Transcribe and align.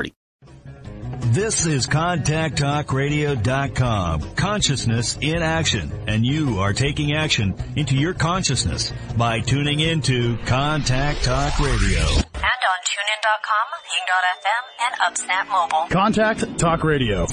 3030. 0.00 0.14
This 1.32 1.66
is 1.66 1.86
ContactTalkRadio.com. 1.86 4.34
Consciousness 4.34 5.18
in 5.20 5.42
action. 5.42 5.92
And 6.06 6.24
you 6.24 6.60
are 6.60 6.72
taking 6.72 7.12
action 7.14 7.54
into 7.76 7.94
your 7.94 8.14
consciousness 8.14 8.90
by 9.16 9.40
tuning 9.40 9.80
into 9.80 10.38
Contact 10.46 11.22
Talk 11.22 11.60
Radio. 11.60 12.00
And 12.00 12.02
on 12.02 12.80
TuneIn.com, 12.88 13.66
Ping.fm, 13.86 14.62
and 14.80 14.94
Upsnap 15.06 15.46
Mobile. 15.50 15.86
Contact 15.90 16.58
Talk 16.58 16.82
Radio. 16.84 17.26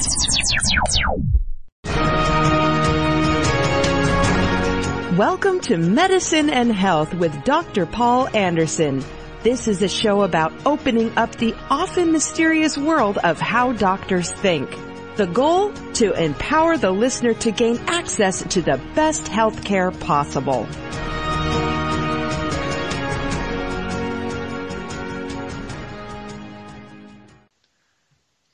Welcome 5.17 5.59
to 5.61 5.77
Medicine 5.77 6.52
and 6.52 6.72
Health 6.72 7.16
with 7.16 7.44
Dr. 7.44 7.88
Paul 7.88 8.27
Anderson. 8.36 9.03
This 9.44 9.68
is 9.68 9.84
a 9.84 9.88
show 9.88 10.23
about 10.23 10.52
opening 10.66 11.16
up 11.16 11.36
the 11.36 11.54
often 11.70 12.12
mysterious 12.12 12.76
world 12.76 13.20
of 13.20 13.40
how 13.40 13.72
doctors 13.72 14.32
think. 14.32 14.68
The 15.16 15.28
goal? 15.28 15.72
To 15.94 16.12
empower 16.14 16.76
the 16.76 16.89
listener 16.89 17.36
to 17.36 17.52
gain 17.52 17.78
access 17.88 18.42
to 18.42 18.61
the 18.64 18.81
best 18.95 19.28
health 19.28 19.64
care 19.64 19.92
possible. 19.92 20.67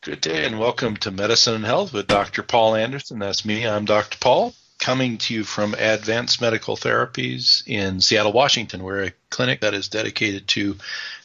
Good 0.02 0.20
day 0.20 0.46
and 0.46 0.60
welcome 0.60 0.98
to 0.98 1.12
Medicine 1.12 1.56
and 1.56 1.66
Health 1.66 1.94
with 1.94 2.08
Dr. 2.08 2.44
Paul 2.44 2.76
Anderson. 2.76 3.20
That's 3.20 3.46
me. 3.46 3.66
I'm 3.66 3.86
Dr. 3.86 4.18
Paul, 4.20 4.54
coming 4.80 5.18
to 5.18 5.34
you 5.34 5.44
from 5.44 5.74
Advanced 5.74 6.40
Medical 6.42 6.76
Therapies 6.76 7.64
in 7.66 8.02
Seattle, 8.02 8.34
Washington. 8.34 8.84
We're 8.84 9.06
a 9.06 9.14
clinic 9.30 9.62
that 9.62 9.74
is 9.74 9.88
dedicated 9.88 10.48
to 10.50 10.76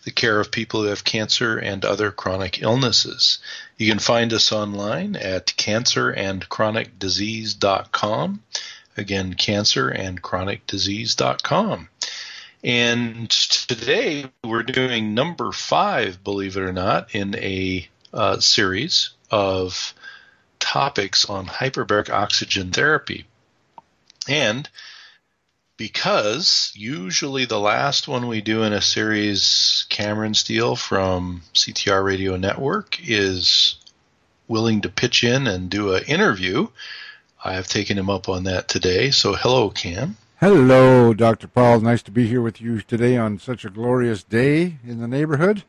the 0.04 0.10
care 0.10 0.40
of 0.40 0.50
people 0.50 0.80
who 0.82 0.88
have 0.88 1.04
cancer 1.04 1.58
and 1.58 1.84
other 1.84 2.10
chronic 2.10 2.62
illnesses. 2.62 3.40
You 3.76 3.90
can 3.90 3.98
find 3.98 4.32
us 4.32 4.50
online 4.52 5.16
at 5.16 5.46
cancerandchronicdisease.com. 5.46 8.42
Again, 8.96 9.34
cancerandchronicdisease.com. 9.34 11.88
And 12.64 13.30
today 13.30 14.24
we're 14.42 14.64
doing 14.64 15.14
number 15.14 15.52
five, 15.52 16.24
believe 16.24 16.56
it 16.56 16.62
or 16.62 16.72
not, 16.72 17.14
in 17.14 17.36
a 17.36 17.86
uh, 18.12 18.40
series 18.40 19.10
of 19.30 19.94
topics 20.58 21.24
on 21.26 21.46
hyperbaric 21.46 22.10
oxygen 22.10 22.72
therapy. 22.72 23.26
And 24.28 24.68
because 25.78 26.72
usually 26.74 27.46
the 27.46 27.60
last 27.60 28.08
one 28.08 28.26
we 28.26 28.40
do 28.40 28.62
in 28.64 28.72
a 28.72 28.82
series, 28.82 29.86
Cameron 29.88 30.34
Steele 30.34 30.76
from 30.76 31.42
CTR 31.54 32.04
Radio 32.04 32.36
Network 32.36 32.98
is 33.08 33.76
willing 34.48 34.80
to 34.82 34.88
pitch 34.88 35.24
in 35.24 35.46
and 35.46 35.70
do 35.70 35.94
an 35.94 36.04
interview. 36.04 36.68
I 37.42 37.54
have 37.54 37.68
taken 37.68 37.96
him 37.96 38.10
up 38.10 38.28
on 38.28 38.44
that 38.44 38.68
today. 38.68 39.10
So, 39.10 39.34
hello, 39.34 39.70
Cam. 39.70 40.16
Hello, 40.40 41.14
Dr. 41.14 41.46
Paul. 41.46 41.80
Nice 41.80 42.02
to 42.02 42.10
be 42.10 42.26
here 42.26 42.42
with 42.42 42.60
you 42.60 42.80
today 42.80 43.16
on 43.16 43.38
such 43.38 43.64
a 43.64 43.70
glorious 43.70 44.24
day 44.24 44.78
in 44.84 45.00
the 45.00 45.08
neighborhood. 45.08 45.62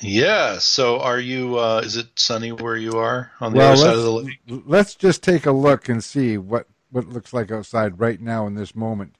Yeah. 0.00 0.58
So, 0.58 1.00
are 1.00 1.18
you? 1.18 1.58
Uh, 1.58 1.80
is 1.84 1.96
it 1.96 2.08
sunny 2.16 2.52
where 2.52 2.76
you 2.76 2.98
are 2.98 3.30
on 3.40 3.52
the 3.52 3.58
well, 3.58 3.72
other 3.72 3.82
side 3.82 3.94
of 3.94 4.02
the 4.02 4.10
lake? 4.10 4.38
Let's 4.66 4.94
just 4.94 5.22
take 5.22 5.46
a 5.46 5.52
look 5.52 5.88
and 5.88 6.04
see 6.04 6.36
what 6.36 6.66
what 6.92 7.04
it 7.04 7.10
looks 7.10 7.32
like 7.32 7.50
outside 7.50 7.98
right 7.98 8.20
now 8.20 8.46
in 8.46 8.54
this 8.54 8.76
moment. 8.76 9.16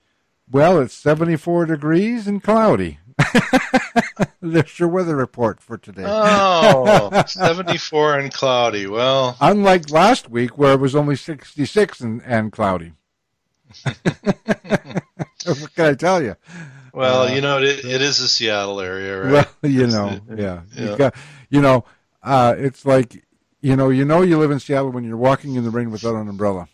Well, 0.51 0.81
it's 0.81 0.95
74 0.95 1.67
degrees 1.67 2.27
and 2.27 2.43
cloudy. 2.43 2.99
There's 4.41 4.79
your 4.79 4.89
weather 4.89 5.17
report 5.17 5.61
for 5.61 5.79
today. 5.79 6.05
Oh, 6.05 7.23
74 7.27 8.19
and 8.19 8.33
cloudy. 8.33 8.87
Well, 8.87 9.37
unlike 9.41 9.91
last 9.91 10.31
week 10.31 10.59
where 10.59 10.75
it 10.75 10.81
was 10.81 10.95
only 10.95 11.17
66 11.17 12.01
and, 12.01 12.23
and 12.25 12.53
cloudy. 12.53 12.93
what 14.03 15.75
can 15.75 15.87
I 15.87 15.95
tell 15.95 16.23
you? 16.23 16.37
Well, 16.93 17.23
uh, 17.23 17.35
you 17.35 17.41
know, 17.41 17.63
it, 17.63 17.85
it 17.85 18.03
is 18.03 18.21
a 18.21 18.29
Seattle 18.29 18.81
area, 18.81 19.23
right? 19.23 19.49
Well, 19.63 19.73
you 19.73 19.87
know, 19.87 20.21
yeah. 20.37 20.63
yeah. 20.75 20.91
You, 20.91 20.97
got, 20.97 21.15
you 21.49 21.63
know, 21.63 21.85
uh, 22.23 22.55
it's 22.59 22.85
like, 22.85 23.25
you 23.63 23.77
know, 23.77 23.89
you 23.89 24.05
know 24.05 24.21
you 24.21 24.37
live 24.39 24.51
in 24.51 24.61
Seattle 24.61 24.91
when 24.91 25.05
you're 25.05 25.17
walking 25.17 25.55
in 25.55 25.65
the 25.65 25.71
rain 25.71 25.91
without 25.91 26.17
an 26.17 26.29
umbrella. 26.29 26.69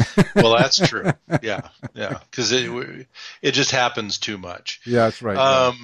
well, 0.36 0.56
that's 0.56 0.76
true. 0.76 1.12
Yeah, 1.42 1.68
yeah, 1.94 2.18
because 2.30 2.52
it 2.52 3.06
it 3.42 3.52
just 3.52 3.70
happens 3.70 4.18
too 4.18 4.38
much. 4.38 4.80
Yeah, 4.84 5.04
that's 5.04 5.22
right. 5.22 5.36
Um, 5.36 5.76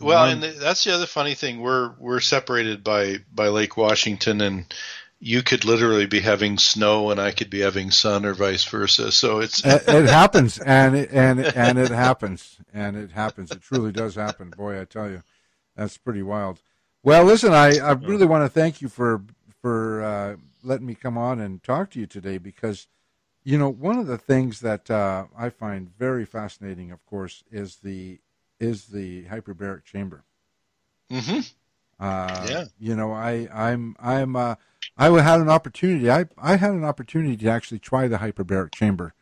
yeah. 0.00 0.06
Well, 0.06 0.24
and 0.26 0.42
that's 0.42 0.84
the 0.84 0.92
other 0.94 1.06
funny 1.06 1.34
thing. 1.34 1.60
We're 1.60 1.92
we're 1.98 2.20
separated 2.20 2.82
by 2.82 3.18
by 3.32 3.48
Lake 3.48 3.76
Washington, 3.76 4.40
and 4.40 4.74
you 5.20 5.42
could 5.42 5.64
literally 5.64 6.06
be 6.06 6.20
having 6.20 6.58
snow 6.58 7.10
and 7.10 7.18
I 7.18 7.30
could 7.30 7.48
be 7.48 7.60
having 7.60 7.90
sun 7.90 8.26
or 8.26 8.34
vice 8.34 8.64
versa. 8.64 9.10
So 9.10 9.38
it's 9.38 9.64
it, 9.64 9.82
it 9.88 10.06
happens 10.08 10.58
and 10.58 10.94
it, 10.96 11.10
and 11.12 11.40
and 11.40 11.78
it 11.78 11.90
happens 11.90 12.58
and 12.74 12.96
it 12.96 13.12
happens. 13.12 13.50
It 13.50 13.62
truly 13.62 13.90
does 13.90 14.16
happen. 14.16 14.50
Boy, 14.50 14.80
I 14.80 14.84
tell 14.84 15.08
you, 15.08 15.22
that's 15.76 15.96
pretty 15.96 16.22
wild. 16.22 16.60
Well, 17.02 17.24
listen, 17.24 17.52
I, 17.52 17.78
I 17.78 17.92
really 17.92 18.26
want 18.26 18.44
to 18.44 18.48
thank 18.48 18.82
you 18.82 18.88
for 18.88 19.22
for 19.62 20.02
uh, 20.02 20.36
letting 20.62 20.86
me 20.86 20.94
come 20.94 21.16
on 21.16 21.40
and 21.40 21.62
talk 21.62 21.90
to 21.92 22.00
you 22.00 22.06
today 22.06 22.36
because 22.36 22.86
you 23.44 23.58
know 23.58 23.68
one 23.68 23.98
of 23.98 24.06
the 24.06 24.18
things 24.18 24.60
that 24.60 24.90
uh, 24.90 25.26
I 25.36 25.50
find 25.50 25.96
very 25.96 26.24
fascinating, 26.24 26.90
of 26.90 27.04
course, 27.06 27.44
is 27.50 27.76
the 27.76 28.18
is 28.58 28.86
the 28.86 29.24
hyperbaric 29.24 29.84
chamber. 29.84 30.24
Mm-hmm. 31.10 31.40
Uh, 32.00 32.46
yeah. 32.48 32.64
You 32.78 32.96
know, 32.96 33.12
I 33.12 33.48
I'm 33.52 33.96
I'm 34.00 34.34
uh, 34.34 34.56
I 34.96 35.10
had 35.20 35.40
an 35.40 35.48
opportunity. 35.48 36.10
I 36.10 36.26
I 36.38 36.56
had 36.56 36.72
an 36.72 36.84
opportunity 36.84 37.36
to 37.36 37.48
actually 37.48 37.78
try 37.78 38.08
the 38.08 38.18
hyperbaric 38.18 38.74
chamber, 38.74 39.14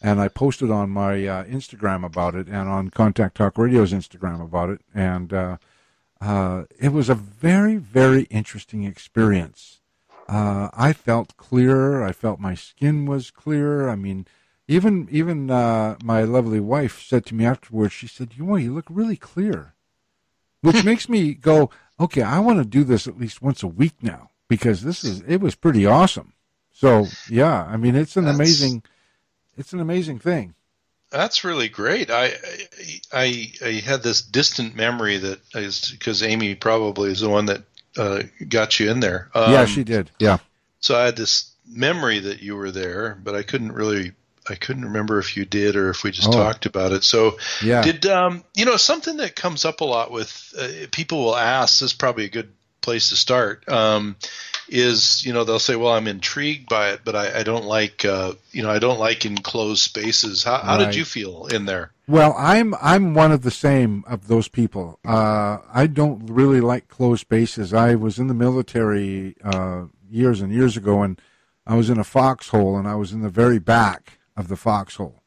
and 0.00 0.20
I 0.20 0.28
posted 0.28 0.70
on 0.70 0.90
my 0.90 1.26
uh, 1.26 1.44
Instagram 1.44 2.04
about 2.04 2.34
it 2.34 2.46
and 2.46 2.68
on 2.68 2.90
Contact 2.90 3.36
Talk 3.36 3.58
Radio's 3.58 3.92
Instagram 3.92 4.42
about 4.42 4.70
it, 4.70 4.80
and 4.94 5.32
uh, 5.32 5.56
uh, 6.20 6.64
it 6.78 6.92
was 6.92 7.08
a 7.08 7.14
very 7.14 7.76
very 7.76 8.24
interesting 8.24 8.84
experience. 8.84 9.80
Uh, 10.28 10.70
I 10.72 10.92
felt 10.92 11.36
clearer. 11.36 12.04
I 12.04 12.12
felt 12.12 12.40
my 12.40 12.54
skin 12.54 13.06
was 13.06 13.30
clearer. 13.30 13.90
I 13.90 13.96
mean, 13.96 14.26
even 14.68 15.08
even 15.10 15.50
uh, 15.50 15.96
my 16.02 16.22
lovely 16.22 16.60
wife 16.60 17.02
said 17.02 17.26
to 17.26 17.34
me 17.34 17.44
afterwards. 17.44 17.92
She 17.92 18.06
said, 18.06 18.34
"You 18.36 18.44
know, 18.44 18.56
you 18.56 18.74
look 18.74 18.86
really 18.88 19.16
clear," 19.16 19.74
which 20.60 20.84
makes 20.90 21.08
me 21.08 21.34
go, 21.34 21.70
"Okay, 22.00 22.22
I 22.22 22.38
want 22.40 22.58
to 22.58 22.64
do 22.64 22.84
this 22.84 23.06
at 23.06 23.18
least 23.18 23.42
once 23.42 23.62
a 23.62 23.68
week 23.68 23.94
now." 24.02 24.30
because 24.52 24.82
this 24.82 25.02
is 25.02 25.22
it 25.26 25.40
was 25.40 25.54
pretty 25.54 25.86
awesome. 25.86 26.34
So 26.74 27.06
yeah, 27.26 27.64
I 27.64 27.78
mean 27.78 27.96
it's 27.96 28.18
an 28.18 28.26
that's, 28.26 28.36
amazing 28.36 28.82
it's 29.56 29.72
an 29.72 29.80
amazing 29.80 30.18
thing. 30.18 30.52
That's 31.08 31.42
really 31.42 31.70
great. 31.70 32.10
I 32.10 32.34
I 33.10 33.50
I 33.64 33.82
had 33.82 34.02
this 34.02 34.20
distant 34.20 34.76
memory 34.76 35.16
that 35.16 35.40
is 35.54 35.90
because 35.90 36.22
Amy 36.22 36.54
probably 36.54 37.10
is 37.10 37.20
the 37.20 37.30
one 37.30 37.46
that 37.46 37.62
uh, 37.96 38.22
got 38.48 38.80
you 38.80 38.90
in 38.90 39.00
there. 39.00 39.30
Um, 39.34 39.52
yeah, 39.52 39.64
she 39.66 39.84
did. 39.84 40.10
Yeah. 40.18 40.38
So 40.80 40.98
I 40.98 41.04
had 41.04 41.16
this 41.16 41.52
memory 41.66 42.18
that 42.20 42.42
you 42.42 42.56
were 42.56 42.70
there, 42.70 43.18
but 43.22 43.34
I 43.34 43.42
couldn't 43.42 43.72
really 43.72 44.12
I 44.48 44.54
couldn't 44.56 44.86
remember 44.86 45.18
if 45.18 45.36
you 45.36 45.44
did 45.44 45.76
or 45.76 45.90
if 45.90 46.02
we 46.02 46.10
just 46.10 46.28
oh. 46.28 46.32
talked 46.32 46.66
about 46.66 46.92
it. 46.92 47.04
So, 47.04 47.38
yeah. 47.62 47.82
did 47.82 48.06
um, 48.06 48.42
you 48.54 48.64
know 48.64 48.76
something 48.76 49.18
that 49.18 49.36
comes 49.36 49.64
up 49.64 49.80
a 49.80 49.84
lot 49.84 50.10
with 50.10 50.54
uh, 50.58 50.86
people 50.90 51.24
will 51.24 51.36
ask? 51.36 51.80
This 51.80 51.92
is 51.92 51.96
probably 51.96 52.24
a 52.24 52.30
good 52.30 52.52
place 52.80 53.10
to 53.10 53.16
start. 53.16 53.68
Um, 53.68 54.16
is 54.68 55.24
you 55.24 55.32
know 55.32 55.44
they'll 55.44 55.58
say, 55.58 55.76
well, 55.76 55.92
I'm 55.92 56.06
intrigued 56.06 56.68
by 56.68 56.90
it, 56.90 57.00
but 57.04 57.14
I, 57.14 57.40
I 57.40 57.42
don't 57.42 57.64
like 57.64 58.04
uh, 58.04 58.34
you 58.50 58.62
know 58.62 58.70
I 58.70 58.78
don't 58.78 58.98
like 58.98 59.24
enclosed 59.24 59.82
spaces. 59.82 60.44
How, 60.44 60.58
how 60.58 60.78
right. 60.78 60.86
did 60.86 60.94
you 60.94 61.04
feel 61.04 61.46
in 61.46 61.66
there? 61.66 61.92
Well, 62.08 62.34
I'm 62.36 62.74
I'm 62.80 63.14
one 63.14 63.32
of 63.32 63.42
the 63.42 63.50
same 63.50 64.04
of 64.06 64.28
those 64.28 64.48
people. 64.48 64.98
Uh, 65.04 65.58
I 65.72 65.86
don't 65.86 66.26
really 66.26 66.60
like 66.60 66.88
closed 66.88 67.22
spaces. 67.22 67.72
I 67.72 67.94
was 67.94 68.18
in 68.18 68.26
the 68.26 68.34
military 68.34 69.36
uh, 69.44 69.84
years 70.10 70.40
and 70.40 70.52
years 70.52 70.76
ago, 70.76 71.02
and 71.02 71.20
I 71.66 71.76
was 71.76 71.90
in 71.90 71.98
a 71.98 72.04
foxhole, 72.04 72.76
and 72.76 72.88
I 72.88 72.96
was 72.96 73.12
in 73.12 73.22
the 73.22 73.28
very 73.28 73.58
back 73.58 74.18
of 74.36 74.48
the 74.48 74.56
foxhole, 74.56 75.22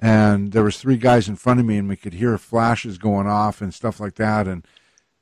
and 0.00 0.52
there 0.52 0.64
was 0.64 0.78
three 0.78 0.96
guys 0.96 1.28
in 1.28 1.36
front 1.36 1.60
of 1.60 1.66
me, 1.66 1.76
and 1.76 1.88
we 1.88 1.96
could 1.96 2.14
hear 2.14 2.38
flashes 2.38 2.98
going 2.98 3.26
off 3.26 3.60
and 3.60 3.74
stuff 3.74 4.00
like 4.00 4.14
that, 4.14 4.48
and 4.48 4.66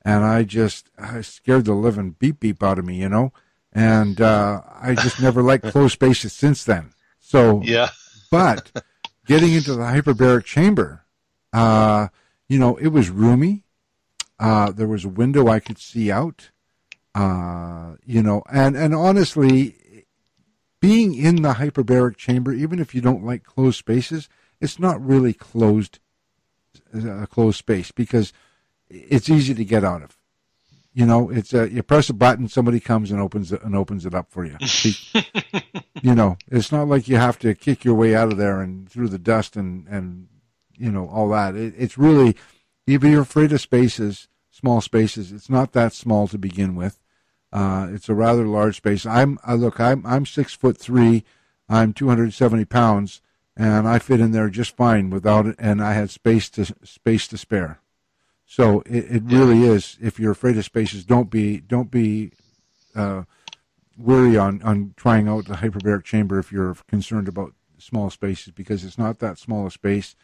and 0.05 0.25
I 0.25 0.45
just 0.45 0.91
I 0.99 1.23
scared 1.23 1.65
the 1.65 1.75
living 1.75 2.11
beep 2.13 2.41
beep 2.41 2.63
out 2.63 2.79
of 2.79 2.85
me, 2.85 2.97
you 2.97 3.09
know. 3.09 3.33
And 3.75 4.21
uh, 4.21 4.63
I 4.81 4.95
just 4.95 5.21
never 5.21 5.43
liked 5.43 5.67
closed 5.67 5.95
spaces 5.95 6.33
since 6.33 6.65
then. 6.65 6.93
So 7.19 7.61
yeah, 7.63 7.91
but 8.31 8.71
getting 9.27 9.53
into 9.53 9.75
the 9.75 9.83
hyperbaric 9.83 10.45
chamber, 10.45 11.05
uh, 11.53 12.09
you 12.49 12.59
know, 12.59 12.77
it 12.77 12.89
was 12.89 13.11
roomy. 13.11 13.65
Uh, 14.39 14.71
there 14.71 14.87
was 14.87 15.05
a 15.05 15.09
window 15.09 15.49
I 15.49 15.61
could 15.61 15.79
see 15.79 16.11
out. 16.11 16.51
Uh, 17.15 17.95
you 18.05 18.23
know, 18.23 18.43
and 18.53 18.77
and 18.77 18.95
honestly, 18.95 20.07
being 20.81 21.15
in 21.15 21.43
the 21.43 21.55
hyperbaric 21.55 22.17
chamber, 22.17 22.53
even 22.53 22.79
if 22.79 22.95
you 22.95 23.01
don't 23.01 23.25
like 23.25 23.43
closed 23.43 23.79
spaces, 23.79 24.29
it's 24.61 24.79
not 24.79 25.05
really 25.05 25.33
closed 25.33 25.99
a 26.93 27.27
closed 27.27 27.59
space 27.59 27.91
because 27.91 28.33
it's 28.89 29.29
easy 29.29 29.55
to 29.55 29.65
get 29.65 29.85
out 29.85 30.03
of. 30.03 30.19
You 30.97 31.07
know, 31.07 31.29
it's 31.29 31.53
a, 31.53 31.69
you 31.69 31.83
press 31.83 32.09
a 32.09 32.15
button, 32.15 32.47
somebody 32.49 32.79
comes 32.79 33.11
and 33.11 33.21
opens 33.21 33.51
it 33.51 33.63
and 33.65 33.75
opens 33.75 34.07
it 34.07 34.15
up 34.15 34.31
for 34.31 34.45
you. 34.45 34.57
you 36.03 36.15
know, 36.15 36.39
it's 36.49 36.71
not 36.71 36.87
like 36.87 37.09
you 37.09 37.17
have 37.17 37.39
to 37.41 37.55
kick 37.55 37.85
your 37.85 37.95
way 37.95 38.15
out 38.15 38.31
of 38.31 38.39
there 38.39 38.61
and 38.61 38.89
through 38.89 39.09
the 39.09 39.19
dust 39.19 39.57
and 39.57 39.89
and 39.89 40.29
you 40.77 40.93
know 40.93 41.09
all 41.09 41.29
that. 41.31 41.57
It, 41.57 41.75
it's 41.77 41.99
really, 41.99 42.37
if 42.87 43.03
you're 43.03 43.23
afraid 43.23 43.53
of 43.53 43.61
spaces, 43.61 44.29
small 44.51 44.81
spaces, 44.81 45.33
it's 45.33 45.51
not 45.51 45.73
that 45.73 45.93
small 45.93 46.29
to 46.29 46.39
begin 46.39 46.77
with. 46.77 47.01
Uh, 47.53 47.89
it's 47.91 48.09
a 48.09 48.15
rather 48.15 48.47
large 48.47 48.77
space. 48.77 49.05
I'm 49.05 49.39
I 49.45 49.55
look, 49.55 49.81
I'm 49.81 50.07
I'm 50.07 50.27
six 50.27 50.55
foot 50.55 50.79
three, 50.79 51.25
I'm 51.69 51.93
270 51.93 52.65
pounds, 52.67 53.21
and 53.57 53.89
I 53.89 53.99
fit 53.99 54.21
in 54.21 54.31
there 54.31 54.49
just 54.49 54.77
fine 54.77 55.11
without 55.11 55.47
it, 55.47 55.57
and 55.59 55.83
I 55.83 55.95
had 55.95 56.11
space 56.11 56.49
to 56.51 56.67
space 56.85 57.27
to 57.29 57.39
spare. 57.39 57.81
So 58.47 58.83
it, 58.87 59.05
it 59.17 59.23
really 59.25 59.63
is. 59.63 59.97
If 60.01 60.19
you're 60.19 60.33
afraid 60.33 60.57
of 60.57 60.65
spaces, 60.65 61.05
don't 61.05 61.31
be 61.31 61.61
don't 61.61 61.91
be 61.91 62.33
uh, 62.95 63.25
worry 63.97 64.37
on 64.37 64.63
on 64.63 64.95
trying 64.97 65.29
out 65.29 65.47
the 65.47 65.55
hyperbaric 65.55 66.05
chamber 66.05 66.39
if 66.39 66.53
you're 66.53 66.75
concerned 66.89 67.29
about 67.29 67.55
small 67.79 68.11
spaces 68.11 68.53
because 68.53 68.85
it's 68.85 68.99
not 68.99 69.19
that 69.19 69.39
small 69.39 69.67
a 69.67 69.71
space, 69.71 70.15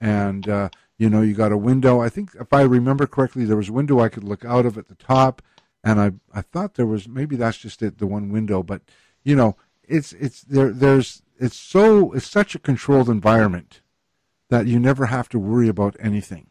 and 0.00 0.48
uh, 0.48 0.68
you 0.98 1.08
know 1.08 1.22
you 1.22 1.34
got 1.34 1.52
a 1.52 1.56
window. 1.56 2.00
I 2.00 2.08
think 2.08 2.30
if 2.38 2.52
I 2.52 2.62
remember 2.62 3.06
correctly, 3.06 3.44
there 3.44 3.56
was 3.56 3.68
a 3.68 3.72
window 3.72 4.00
I 4.00 4.08
could 4.08 4.24
look 4.24 4.44
out 4.44 4.66
of 4.66 4.76
at 4.76 4.88
the 4.88 4.94
top, 4.94 5.42
and 5.84 6.00
I 6.00 6.12
I 6.32 6.42
thought 6.42 6.74
there 6.74 6.86
was 6.86 7.08
maybe 7.08 7.36
that's 7.36 7.58
just 7.58 7.82
it, 7.82 7.98
the 7.98 8.06
one 8.06 8.30
window, 8.30 8.62
but 8.62 8.82
you 9.22 9.36
know 9.36 9.56
it's 9.84 10.12
it's 10.14 10.42
there 10.42 10.70
there's 10.72 11.22
it's 11.38 11.56
so 11.56 12.12
it's 12.12 12.28
such 12.28 12.54
a 12.54 12.58
controlled 12.58 13.08
environment 13.08 13.80
that 14.50 14.66
you 14.66 14.78
never 14.78 15.06
have 15.06 15.28
to 15.30 15.38
worry 15.38 15.68
about 15.68 15.96
anything. 16.00 16.47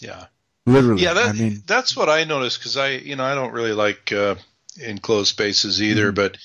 Yeah. 0.00 0.26
Literally. 0.66 1.02
Yeah, 1.02 1.14
that, 1.14 1.28
I 1.28 1.32
mean, 1.32 1.62
that's 1.66 1.96
what 1.96 2.08
I 2.08 2.24
noticed 2.24 2.58
because 2.58 2.76
I, 2.76 2.90
you 2.90 3.14
know, 3.16 3.24
I 3.24 3.34
don't 3.36 3.52
really 3.52 3.72
like 3.72 4.10
uh, 4.12 4.34
enclosed 4.80 5.28
spaces 5.28 5.80
either. 5.80 6.06
Mm-hmm. 6.06 6.14
But 6.16 6.38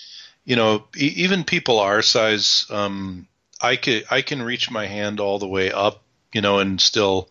you 0.45 0.55
know, 0.55 0.83
e- 0.95 1.13
even 1.17 1.43
people 1.43 1.79
our 1.79 2.01
size, 2.03 2.65
um, 2.69 3.27
I 3.59 3.77
can 3.77 4.03
I 4.11 4.21
can 4.21 4.43
reach 4.43 4.69
my 4.69 4.85
hand 4.85 5.19
all 5.19 5.39
the 5.39 5.47
way 5.47 5.71
up, 5.71 6.03
you 6.33 6.41
know, 6.41 6.59
and 6.59 6.79
still, 6.79 7.29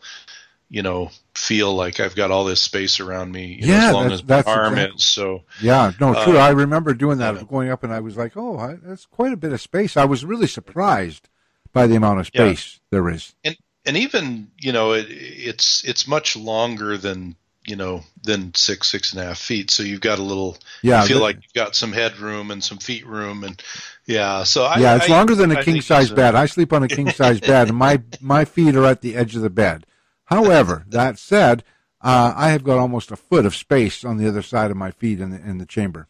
you 0.69 0.83
know, 0.83 1.11
feel 1.35 1.73
like 1.75 2.01
I've 2.01 2.17
got 2.17 2.33
all 2.33 2.45
this 2.45 2.61
space 2.61 2.99
around 2.99 3.31
me. 3.31 3.61
yeah, 3.63 3.79
know, 3.79 3.87
as 3.87 3.95
long 3.95 4.09
that's, 4.09 4.15
as 4.15 4.23
my 4.25 4.27
that's 4.37 4.49
arm 4.49 4.73
exactly. 4.75 4.97
is. 4.97 5.05
So 5.05 5.43
Yeah, 5.61 5.93
no, 6.01 6.25
true. 6.25 6.39
Uh, 6.39 6.41
I 6.43 6.51
remember 6.51 6.93
doing 6.93 7.19
that, 7.19 7.37
yeah. 7.37 7.43
going 7.49 7.71
up, 7.71 7.85
and 7.85 7.93
I 7.93 8.01
was 8.01 8.17
like, 8.17 8.37
"Oh, 8.37 8.59
I, 8.59 8.75
that's 8.83 9.07
quite 9.07 9.33
a 9.33 9.37
bit 9.37 9.53
of 9.53 9.61
space." 9.61 9.97
I 9.97 10.07
was 10.07 10.25
really 10.25 10.49
surprised 10.49 11.29
by 11.73 11.87
the 11.87 11.95
amount 11.95 12.19
of 12.19 12.31
Yeah. 12.35 12.53
space 12.53 12.81
there 12.91 13.09
is. 13.09 13.35
and 13.45 13.57
and 13.87 13.97
even 13.97 14.50
you 14.59 14.73
know 14.73 14.93
it, 14.93 15.06
it's 15.09 15.85
it's 15.85 16.06
much 16.06 16.37
longer 16.37 16.97
than 16.97 17.37
you 17.67 17.77
know 17.77 18.03
than 18.23 18.55
six 18.55 18.88
six 18.88 19.12
and 19.12 19.23
a 19.23 19.27
half 19.27 19.38
feet. 19.38 19.71
So 19.71 19.82
you've 19.82 20.00
got 20.00 20.19
a 20.19 20.23
little. 20.23 20.56
Yeah, 20.82 21.03
you 21.03 21.09
feel 21.09 21.21
like 21.21 21.37
you've 21.37 21.53
got 21.55 21.75
some 21.77 21.93
headroom 21.93 22.50
and 22.50 22.62
some 22.62 22.79
feet 22.79 23.06
room, 23.06 23.44
and 23.44 23.62
yeah. 24.06 24.44
So 24.44 24.65
I, 24.65 24.79
yeah, 24.79 24.97
it's 24.97 25.09
I- 25.09 25.17
longer 25.17 25.35
than 25.35 25.53
a 25.53 25.59
I 25.59 25.62
king 25.62 25.81
size 25.81 26.11
bed. 26.11 26.35
I 26.35 26.47
sleep 26.47 26.73
on 26.73 26.82
a 26.82 26.88
king 26.88 27.11
size 27.11 27.41
bed, 27.41 27.69
and 27.69 27.77
my 27.87 28.03
my 28.21 28.44
feet 28.44 28.75
are 28.77 28.87
at 28.87 29.00
the 29.03 29.17
edge 29.17 29.37
of 29.37 29.43
the 29.43 29.50
bed. 29.50 29.87
However, 30.25 30.85
that 30.88 31.19
said, 31.19 31.65
uh, 32.00 32.33
I 32.37 32.50
have 32.50 32.65
got 32.65 32.79
almost 32.79 33.11
a 33.11 33.17
foot 33.17 33.47
of 33.47 33.55
space 33.55 34.05
on 34.05 34.17
the 34.17 34.29
other 34.29 34.43
side 34.43 34.71
of 34.71 34.76
my 34.76 34.91
feet 34.91 35.21
in 35.21 35.31
the 35.31 35.41
in 35.41 35.59
the 35.59 35.67
chamber. 35.67 36.09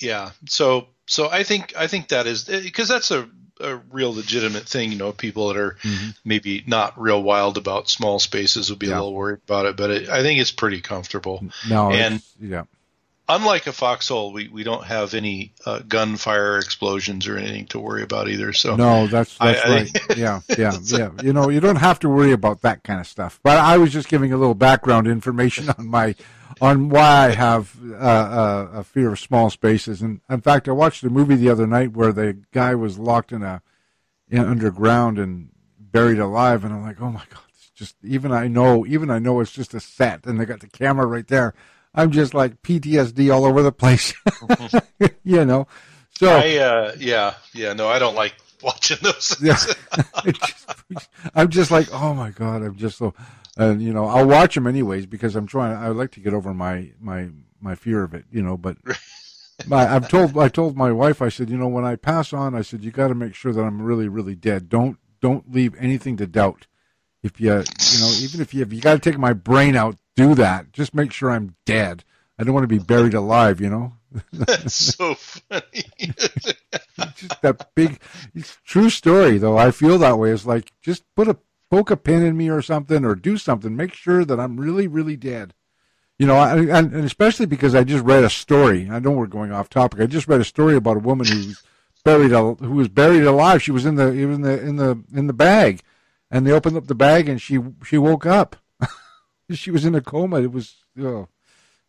Yeah. 0.00 0.30
So 0.48 0.88
so 1.06 1.30
I 1.30 1.42
think 1.42 1.74
I 1.76 1.86
think 1.86 2.08
that 2.08 2.26
is 2.26 2.44
because 2.44 2.88
that's 2.88 3.10
a 3.10 3.28
a 3.60 3.76
real 3.92 4.12
legitimate 4.14 4.64
thing. 4.68 4.92
You 4.92 4.98
know, 4.98 5.12
people 5.12 5.48
that 5.48 5.56
are 5.56 5.76
maybe 6.24 6.64
not 6.66 7.00
real 7.00 7.22
wild 7.22 7.56
about 7.56 7.88
small 7.88 8.18
spaces 8.18 8.68
will 8.70 8.76
be 8.76 8.86
Yeah. 8.88 8.94
a 8.94 8.96
little 8.96 9.14
worried 9.14 9.40
about 9.46 9.66
it, 9.66 9.76
but 9.76 9.90
it, 9.90 10.08
I 10.08 10.22
think 10.22 10.40
it's 10.40 10.52
pretty 10.52 10.80
comfortable. 10.80 11.44
No, 11.68 11.90
And- 11.92 12.22
yeah, 12.40 12.64
Unlike 13.26 13.68
a 13.68 13.72
foxhole, 13.72 14.34
we, 14.34 14.48
we 14.48 14.64
don't 14.64 14.84
have 14.84 15.14
any 15.14 15.54
uh, 15.64 15.78
gunfire 15.78 16.58
explosions 16.58 17.26
or 17.26 17.38
anything 17.38 17.64
to 17.68 17.78
worry 17.78 18.02
about 18.02 18.28
either. 18.28 18.52
So 18.52 18.76
no, 18.76 19.06
that's 19.06 19.38
that's 19.38 19.64
I- 19.64 19.68
right. 19.70 20.16
yeah, 20.18 20.40
yeah, 20.58 20.76
yeah. 20.82 21.10
You 21.22 21.32
know, 21.32 21.48
you 21.48 21.60
don't 21.60 21.76
have 21.76 21.98
to 22.00 22.10
worry 22.10 22.32
about 22.32 22.60
that 22.60 22.84
kind 22.84 23.00
of 23.00 23.06
stuff. 23.06 23.40
But 23.42 23.56
I 23.56 23.78
was 23.78 23.94
just 23.94 24.08
giving 24.08 24.34
a 24.34 24.36
little 24.36 24.54
background 24.54 25.06
information 25.06 25.70
on 25.70 25.86
my 25.86 26.14
on 26.60 26.88
why 26.88 27.26
I 27.26 27.30
have 27.30 27.76
uh, 27.90 27.94
uh, 27.96 28.68
a 28.74 28.84
fear 28.84 29.12
of 29.12 29.18
small 29.18 29.50
spaces. 29.50 30.02
And 30.02 30.20
in 30.28 30.40
fact, 30.40 30.68
I 30.68 30.72
watched 30.72 31.02
a 31.04 31.10
movie 31.10 31.36
the 31.36 31.50
other 31.50 31.66
night 31.66 31.92
where 31.92 32.12
the 32.12 32.38
guy 32.52 32.74
was 32.74 32.98
locked 32.98 33.32
in 33.32 33.42
a 33.42 33.62
in 34.28 34.40
underground 34.40 35.18
and 35.18 35.50
buried 35.78 36.18
alive, 36.18 36.64
and 36.64 36.74
I'm 36.74 36.82
like, 36.82 37.00
oh 37.00 37.10
my 37.10 37.22
god, 37.30 37.42
it's 37.50 37.70
just 37.70 37.96
even 38.02 38.32
I 38.32 38.48
know, 38.48 38.84
even 38.86 39.10
I 39.10 39.18
know 39.18 39.40
it's 39.40 39.52
just 39.52 39.74
a 39.74 39.80
set, 39.80 40.26
and 40.26 40.40
they 40.40 40.44
got 40.44 40.60
the 40.60 40.68
camera 40.68 41.06
right 41.06 41.26
there. 41.26 41.54
I'm 41.94 42.10
just 42.10 42.34
like 42.34 42.62
PTSD 42.62 43.32
all 43.32 43.44
over 43.44 43.62
the 43.62 43.72
place, 43.72 44.12
you 45.24 45.44
know. 45.44 45.68
So 46.18 46.28
I 46.28 46.56
uh, 46.56 46.94
yeah 46.98 47.34
yeah 47.52 47.72
no 47.72 47.88
I 47.88 47.98
don't 47.98 48.14
like 48.14 48.34
watching 48.64 48.98
those. 49.02 49.36
yeah. 49.42 49.56
I'm 51.34 51.48
just 51.50 51.70
like, 51.70 51.88
oh 51.92 52.14
my 52.14 52.30
god, 52.30 52.62
I'm 52.62 52.76
just 52.76 52.98
so, 52.98 53.14
and 53.56 53.82
you 53.82 53.92
know, 53.92 54.06
I'll 54.06 54.26
watch 54.26 54.54
them 54.54 54.66
anyways 54.66 55.06
because 55.06 55.36
I'm 55.36 55.46
trying. 55.46 55.76
I 55.76 55.88
like 55.88 56.12
to 56.12 56.20
get 56.20 56.34
over 56.34 56.54
my 56.54 56.92
my 57.00 57.28
my 57.60 57.74
fear 57.74 58.02
of 58.02 58.14
it, 58.14 58.24
you 58.30 58.42
know. 58.42 58.56
But 58.56 58.78
my, 59.66 59.94
I've 59.94 60.08
told 60.08 60.36
I 60.38 60.48
told 60.48 60.76
my 60.76 60.92
wife, 60.92 61.22
I 61.22 61.28
said, 61.28 61.50
you 61.50 61.56
know, 61.56 61.68
when 61.68 61.84
I 61.84 61.96
pass 61.96 62.32
on, 62.32 62.54
I 62.54 62.62
said, 62.62 62.82
you 62.82 62.90
got 62.90 63.08
to 63.08 63.14
make 63.14 63.34
sure 63.34 63.52
that 63.52 63.62
I'm 63.62 63.82
really 63.82 64.08
really 64.08 64.34
dead. 64.34 64.68
Don't 64.68 64.98
don't 65.20 65.52
leave 65.52 65.74
anything 65.78 66.16
to 66.18 66.26
doubt. 66.26 66.66
If 67.22 67.40
you 67.40 67.50
you 67.52 68.00
know, 68.00 68.12
even 68.20 68.40
if 68.40 68.54
you 68.54 68.62
if 68.62 68.72
you 68.72 68.80
got 68.80 68.94
to 68.94 69.10
take 69.10 69.18
my 69.18 69.32
brain 69.32 69.76
out, 69.76 69.96
do 70.16 70.34
that. 70.34 70.72
Just 70.72 70.94
make 70.94 71.12
sure 71.12 71.30
I'm 71.30 71.56
dead. 71.64 72.04
I 72.38 72.44
don't 72.44 72.54
want 72.54 72.64
to 72.64 72.68
be 72.68 72.78
buried 72.78 73.14
alive, 73.14 73.60
you 73.60 73.70
know. 73.70 73.94
That's 74.32 74.74
so 74.96 75.14
funny. 75.14 75.84
just 77.14 77.42
that 77.42 77.68
big 77.74 78.00
it's 78.34 78.58
true 78.64 78.90
story 78.90 79.38
though. 79.38 79.58
I 79.58 79.70
feel 79.70 79.98
that 79.98 80.18
way. 80.18 80.30
It's 80.30 80.46
like 80.46 80.72
just 80.82 81.04
put 81.14 81.28
a 81.28 81.36
poke 81.70 81.90
a 81.90 81.96
pin 81.96 82.22
in 82.22 82.36
me 82.36 82.48
or 82.48 82.62
something 82.62 83.04
or 83.04 83.14
do 83.14 83.36
something. 83.36 83.76
Make 83.76 83.94
sure 83.94 84.24
that 84.24 84.38
i'm 84.38 84.58
really 84.58 84.86
really 84.86 85.16
dead. 85.16 85.54
You 86.18 86.26
know 86.26 86.36
I, 86.36 86.56
and, 86.56 86.94
and 86.94 87.04
especially 87.04 87.46
because 87.46 87.74
i 87.74 87.82
just 87.82 88.04
read 88.04 88.24
a 88.24 88.30
story. 88.30 88.88
I 88.90 88.98
know 89.00 89.10
we're 89.10 89.26
going 89.26 89.52
off 89.52 89.68
topic. 89.68 90.00
I 90.00 90.06
just 90.06 90.28
read 90.28 90.40
a 90.40 90.44
story 90.44 90.76
about 90.76 90.96
a 90.96 91.00
woman 91.00 91.26
who's 91.26 91.62
buried 92.04 92.30
who 92.30 92.74
was 92.74 92.88
buried 92.88 93.24
alive. 93.24 93.62
She 93.62 93.72
was 93.72 93.86
in 93.86 93.96
the 93.96 94.08
in 94.08 94.42
the 94.42 94.60
in 94.60 94.76
the 94.76 95.02
in 95.12 95.26
the 95.26 95.32
bag. 95.32 95.82
And 96.30 96.46
they 96.46 96.52
opened 96.52 96.76
up 96.76 96.86
the 96.86 96.94
bag 96.94 97.28
and 97.28 97.40
she 97.40 97.58
she 97.84 97.98
woke 97.98 98.26
up. 98.26 98.56
She 99.52 99.70
was 99.70 99.84
in 99.84 99.94
a 99.94 100.00
coma. 100.00 100.40
It 100.40 100.52
was 100.52 100.74
oh 100.98 101.28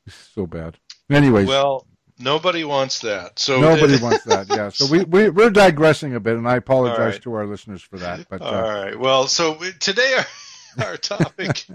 so 0.08 0.46
bad. 0.46 0.78
Anyways. 1.10 1.48
Well, 1.48 1.88
nobody 2.20 2.64
wants 2.64 3.00
that. 3.00 3.40
So 3.40 3.60
Nobody 3.62 3.98
wants 4.02 4.24
that. 4.26 4.48
Yeah. 4.50 4.70
So 4.70 4.88
we, 4.88 5.04
we 5.04 5.30
we're 5.30 5.50
digressing 5.50 6.16
a 6.16 6.20
bit, 6.20 6.38
and 6.38 6.48
I 6.48 6.56
apologize 6.56 7.14
right. 7.14 7.22
to 7.24 7.34
our 7.34 7.46
listeners 7.46 7.82
for 7.82 7.98
that. 7.98 8.28
But 8.30 8.42
All 8.42 8.54
uh, 8.54 8.62
right. 8.62 9.00
Well, 9.00 9.28
so 9.28 9.58
we- 9.58 9.74
today 9.74 10.16
our, 10.18 10.86
our 10.88 10.98
topic 10.98 11.66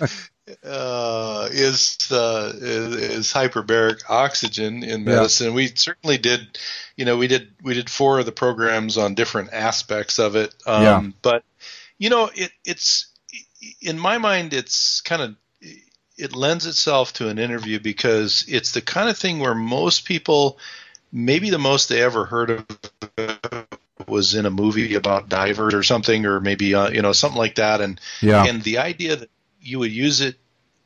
uh, 0.64 1.48
is 1.50 1.98
uh, 2.10 2.52
is, 2.54 2.94
is 2.96 3.32
hyperbaric 3.32 4.02
oxygen 4.08 4.82
in 4.82 5.00
Yeah. 5.00 5.16
medicine. 5.16 5.54
We 5.54 5.68
certainly 5.68 6.18
did, 6.18 6.58
you 6.96 7.04
know, 7.04 7.16
we 7.16 7.28
did 7.28 7.54
we 7.62 7.74
did 7.74 7.90
four 7.90 8.18
of 8.18 8.26
the 8.26 8.32
programs 8.32 8.98
on 8.98 9.14
different 9.14 9.52
aspects 9.52 10.18
of 10.18 10.36
it. 10.36 10.54
Um, 10.66 10.82
Yeah. 10.82 11.10
But 11.22 11.44
you 11.98 12.10
know, 12.10 12.30
it 12.34 12.52
it's 12.64 13.06
in 13.80 13.98
my 13.98 14.18
mind, 14.18 14.52
it's 14.52 15.00
kind 15.00 15.22
of 15.22 15.36
it 16.16 16.34
lends 16.34 16.66
itself 16.66 17.12
to 17.14 17.28
an 17.28 17.38
interview 17.38 17.78
because 17.78 18.44
it's 18.48 18.72
the 18.72 18.80
kind 18.82 19.08
of 19.08 19.18
thing 19.18 19.38
where 19.38 19.54
most 19.54 20.04
people, 20.04 20.58
maybe 21.12 21.50
the 21.50 21.58
most 21.58 21.88
they 21.88 22.02
ever 22.02 22.24
heard 22.24 22.50
of 22.50 22.66
was 24.08 24.34
in 24.34 24.46
a 24.46 24.50
movie 24.50 24.94
about 24.94 25.28
divers 25.28 25.74
or 25.74 25.82
something, 25.82 26.26
or 26.26 26.40
maybe 26.40 26.74
uh, 26.74 26.90
you 26.90 27.02
know 27.02 27.12
something 27.12 27.38
like 27.38 27.56
that. 27.56 27.80
And 27.80 28.00
yeah, 28.20 28.44
and 28.46 28.62
the 28.62 28.78
idea 28.78 29.16
that 29.16 29.30
you 29.60 29.78
would 29.78 29.92
use 29.92 30.20
it 30.20 30.36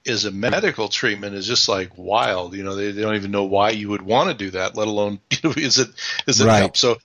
as 0.06 0.24
a 0.24 0.30
medical 0.30 0.88
treatment 0.88 1.34
is 1.34 1.46
just 1.46 1.68
like 1.68 1.90
wild. 1.96 2.54
You 2.54 2.62
know, 2.64 2.74
they, 2.74 2.90
they 2.92 3.02
don't 3.02 3.16
even 3.16 3.30
know 3.30 3.44
why 3.44 3.70
you 3.70 3.88
would 3.90 4.02
want 4.02 4.30
to 4.30 4.34
do 4.44 4.50
that, 4.52 4.76
let 4.76 4.88
alone 4.88 5.20
you 5.30 5.38
know, 5.44 5.54
is 5.56 5.78
it 5.78 5.88
is 6.26 6.40
it 6.40 6.46
Right. 6.46 6.58
help? 6.58 6.76
So 6.76 6.96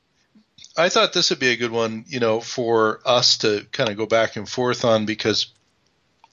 I 0.78 0.90
thought 0.90 1.14
this 1.14 1.30
would 1.30 1.40
be 1.40 1.50
a 1.50 1.58
good 1.58 1.72
one, 1.72 2.06
you 2.08 2.20
know, 2.20 2.40
for 2.40 3.02
us 3.06 3.38
to 3.40 3.66
kind 3.72 3.90
of 3.90 3.98
go 3.98 4.06
back 4.06 4.36
and 4.36 4.48
forth 4.48 4.86
on 4.86 5.06
because 5.06 5.48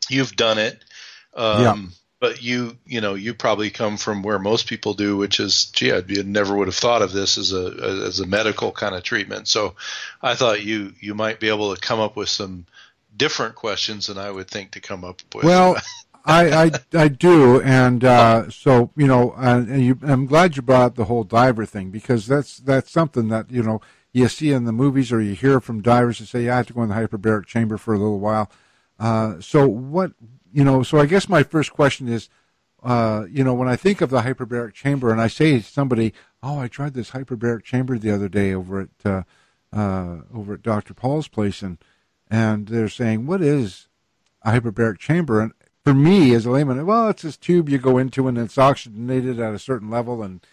you've 0.08 0.34
done 0.36 0.58
it. 0.58 0.82
Um, 1.34 1.62
yeah. 1.62 1.76
But 2.20 2.40
you, 2.40 2.78
you 2.86 3.00
know, 3.00 3.14
you 3.14 3.34
probably 3.34 3.70
come 3.70 3.96
from 3.96 4.22
where 4.22 4.38
most 4.38 4.68
people 4.68 4.94
do, 4.94 5.16
which 5.16 5.40
is, 5.40 5.64
gee, 5.66 5.92
I 5.92 6.02
never 6.24 6.54
would 6.54 6.68
have 6.68 6.76
thought 6.76 7.02
of 7.02 7.10
this 7.10 7.36
as 7.36 7.52
a 7.52 8.04
as 8.06 8.20
a 8.20 8.26
medical 8.26 8.70
kind 8.70 8.94
of 8.94 9.02
treatment. 9.02 9.48
So, 9.48 9.74
I 10.22 10.36
thought 10.36 10.62
you 10.62 10.92
you 11.00 11.16
might 11.16 11.40
be 11.40 11.48
able 11.48 11.74
to 11.74 11.80
come 11.80 11.98
up 11.98 12.14
with 12.14 12.28
some 12.28 12.64
different 13.16 13.56
questions 13.56 14.06
than 14.06 14.18
I 14.18 14.30
would 14.30 14.48
think 14.48 14.70
to 14.72 14.80
come 14.80 15.02
up 15.04 15.20
with. 15.34 15.44
Well, 15.44 15.76
I, 16.24 16.66
I, 16.66 16.70
I 16.94 17.08
do, 17.08 17.60
and 17.62 18.04
uh, 18.04 18.48
so 18.50 18.90
you 18.96 19.06
know, 19.06 19.34
and 19.36 19.84
you, 19.84 19.98
I'm 20.02 20.26
glad 20.26 20.56
you 20.56 20.62
brought 20.62 20.82
up 20.82 20.94
the 20.94 21.06
whole 21.06 21.24
diver 21.24 21.66
thing 21.66 21.90
because 21.90 22.26
that's 22.26 22.58
that's 22.58 22.90
something 22.90 23.28
that 23.28 23.50
you 23.50 23.62
know 23.62 23.80
you 24.12 24.28
see 24.28 24.52
in 24.52 24.64
the 24.64 24.72
movies 24.72 25.10
or 25.10 25.20
you 25.20 25.34
hear 25.34 25.60
from 25.60 25.82
divers 25.82 26.18
who 26.18 26.24
say, 26.24 26.44
"Yeah, 26.44 26.54
I 26.54 26.56
have 26.58 26.68
to 26.68 26.72
go 26.72 26.82
in 26.82 26.90
the 26.90 26.94
hyperbaric 26.94 27.46
chamber 27.46 27.76
for 27.76 27.94
a 27.94 27.98
little 27.98 28.20
while." 28.20 28.50
Uh, 29.00 29.40
so 29.40 29.66
what 29.66 30.12
you 30.52 30.64
know? 30.64 30.82
So 30.82 30.98
I 30.98 31.06
guess 31.06 31.28
my 31.28 31.42
first 31.42 31.72
question 31.72 32.08
is, 32.08 32.28
uh, 32.82 33.26
you 33.30 33.44
know, 33.44 33.54
when 33.54 33.68
I 33.68 33.76
think 33.76 34.00
of 34.00 34.10
the 34.10 34.22
hyperbaric 34.22 34.74
chamber, 34.74 35.10
and 35.10 35.20
I 35.20 35.28
say 35.28 35.58
to 35.58 35.62
somebody, 35.62 36.12
"Oh, 36.42 36.58
I 36.58 36.68
tried 36.68 36.94
this 36.94 37.10
hyperbaric 37.10 37.62
chamber 37.62 37.96
the 37.98 38.10
other 38.10 38.28
day 38.28 38.52
over 38.52 38.80
at 38.80 38.88
uh, 39.04 39.22
uh, 39.72 40.18
over 40.34 40.54
at 40.54 40.62
Dr. 40.62 40.94
Paul's 40.94 41.28
place," 41.28 41.62
and 41.62 41.78
and 42.28 42.68
they're 42.68 42.88
saying, 42.88 43.26
"What 43.26 43.40
is 43.40 43.88
a 44.42 44.52
hyperbaric 44.52 44.98
chamber?" 44.98 45.40
And 45.40 45.52
for 45.84 45.94
me 45.94 46.34
as 46.34 46.44
a 46.44 46.50
layman, 46.50 46.84
well, 46.84 47.08
it's 47.08 47.22
this 47.22 47.36
tube 47.36 47.68
you 47.68 47.78
go 47.78 47.98
into 47.98 48.28
and 48.28 48.38
it's 48.38 48.58
oxygenated 48.58 49.40
at 49.40 49.54
a 49.54 49.58
certain 49.58 49.90
level, 49.90 50.22
and 50.22 50.44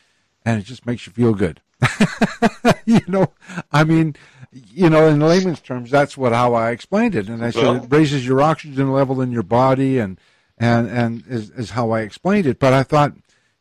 and 0.45 0.61
it 0.61 0.65
just 0.65 0.85
makes 0.85 1.07
you 1.07 1.13
feel 1.13 1.33
good. 1.33 1.61
you 2.85 3.01
know, 3.07 3.31
I 3.71 3.83
mean, 3.83 4.15
you 4.51 4.89
know, 4.89 5.07
in 5.07 5.19
layman's 5.19 5.61
terms, 5.61 5.91
that's 5.91 6.17
what 6.17 6.33
how 6.33 6.53
I 6.53 6.71
explained 6.71 7.15
it, 7.15 7.29
and 7.29 7.43
I 7.43 7.51
said 7.51 7.83
it 7.83 7.91
raises 7.91 8.25
your 8.25 8.41
oxygen 8.41 8.91
level 8.91 9.21
in 9.21 9.31
your 9.31 9.43
body, 9.43 9.99
and 9.99 10.19
and 10.57 10.89
and 10.89 11.23
is, 11.27 11.51
is 11.51 11.71
how 11.71 11.91
I 11.91 12.01
explained 12.01 12.47
it. 12.47 12.59
But 12.59 12.73
I 12.73 12.83
thought, 12.83 13.13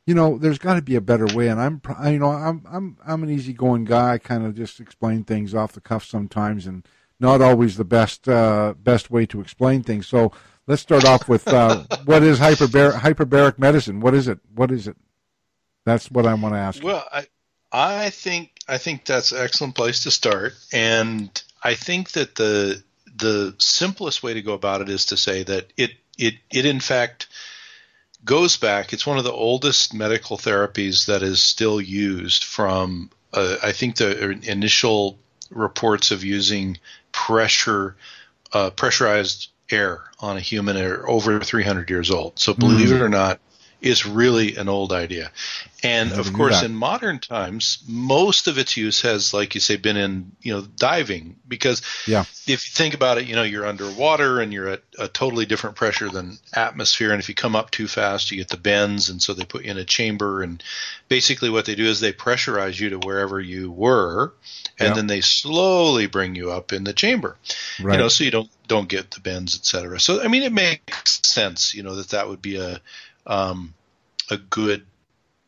you 0.07 0.14
know, 0.14 0.38
there's 0.38 0.59
got 0.59 0.75
to 0.75 0.83
be 0.83 0.97
a 0.97 1.00
better 1.00 1.26
way, 1.26 1.49
and 1.49 1.61
I'm, 1.61 1.83
you 2.07 2.18
know, 2.18 2.30
I'm 2.30 2.62
I'm 2.71 2.97
I'm 3.07 3.23
an 3.23 3.30
easygoing 3.30 3.85
guy. 3.85 4.14
I 4.14 4.18
kind 4.18 4.47
of 4.47 4.54
just 4.54 4.80
explain 4.80 5.25
things 5.25 5.54
off 5.54 5.73
the 5.73 5.80
cuff 5.80 6.04
sometimes, 6.04 6.66
and 6.66 6.87
not 7.21 7.42
always 7.42 7.76
the 7.76 7.85
best 7.85 8.28
uh, 8.28 8.75
best 8.83 9.11
way 9.11 9.26
to 9.26 9.40
explain 9.40 9.83
things. 9.83 10.07
So 10.07 10.33
let's 10.66 10.83
start 10.83 11.04
off 11.04 11.28
with 11.28 11.47
uh, 11.49 11.85
what 12.07 12.23
is 12.23 12.38
hyperbaric 12.38 12.95
hyperbaric 13.00 13.59
medicine? 13.59 14.00
What 14.00 14.14
is 14.14 14.28
it? 14.28 14.38
What 14.54 14.71
is 14.71 14.88
it? 14.88 14.97
That's 15.85 16.11
what 16.11 16.26
I 16.26 16.35
want 16.35 16.54
to 16.54 16.59
ask. 16.59 16.83
Well, 16.83 17.07
I 17.12 17.26
I 17.73 18.11
think 18.11 18.58
I 18.69 18.79
think 18.79 19.05
that's 19.05 19.33
an 19.33 19.43
excellent 19.43 19.75
place 19.75 20.03
to 20.03 20.11
start, 20.11 20.55
and 20.73 21.31
I 21.63 21.75
think 21.75 22.13
that 22.13 22.35
the 22.35 22.83
the 23.17 23.55
simplest 23.59 24.23
way 24.23 24.35
to 24.35 24.43
go 24.43 24.53
about 24.53 24.81
it 24.81 24.89
is 24.89 25.07
to 25.07 25.17
say 25.17 25.43
that 25.43 25.73
it 25.77 25.93
it 26.17 26.35
it 26.51 26.67
in 26.67 26.81
fact 26.81 27.29
goes 28.25 28.57
back. 28.57 28.93
It's 28.93 29.07
one 29.07 29.19
of 29.19 29.25
the 29.25 29.33
oldest 29.33 29.95
medical 29.95 30.37
therapies 30.37 31.07
that 31.07 31.23
is 31.23 31.43
still 31.43 31.81
used 31.81 32.45
from. 32.45 33.11
Uh, 33.33 33.57
I 33.63 33.73
think 33.73 33.97
the 33.97 34.31
initial 34.51 35.19
reports 35.51 36.11
of 36.11 36.25
using 36.25 36.79
pressure 37.13 37.97
uh, 38.53 38.71
pressurized 38.71 39.49
air 39.71 40.03
on 40.21 40.37
a 40.37 40.41
human 40.41 40.77
are 40.77 41.09
over 41.09 41.41
300 41.41 41.91
years 41.91 42.11
old. 42.11 42.39
So 42.39 42.55
believe 42.55 42.89
mm. 42.89 42.97
it 42.97 43.03
or 43.03 43.09
not, 43.09 43.41
is 43.81 44.07
really 44.07 44.57
an 44.57 44.69
old 44.69 44.93
idea. 44.93 45.31
And 45.85 46.13
of 46.13 46.33
course, 46.33 46.65
in 46.65 46.75
modern 46.75 47.21
times, 47.21 47.85
most 47.87 48.49
of 48.49 48.59
its 48.59 48.77
use 48.77 49.03
has, 49.03 49.33
like 49.33 49.55
you 49.55 49.61
say, 49.61 49.77
been 49.77 49.97
in 49.97 50.33
you 50.43 50.53
know 50.53 50.63
diving 50.63 51.37
because 51.47 51.83
yeah. 52.05 52.23
if 52.23 52.49
you 52.49 52.57
think 52.57 52.95
about 52.95 53.19
it, 53.19 53.27
you 53.27 53.37
know 53.37 53.45
you're 53.45 53.65
underwater 53.65 54.41
and 54.41 54.53
you're 54.53 54.69
at 54.69 54.83
a 54.99 55.07
totally 55.07 55.47
different 55.47 55.77
pressure 55.77 56.09
than 56.09 56.37
atmosphere, 56.53 57.13
and 57.13 57.21
if 57.21 57.29
you 57.29 57.37
come 57.37 57.55
up 57.55 57.71
too 57.71 57.87
fast, 57.87 58.33
you 58.33 58.39
get 58.39 58.49
the 58.49 58.57
bends, 58.57 59.09
and 59.09 59.23
so 59.23 59.35
they 59.35 59.45
put 59.45 59.65
you 59.65 59.71
in 59.71 59.79
a 59.79 59.85
chamber, 59.85 60.43
and 60.43 60.65
basically 61.09 61.49
what 61.49 61.65
they 61.65 61.77
do 61.77 61.85
is 61.85 62.01
they 62.01 62.13
pressurize 62.13 62.81
you 62.81 62.91
to 62.91 62.99
wherever 62.99 63.41
you 63.41 63.71
were, 63.71 64.33
and 64.81 64.89
yeah. 64.89 64.95
then 64.95 65.07
they 65.07 65.21
slowly 65.21 66.07
bring 66.07 66.35
you 66.35 66.51
up 66.51 66.73
in 66.73 66.83
the 66.83 66.93
chamber, 66.93 67.37
right. 67.81 67.93
you 67.93 67.99
know, 67.99 68.09
so 68.09 68.25
you 68.25 68.33
don't 68.33 68.51
don't 68.67 68.89
get 68.89 69.13
the 69.13 69.21
bends, 69.21 69.57
etc. 69.57 70.01
So 70.01 70.21
I 70.21 70.27
mean, 70.27 70.43
it 70.43 70.53
makes 70.53 71.21
sense, 71.23 71.73
you 71.73 71.85
know, 71.85 71.95
that 71.95 72.09
that 72.09 72.29
would 72.29 72.43
be 72.43 72.57
a 72.57 72.81
um, 73.29 73.75
a 74.31 74.37
good 74.37 74.85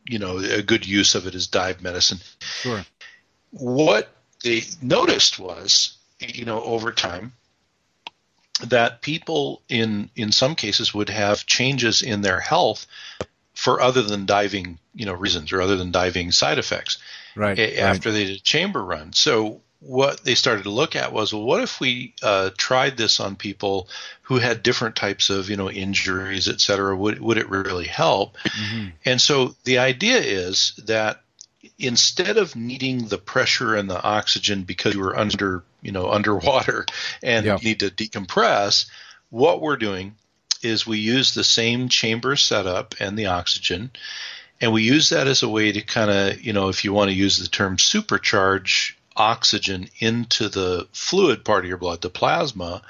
you 0.05 0.19
know 0.19 0.37
a 0.37 0.61
good 0.61 0.85
use 0.85 1.15
of 1.15 1.27
it 1.27 1.35
is 1.35 1.47
dive 1.47 1.81
medicine. 1.81 2.19
Sure. 2.39 2.85
What 3.51 4.09
they 4.43 4.63
noticed 4.81 5.39
was 5.39 5.97
you 6.19 6.45
know 6.45 6.61
over 6.63 6.91
time 6.91 7.33
that 8.63 9.01
people 9.01 9.61
in 9.67 10.09
in 10.15 10.31
some 10.31 10.55
cases 10.55 10.93
would 10.93 11.09
have 11.09 11.45
changes 11.45 12.01
in 12.01 12.21
their 12.21 12.39
health 12.39 12.85
for 13.53 13.81
other 13.81 14.01
than 14.01 14.25
diving 14.25 14.79
you 14.93 15.05
know 15.05 15.13
reasons 15.13 15.51
or 15.51 15.61
other 15.61 15.75
than 15.75 15.91
diving 15.91 16.31
side 16.31 16.59
effects 16.59 16.97
right 17.35 17.59
after 17.59 18.09
right. 18.09 18.13
they 18.13 18.25
did 18.25 18.37
a 18.37 18.41
chamber 18.41 18.83
run 18.83 19.13
so 19.13 19.61
what 19.81 20.23
they 20.23 20.35
started 20.35 20.63
to 20.63 20.69
look 20.69 20.95
at 20.95 21.11
was, 21.11 21.33
well, 21.33 21.43
what 21.43 21.61
if 21.61 21.79
we 21.79 22.13
uh, 22.21 22.51
tried 22.55 22.97
this 22.97 23.19
on 23.19 23.35
people 23.35 23.89
who 24.21 24.37
had 24.37 24.63
different 24.63 24.95
types 24.95 25.29
of, 25.29 25.49
you 25.49 25.57
know, 25.57 25.69
injuries, 25.69 26.47
et 26.47 26.61
cetera? 26.61 26.95
Would, 26.95 27.19
would 27.19 27.37
it 27.37 27.49
really 27.49 27.87
help? 27.87 28.37
Mm-hmm. 28.37 28.89
And 29.05 29.19
so 29.19 29.55
the 29.63 29.79
idea 29.79 30.17
is 30.17 30.79
that 30.85 31.21
instead 31.79 32.37
of 32.37 32.55
needing 32.55 33.07
the 33.07 33.17
pressure 33.17 33.75
and 33.75 33.89
the 33.89 34.01
oxygen 34.01 34.63
because 34.63 34.93
you 34.93 35.01
were 35.01 35.17
under, 35.17 35.63
you 35.81 35.91
know, 35.91 36.11
underwater 36.11 36.85
and 37.23 37.45
yeah. 37.45 37.57
need 37.63 37.79
to 37.79 37.89
decompress, 37.89 38.85
what 39.31 39.61
we're 39.61 39.77
doing 39.77 40.15
is 40.61 40.85
we 40.85 40.99
use 40.99 41.33
the 41.33 41.43
same 41.43 41.89
chamber 41.89 42.35
setup 42.35 42.93
and 42.99 43.17
the 43.17 43.25
oxygen, 43.25 43.89
and 44.59 44.71
we 44.71 44.83
use 44.83 45.09
that 45.09 45.25
as 45.25 45.41
a 45.41 45.49
way 45.49 45.71
to 45.71 45.81
kind 45.81 46.11
of, 46.11 46.39
you 46.39 46.53
know, 46.53 46.69
if 46.69 46.85
you 46.85 46.93
want 46.93 47.09
to 47.09 47.15
use 47.15 47.39
the 47.39 47.47
term 47.47 47.77
supercharge 47.77 48.93
oxygen 49.21 49.87
into 49.99 50.49
the 50.49 50.87
fluid 50.93 51.45
part 51.45 51.63
of 51.63 51.69
your 51.69 51.77
blood, 51.77 52.01
the 52.01 52.09
plasma, 52.09 52.81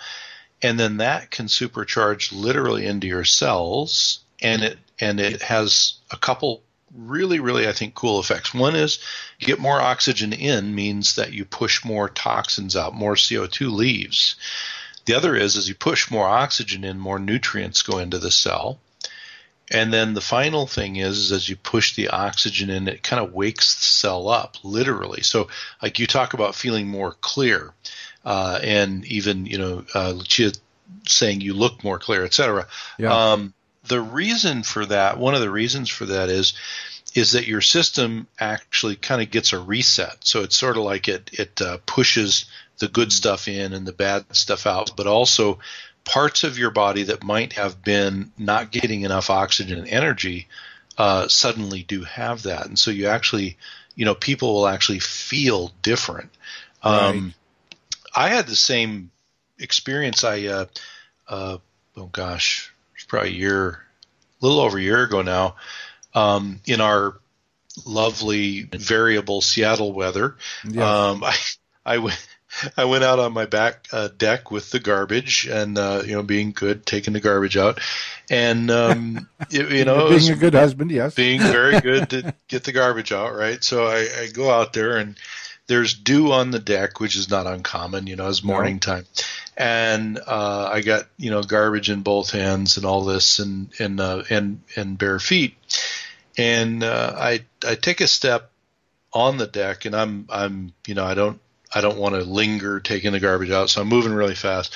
and 0.61 0.79
then 0.79 0.97
that 0.97 1.29
can 1.29 1.47
supercharge 1.47 2.31
literally 2.31 2.85
into 2.85 3.05
your 3.05 3.25
cells, 3.25 4.19
and 4.41 4.63
it 4.63 4.79
and 4.97 5.19
it 5.19 5.41
has 5.41 5.95
a 6.09 6.15
couple 6.15 6.63
really 6.95 7.39
really 7.39 7.67
I 7.67 7.73
think 7.73 7.95
cool 7.95 8.19
effects. 8.21 8.53
One 8.53 8.77
is 8.77 8.99
get 9.39 9.59
more 9.59 9.81
oxygen 9.81 10.31
in 10.31 10.73
means 10.73 11.15
that 11.15 11.33
you 11.33 11.43
push 11.43 11.83
more 11.83 12.07
toxins 12.07 12.77
out, 12.77 12.93
more 12.93 13.15
CO2 13.15 13.69
leaves. 13.69 14.37
The 15.05 15.15
other 15.15 15.35
is 15.35 15.57
as 15.57 15.67
you 15.67 15.75
push 15.75 16.09
more 16.09 16.27
oxygen 16.27 16.85
in, 16.85 16.97
more 16.97 17.19
nutrients 17.19 17.81
go 17.81 17.97
into 17.97 18.19
the 18.19 18.31
cell. 18.31 18.79
And 19.71 19.93
then 19.93 20.13
the 20.13 20.21
final 20.21 20.67
thing 20.67 20.97
is, 20.97 21.17
is 21.17 21.31
as 21.31 21.49
you 21.49 21.55
push 21.55 21.95
the 21.95 22.09
oxygen 22.09 22.69
in, 22.69 22.87
it 22.87 23.03
kind 23.03 23.23
of 23.23 23.33
wakes 23.33 23.75
the 23.75 23.83
cell 23.83 24.27
up, 24.27 24.57
literally. 24.63 25.21
So, 25.21 25.47
like 25.81 25.97
you 25.97 26.07
talk 26.07 26.33
about 26.33 26.55
feeling 26.55 26.87
more 26.87 27.13
clear, 27.21 27.73
uh, 28.25 28.59
and 28.61 29.05
even 29.05 29.45
you 29.45 29.57
know, 29.57 29.85
uh, 29.95 30.11
Lucia 30.11 30.51
saying 31.07 31.41
you 31.41 31.53
look 31.53 31.83
more 31.83 31.99
clear, 31.99 32.25
etc. 32.25 32.67
Yeah. 32.97 33.31
Um, 33.31 33.53
the 33.85 34.01
reason 34.01 34.63
for 34.63 34.85
that, 34.85 35.17
one 35.17 35.35
of 35.35 35.41
the 35.41 35.49
reasons 35.49 35.89
for 35.89 36.05
that 36.05 36.29
is, 36.29 36.53
is 37.13 37.31
that 37.31 37.47
your 37.47 37.61
system 37.61 38.27
actually 38.39 38.95
kind 38.95 39.21
of 39.21 39.31
gets 39.31 39.53
a 39.53 39.59
reset. 39.59 40.17
So 40.21 40.43
it's 40.43 40.55
sort 40.55 40.77
of 40.77 40.83
like 40.83 41.07
it 41.07 41.29
it 41.33 41.61
uh, 41.61 41.77
pushes 41.85 42.45
the 42.79 42.87
good 42.87 43.11
stuff 43.13 43.47
in 43.47 43.73
and 43.73 43.85
the 43.85 43.93
bad 43.93 44.25
stuff 44.35 44.65
out, 44.65 44.91
but 44.95 45.07
also 45.07 45.59
parts 46.11 46.43
of 46.43 46.59
your 46.59 46.71
body 46.71 47.03
that 47.03 47.23
might 47.23 47.53
have 47.53 47.81
been 47.81 48.33
not 48.37 48.69
getting 48.69 49.03
enough 49.03 49.29
oxygen 49.29 49.79
and 49.79 49.87
energy 49.87 50.49
uh, 50.97 51.29
suddenly 51.29 51.83
do 51.83 52.03
have 52.03 52.43
that, 52.43 52.65
and 52.65 52.77
so 52.77 52.91
you 52.91 53.07
actually, 53.07 53.57
you 53.95 54.03
know, 54.03 54.13
people 54.13 54.53
will 54.53 54.67
actually 54.67 54.99
feel 54.99 55.71
different. 55.81 56.29
Um, 56.83 57.33
right. 58.13 58.27
I 58.27 58.27
had 58.27 58.45
the 58.45 58.57
same 58.57 59.09
experience. 59.57 60.25
I, 60.25 60.47
uh, 60.47 60.65
uh, 61.29 61.57
oh 61.95 62.05
gosh, 62.07 62.73
it's 62.95 63.05
probably 63.05 63.29
a 63.29 63.33
year, 63.33 63.69
a 63.69 64.45
little 64.45 64.59
over 64.59 64.77
a 64.77 64.81
year 64.81 65.03
ago 65.03 65.21
now, 65.21 65.55
um, 66.13 66.59
in 66.65 66.81
our 66.81 67.15
lovely 67.85 68.63
variable 68.63 69.39
Seattle 69.39 69.93
weather. 69.93 70.35
Yeah. 70.69 71.07
Um, 71.07 71.23
I, 71.23 71.37
I 71.85 71.97
went 71.99 72.27
I 72.77 72.85
went 72.85 73.03
out 73.03 73.19
on 73.19 73.33
my 73.33 73.45
back 73.45 73.87
uh, 73.91 74.09
deck 74.17 74.51
with 74.51 74.71
the 74.71 74.79
garbage 74.79 75.47
and 75.47 75.77
uh, 75.77 76.03
you 76.05 76.13
know 76.13 76.23
being 76.23 76.51
good, 76.51 76.85
taking 76.85 77.13
the 77.13 77.19
garbage 77.19 77.57
out, 77.57 77.79
and 78.29 78.69
um, 78.71 79.29
you, 79.49 79.67
you 79.67 79.85
know 79.85 80.09
being 80.09 80.31
a 80.31 80.35
good 80.35 80.53
husband, 80.53 80.91
yes, 80.91 81.15
being 81.15 81.41
very 81.41 81.79
good 81.81 82.09
to 82.11 82.33
get 82.47 82.63
the 82.63 82.71
garbage 82.71 83.11
out, 83.11 83.35
right? 83.35 83.63
So 83.63 83.85
I, 83.85 84.07
I, 84.21 84.29
go 84.33 84.51
out 84.51 84.73
there 84.73 84.97
and 84.97 85.17
there's 85.67 85.93
dew 85.93 86.31
on 86.31 86.51
the 86.51 86.59
deck, 86.59 86.99
which 86.99 87.15
is 87.15 87.29
not 87.29 87.47
uncommon, 87.47 88.07
you 88.07 88.15
know, 88.15 88.27
it's 88.27 88.43
morning 88.43 88.79
time, 88.79 89.05
and 89.57 90.19
uh, 90.19 90.69
I 90.71 90.81
got 90.81 91.07
you 91.17 91.31
know 91.31 91.43
garbage 91.43 91.89
in 91.89 92.01
both 92.01 92.31
hands 92.31 92.77
and 92.77 92.85
all 92.85 93.05
this 93.05 93.39
and 93.39 93.71
and 93.79 93.99
uh, 93.99 94.23
and 94.29 94.61
and 94.75 94.97
bare 94.97 95.19
feet, 95.19 95.55
and 96.37 96.83
uh, 96.83 97.13
I 97.17 97.45
I 97.65 97.75
take 97.75 98.01
a 98.01 98.07
step 98.07 98.51
on 99.13 99.37
the 99.37 99.47
deck 99.47 99.85
and 99.85 99.95
I'm 99.95 100.25
I'm 100.29 100.73
you 100.87 100.95
know 100.95 101.05
I 101.05 101.13
don't 101.13 101.41
I 101.73 101.81
don't 101.81 101.97
want 101.97 102.15
to 102.15 102.21
linger 102.21 102.79
taking 102.79 103.11
the 103.11 103.19
garbage 103.19 103.51
out, 103.51 103.69
so 103.69 103.81
I'm 103.81 103.87
moving 103.87 104.13
really 104.13 104.35
fast. 104.35 104.75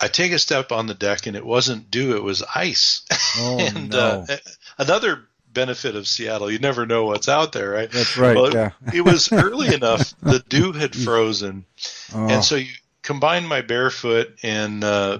I 0.00 0.08
take 0.08 0.32
a 0.32 0.38
step 0.38 0.72
on 0.72 0.86
the 0.86 0.94
deck 0.94 1.26
and 1.26 1.36
it 1.36 1.44
wasn't 1.44 1.90
dew, 1.90 2.16
it 2.16 2.22
was 2.22 2.42
ice. 2.54 3.02
Oh, 3.38 3.58
and 3.60 3.90
no. 3.90 4.24
uh, 4.28 4.36
another 4.78 5.24
benefit 5.52 5.94
of 5.94 6.06
Seattle, 6.06 6.50
you 6.50 6.58
never 6.58 6.86
know 6.86 7.04
what's 7.04 7.28
out 7.28 7.52
there, 7.52 7.70
right? 7.70 7.90
That's 7.90 8.16
right. 8.16 8.36
Well, 8.36 8.52
yeah. 8.52 8.70
it 8.94 9.02
was 9.02 9.30
early 9.30 9.74
enough, 9.74 10.14
the 10.20 10.38
dew 10.48 10.72
had 10.72 10.96
frozen. 10.96 11.66
Oh. 12.14 12.28
And 12.28 12.44
so 12.44 12.56
you 12.56 12.72
combine 13.02 13.46
my 13.46 13.60
barefoot 13.60 14.38
and, 14.42 14.82
uh, 14.82 15.18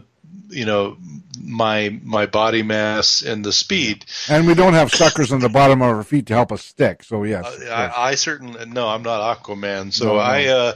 you 0.48 0.64
know, 0.64 0.96
my 1.40 1.98
my 2.02 2.26
body 2.26 2.62
mass 2.62 3.22
and 3.22 3.44
the 3.44 3.52
speed. 3.52 4.04
And 4.28 4.46
we 4.46 4.54
don't 4.54 4.74
have 4.74 4.90
suckers 4.90 5.32
on 5.32 5.40
the 5.40 5.48
bottom 5.48 5.80
of 5.82 5.88
our 5.96 6.02
feet 6.04 6.26
to 6.26 6.34
help 6.34 6.52
us 6.52 6.64
stick. 6.64 7.02
So 7.02 7.24
yes, 7.24 7.44
Uh, 7.44 7.70
I, 7.70 8.10
I 8.10 8.14
certainly 8.14 8.66
no, 8.66 8.88
I'm 8.88 9.02
not 9.02 9.42
Aquaman. 9.42 9.92
So 9.92 10.06
No, 10.06 10.14
no. 10.14 10.18
I 10.18 10.46
uh, 10.46 10.72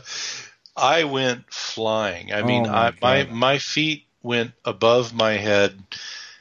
I 0.77 1.05
went 1.05 1.53
flying. 1.53 2.33
I 2.33 2.43
mean, 2.43 2.67
Oh, 2.67 2.71
my 2.71 2.89
I, 2.89 2.93
my 3.01 3.25
my 3.25 3.59
feet 3.59 4.07
went 4.23 4.53
above 4.65 5.13
my 5.13 5.33
head, 5.33 5.75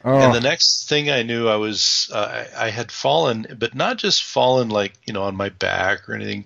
oh, 0.06 0.18
and 0.18 0.34
the 0.34 0.40
next 0.40 0.88
thing 0.88 1.10
I 1.12 1.24
knew, 1.24 1.48
I 1.50 1.58
was 1.58 2.10
uh, 2.14 2.46
I, 2.56 2.68
I 2.68 2.70
had 2.70 2.92
fallen, 2.92 3.46
but 3.60 3.76
not 3.76 3.98
just 3.98 4.24
fallen 4.24 4.70
like 4.70 4.94
you 5.06 5.14
know 5.14 5.24
on 5.24 5.36
my 5.36 5.50
back 5.50 6.08
or 6.08 6.14
anything. 6.16 6.46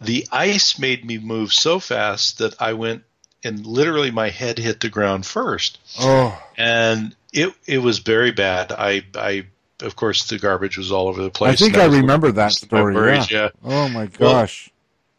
The 0.00 0.28
ice 0.30 0.78
made 0.78 1.04
me 1.04 1.18
move 1.18 1.52
so 1.52 1.80
fast 1.80 2.38
that 2.38 2.62
I 2.62 2.74
went 2.74 3.02
and 3.44 3.66
literally 3.66 4.10
my 4.10 4.30
head 4.30 4.58
hit 4.58 4.80
the 4.80 4.88
ground 4.88 5.24
first 5.24 5.78
oh, 6.00 6.40
and 6.56 7.14
it 7.32 7.52
it 7.66 7.78
was 7.78 7.98
very 7.98 8.30
bad. 8.32 8.72
I 8.72 9.02
I 9.14 9.46
of 9.80 9.96
course 9.96 10.26
the 10.28 10.38
garbage 10.38 10.76
was 10.76 10.90
all 10.90 11.08
over 11.08 11.22
the 11.22 11.30
place. 11.30 11.52
I 11.52 11.56
think 11.56 11.76
I 11.76 11.84
remember 11.84 12.32
that 12.32 12.52
looking 12.62 12.78
at 12.78 12.84
my 12.84 12.92
story. 12.92 13.16
Yeah. 13.16 13.26
yeah. 13.30 13.48
Oh 13.64 13.88
my 13.88 14.08
Well, 14.18 14.32
gosh. 14.32 14.70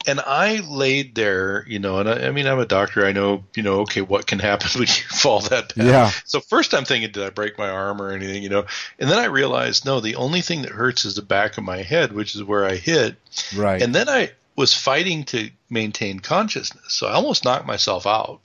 And 0.08 0.22
I 0.22 0.62
laid 0.62 1.14
there, 1.16 1.66
you 1.68 1.78
know, 1.78 2.00
and 2.00 2.10
I, 2.10 2.28
I 2.28 2.32
mean 2.32 2.48
I'm 2.48 2.60
a 2.60 2.66
doctor. 2.66 3.06
I 3.06 3.12
know, 3.12 3.44
you 3.54 3.64
know, 3.64 3.82
okay, 3.82 4.02
what 4.02 4.28
can 4.28 4.40
happen 4.40 4.70
when 4.74 4.88
you 4.88 5.04
fall 5.10 5.42
that 5.42 5.76
bad? 5.76 5.86
Yeah. 5.86 6.12
So 6.26 6.40
first 6.40 6.74
I'm 6.74 6.86
thinking, 6.86 7.12
did 7.12 7.24
I 7.24 7.30
break 7.30 7.58
my 7.58 7.70
arm 7.70 8.02
or 8.02 8.12
anything, 8.12 8.42
you 8.42 8.50
know? 8.50 8.66
And 8.98 9.10
then 9.10 9.20
I 9.20 9.26
realized, 9.26 9.86
no, 9.86 10.00
the 10.00 10.16
only 10.16 10.42
thing 10.42 10.62
that 10.64 10.72
hurts 10.72 11.06
is 11.06 11.16
the 11.16 11.22
back 11.22 11.58
of 11.58 11.64
my 11.64 11.84
head, 11.84 12.14
which 12.14 12.34
is 12.36 12.44
where 12.44 12.66
I 12.66 12.76
hit. 12.76 13.18
right. 13.56 13.82
And 13.82 13.94
then 13.94 14.08
I 14.10 14.32
was 14.60 14.74
fighting 14.74 15.24
to 15.24 15.50
maintain 15.70 16.20
consciousness, 16.20 16.92
so 16.92 17.08
I 17.08 17.14
almost 17.14 17.46
knocked 17.46 17.66
myself 17.66 18.06
out. 18.06 18.42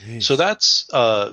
Jeez. 0.00 0.22
So 0.22 0.36
that's 0.36 0.88
uh, 0.92 1.32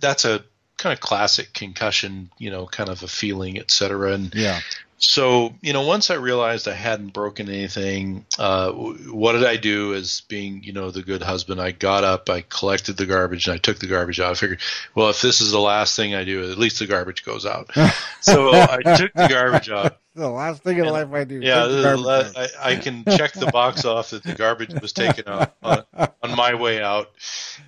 that's 0.00 0.24
a 0.24 0.42
kind 0.78 0.94
of 0.94 1.00
classic 1.00 1.52
concussion, 1.52 2.30
you 2.38 2.50
know, 2.50 2.64
kind 2.64 2.88
of 2.88 3.02
a 3.02 3.08
feeling, 3.08 3.58
et 3.58 3.70
cetera. 3.70 4.12
And 4.12 4.34
yeah. 4.34 4.60
So, 4.98 5.54
you 5.60 5.72
know, 5.72 5.82
once 5.82 6.10
I 6.10 6.14
realized 6.14 6.66
I 6.66 6.74
hadn't 6.74 7.12
broken 7.12 7.48
anything, 7.48 8.26
uh, 8.38 8.72
what 8.72 9.32
did 9.32 9.44
I 9.44 9.56
do 9.56 9.94
as 9.94 10.22
being, 10.28 10.62
you 10.64 10.72
know, 10.72 10.90
the 10.90 11.02
good 11.02 11.22
husband? 11.22 11.60
I 11.60 11.70
got 11.70 12.02
up, 12.02 12.28
I 12.28 12.40
collected 12.40 12.96
the 12.96 13.06
garbage, 13.06 13.46
and 13.46 13.54
I 13.54 13.58
took 13.58 13.78
the 13.78 13.86
garbage 13.86 14.18
out. 14.18 14.32
I 14.32 14.34
figured, 14.34 14.60
well, 14.96 15.08
if 15.10 15.22
this 15.22 15.40
is 15.40 15.52
the 15.52 15.60
last 15.60 15.94
thing 15.94 16.16
I 16.16 16.24
do, 16.24 16.50
at 16.50 16.58
least 16.58 16.80
the 16.80 16.86
garbage 16.86 17.24
goes 17.24 17.46
out. 17.46 17.70
so 18.20 18.50
I 18.52 18.82
took 18.96 19.12
the 19.14 19.28
garbage 19.28 19.70
out. 19.70 19.98
The 20.18 20.28
last 20.28 20.64
thing 20.64 20.78
in 20.78 20.86
life 20.86 21.12
I 21.12 21.22
do. 21.22 21.36
Yeah, 21.36 21.60
take 21.60 21.68
the 21.68 21.68
this 21.68 21.76
is 21.76 21.84
garbage 21.84 22.34
le- 22.34 22.42
out. 22.42 22.50
I, 22.58 22.70
I 22.72 22.76
can 22.76 23.04
check 23.04 23.34
the 23.34 23.46
box 23.46 23.84
off 23.84 24.10
that 24.10 24.24
the 24.24 24.34
garbage 24.34 24.74
was 24.82 24.92
taken 24.92 25.28
out 25.28 25.54
on, 25.62 25.84
on 25.96 26.36
my 26.36 26.54
way 26.54 26.82
out. 26.82 27.08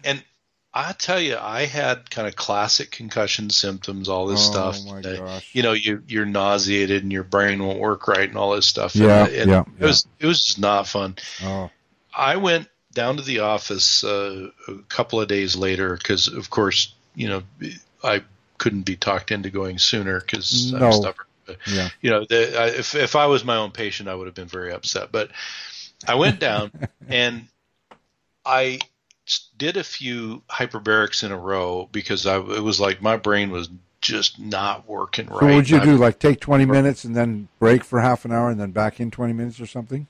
And 0.02 0.20
I 0.72 0.92
tell 0.92 1.20
you, 1.20 1.36
I 1.36 1.64
had 1.64 2.10
kind 2.10 2.28
of 2.28 2.36
classic 2.36 2.92
concussion 2.92 3.50
symptoms, 3.50 4.08
all 4.08 4.26
this 4.26 4.48
Oh, 4.48 4.52
stuff. 4.52 4.78
my 4.86 4.98
Uh, 5.00 5.16
gosh. 5.16 5.50
you 5.52 5.62
know, 5.64 5.72
you, 5.72 6.02
you're 6.06 6.26
nauseated 6.26 7.02
and 7.02 7.12
your 7.12 7.24
brain 7.24 7.64
won't 7.64 7.80
work 7.80 8.06
right 8.06 8.28
and 8.28 8.38
all 8.38 8.52
this 8.54 8.66
stuff. 8.66 8.94
Yeah, 8.94 9.26
and, 9.26 9.34
and 9.34 9.50
yeah, 9.50 9.64
it 9.80 9.84
was 9.84 10.06
it 10.20 10.26
was 10.26 10.44
just 10.44 10.58
not 10.60 10.86
fun. 10.86 11.16
Oh, 11.42 11.70
I 12.14 12.36
went 12.36 12.68
down 12.92 13.16
to 13.16 13.22
the 13.22 13.40
office 13.40 14.04
uh, 14.04 14.50
a 14.68 14.74
couple 14.88 15.20
of 15.20 15.26
days 15.28 15.56
later 15.56 15.96
because, 15.96 16.28
of 16.28 16.50
course, 16.50 16.94
you 17.16 17.28
know, 17.28 17.42
I 18.04 18.22
couldn't 18.58 18.82
be 18.82 18.96
talked 18.96 19.32
into 19.32 19.50
going 19.50 19.78
sooner 19.78 20.20
because 20.20 20.72
No. 20.72 20.86
I'm 20.86 20.92
stubborn. 20.92 21.26
But, 21.46 21.56
yeah. 21.66 21.88
you 22.00 22.10
know, 22.10 22.24
the, 22.28 22.56
I, 22.60 22.66
if 22.68 22.94
if 22.94 23.16
I 23.16 23.26
was 23.26 23.44
my 23.44 23.56
own 23.56 23.72
patient, 23.72 24.08
I 24.08 24.14
would 24.14 24.26
have 24.28 24.34
been 24.36 24.46
very 24.46 24.72
upset. 24.72 25.10
But 25.10 25.30
I 26.06 26.14
went 26.14 26.38
down 26.38 26.70
and 27.08 27.48
I 28.44 28.78
did 29.58 29.76
a 29.76 29.84
few 29.84 30.42
hyperbarics 30.48 31.22
in 31.24 31.32
a 31.32 31.38
row 31.38 31.88
because 31.92 32.26
I 32.26 32.36
it 32.38 32.62
was 32.62 32.80
like 32.80 33.02
my 33.02 33.16
brain 33.16 33.50
was 33.50 33.68
just 34.00 34.38
not 34.38 34.88
working 34.88 35.26
right. 35.26 35.40
So 35.40 35.46
what 35.46 35.54
would 35.56 35.70
you 35.70 35.80
do? 35.80 35.96
Like 35.96 36.18
take 36.18 36.40
20 36.40 36.64
minutes 36.64 37.04
and 37.04 37.14
then 37.14 37.48
break 37.58 37.84
for 37.84 38.00
half 38.00 38.24
an 38.24 38.32
hour 38.32 38.50
and 38.50 38.58
then 38.58 38.70
back 38.70 38.98
in 39.00 39.10
20 39.10 39.32
minutes 39.34 39.60
or 39.60 39.66
something? 39.66 40.06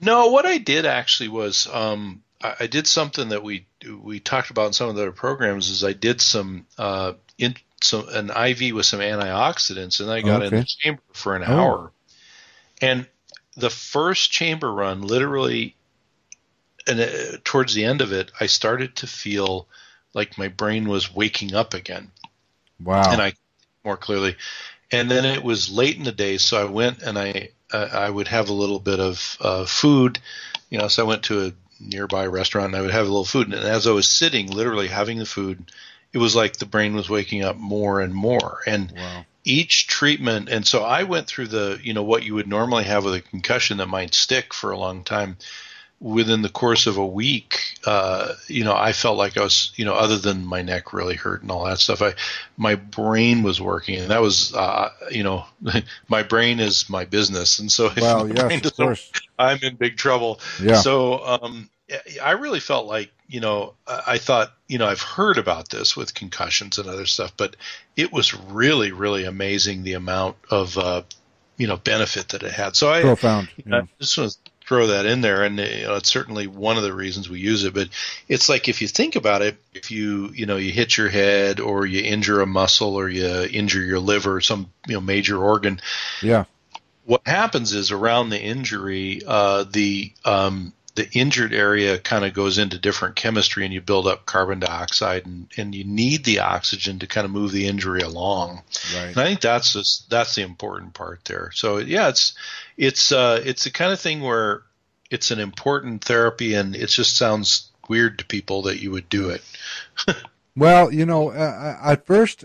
No, 0.00 0.28
what 0.28 0.44
I 0.44 0.58
did 0.58 0.84
actually 0.86 1.28
was 1.28 1.66
um, 1.72 2.22
I, 2.42 2.54
I 2.60 2.66
did 2.66 2.86
something 2.86 3.30
that 3.30 3.42
we 3.42 3.66
we 4.02 4.20
talked 4.20 4.50
about 4.50 4.66
in 4.66 4.72
some 4.72 4.88
of 4.88 4.96
the 4.96 5.02
other 5.02 5.12
programs. 5.12 5.70
Is 5.70 5.84
I 5.84 5.92
did 5.92 6.20
some 6.20 6.66
uh, 6.78 7.14
in 7.38 7.54
some 7.82 8.08
an 8.10 8.30
IV 8.30 8.74
with 8.74 8.86
some 8.86 9.00
antioxidants, 9.00 10.00
and 10.00 10.10
I 10.10 10.20
got 10.22 10.42
in 10.42 10.54
the 10.54 10.64
chamber 10.64 11.02
for 11.12 11.36
an 11.36 11.42
Oh. 11.46 11.52
hour. 11.52 11.92
And 12.80 13.06
the 13.56 13.70
first 13.70 14.30
chamber 14.32 14.72
run, 14.72 15.02
literally, 15.02 15.76
and 16.86 17.00
uh, 17.00 17.38
towards 17.44 17.74
the 17.74 17.84
end 17.84 18.00
of 18.00 18.12
it, 18.12 18.30
I 18.40 18.46
started 18.46 18.96
to 18.96 19.06
feel 19.06 19.68
like 20.12 20.38
my 20.38 20.48
brain 20.48 20.88
was 20.88 21.14
waking 21.14 21.54
up 21.54 21.74
again 21.74 22.10
Wow. 22.82 23.12
and 23.12 23.20
I 23.20 23.32
more 23.84 23.96
clearly. 23.96 24.36
And 24.90 25.10
then 25.10 25.24
it 25.24 25.42
was 25.42 25.70
late 25.70 25.96
in 25.96 26.04
the 26.04 26.12
day, 26.12 26.38
so 26.38 26.60
I 26.60 26.70
went 26.70 27.02
and 27.02 27.18
I 27.18 27.50
uh, 27.72 27.88
I 27.92 28.08
would 28.08 28.28
have 28.28 28.48
a 28.48 28.54
little 28.54 28.78
bit 28.78 29.00
of 29.00 29.36
uh, 29.40 29.64
food, 29.64 30.20
you 30.70 30.78
know. 30.78 30.88
So 30.88 31.04
I 31.04 31.08
went 31.08 31.24
to 31.24 31.46
a 31.46 31.52
nearby 31.80 32.26
restaurant 32.26 32.68
and 32.68 32.76
I 32.76 32.80
would 32.82 32.92
have 32.92 33.06
a 33.06 33.10
little 33.10 33.24
food. 33.24 33.52
And 33.52 33.54
as 33.54 33.86
I 33.86 33.90
was 33.90 34.08
sitting, 34.08 34.46
literally 34.50 34.88
having 34.88 35.18
the 35.18 35.26
food, 35.26 35.72
it 36.12 36.18
was 36.18 36.36
like 36.36 36.56
the 36.56 36.66
brain 36.66 36.94
was 36.94 37.10
waking 37.10 37.42
up 37.42 37.56
more 37.56 38.00
and 38.00 38.14
more. 38.14 38.60
And 38.66 38.92
wow. 38.92 39.24
each 39.42 39.88
treatment, 39.88 40.48
and 40.48 40.66
so 40.66 40.84
I 40.84 41.02
went 41.02 41.26
through 41.26 41.48
the 41.48 41.80
you 41.82 41.92
know 41.92 42.04
what 42.04 42.24
you 42.24 42.34
would 42.34 42.48
normally 42.48 42.84
have 42.84 43.04
with 43.04 43.14
a 43.14 43.20
concussion 43.20 43.78
that 43.78 43.88
might 43.88 44.14
stick 44.14 44.54
for 44.54 44.70
a 44.70 44.78
long 44.78 45.02
time 45.02 45.38
within 46.04 46.42
the 46.42 46.50
course 46.50 46.86
of 46.86 46.98
a 46.98 47.06
week, 47.06 47.78
uh, 47.86 48.34
you 48.46 48.62
know, 48.62 48.76
I 48.76 48.92
felt 48.92 49.16
like 49.16 49.38
I 49.38 49.42
was, 49.42 49.72
you 49.74 49.86
know, 49.86 49.94
other 49.94 50.18
than 50.18 50.44
my 50.44 50.60
neck 50.60 50.92
really 50.92 51.14
hurt 51.14 51.40
and 51.40 51.50
all 51.50 51.64
that 51.64 51.78
stuff, 51.78 52.02
I, 52.02 52.12
my 52.58 52.74
brain 52.74 53.42
was 53.42 53.58
working, 53.58 53.98
and 53.98 54.10
that 54.10 54.20
was, 54.20 54.54
uh, 54.54 54.90
you 55.10 55.22
know, 55.22 55.46
my 56.08 56.22
brain 56.22 56.60
is 56.60 56.90
my 56.90 57.06
business, 57.06 57.58
and 57.58 57.72
so 57.72 57.86
if 57.86 57.96
Well, 57.96 58.28
yes, 58.28 58.38
brain 58.38 58.58
of 58.58 58.62
doesn't 58.62 58.84
course. 58.84 59.12
I'm 59.38 59.58
in 59.62 59.76
big 59.76 59.96
trouble. 59.96 60.40
Yeah. 60.62 60.74
So 60.74 61.24
um, 61.24 61.70
I 62.22 62.32
really 62.32 62.60
felt 62.60 62.86
like, 62.86 63.10
you 63.26 63.40
know, 63.40 63.72
I 63.86 64.18
thought, 64.18 64.52
you 64.68 64.76
know, 64.76 64.86
I've 64.86 65.00
heard 65.00 65.38
about 65.38 65.70
this 65.70 65.96
with 65.96 66.12
concussions 66.12 66.76
and 66.76 66.86
other 66.86 67.06
stuff, 67.06 67.32
but 67.38 67.56
it 67.96 68.12
was 68.12 68.34
really, 68.34 68.92
really 68.92 69.24
amazing 69.24 69.82
the 69.82 69.94
amount 69.94 70.36
of, 70.50 70.76
uh, 70.76 71.02
you 71.56 71.66
know, 71.66 71.78
benefit 71.78 72.28
that 72.28 72.42
it 72.42 72.52
had. 72.52 72.76
So 72.76 72.92
I, 72.92 73.00
Profound. 73.00 73.48
you 73.56 73.70
know, 73.70 73.78
Yeah. 73.78 73.82
I 73.84 73.88
just 74.00 74.18
want 74.18 74.32
to 74.32 74.43
throw 74.66 74.86
that 74.88 75.06
in 75.06 75.20
there, 75.20 75.42
and 75.42 75.58
you 75.58 75.82
know, 75.82 75.96
it's 75.96 76.08
certainly 76.10 76.46
one 76.46 76.76
of 76.76 76.82
the 76.82 76.92
reasons 76.94 77.28
we 77.28 77.38
use 77.40 77.64
it. 77.64 77.74
But 77.74 77.88
it's 78.28 78.48
like 78.48 78.68
if 78.68 78.80
you 78.80 78.88
think 78.88 79.16
about 79.16 79.42
it, 79.42 79.56
if 79.74 79.90
you 79.90 80.30
you 80.34 80.46
know 80.46 80.56
you 80.56 80.72
hit 80.72 80.96
your 80.96 81.08
head 81.08 81.60
or 81.60 81.84
you 81.86 82.02
injure 82.02 82.40
a 82.40 82.46
muscle 82.46 82.94
or 82.96 83.08
you 83.08 83.26
injure 83.50 83.82
your 83.82 84.00
liver 84.00 84.36
or 84.36 84.40
some 84.40 84.70
you 84.86 84.94
know 84.94 85.00
major 85.00 85.36
organ, 85.42 85.80
Yeah. 86.22 86.44
what 87.04 87.22
happens 87.26 87.74
is 87.74 87.90
around 87.90 88.30
the 88.30 88.40
injury, 88.40 89.20
uh, 89.26 89.64
the 89.70 90.12
um, 90.24 90.72
the 90.94 91.08
injured 91.12 91.52
area 91.52 91.98
kind 91.98 92.24
of 92.24 92.34
goes 92.34 92.58
into 92.58 92.78
different 92.78 93.16
chemistry, 93.16 93.64
and 93.64 93.74
you 93.74 93.80
build 93.80 94.06
up 94.06 94.26
carbon 94.26 94.60
dioxide, 94.60 95.26
and, 95.26 95.48
and 95.56 95.74
you 95.74 95.84
need 95.84 96.24
the 96.24 96.40
oxygen 96.40 97.00
to 97.00 97.06
kind 97.06 97.24
of 97.24 97.30
move 97.30 97.52
the 97.52 97.66
injury 97.66 98.00
along. 98.00 98.62
Right. 98.94 99.08
And 99.08 99.18
I 99.18 99.24
think 99.24 99.40
that's 99.40 99.72
just, 99.72 100.08
that's 100.08 100.34
the 100.36 100.42
important 100.42 100.94
part 100.94 101.24
there. 101.24 101.50
So 101.52 101.78
yeah, 101.78 102.08
it's 102.08 102.34
it's 102.76 103.12
uh, 103.12 103.42
it's 103.44 103.64
the 103.64 103.70
kind 103.70 103.92
of 103.92 104.00
thing 104.00 104.20
where 104.20 104.62
it's 105.10 105.30
an 105.30 105.40
important 105.40 106.04
therapy, 106.04 106.54
and 106.54 106.76
it 106.76 106.88
just 106.88 107.16
sounds 107.16 107.70
weird 107.88 108.18
to 108.18 108.24
people 108.24 108.62
that 108.62 108.80
you 108.80 108.90
would 108.90 109.08
do 109.08 109.30
it. 109.30 109.42
Well, 110.56 110.92
you 110.92 111.04
know, 111.04 111.30
uh, 111.30 111.78
at 111.82 112.06
first, 112.06 112.44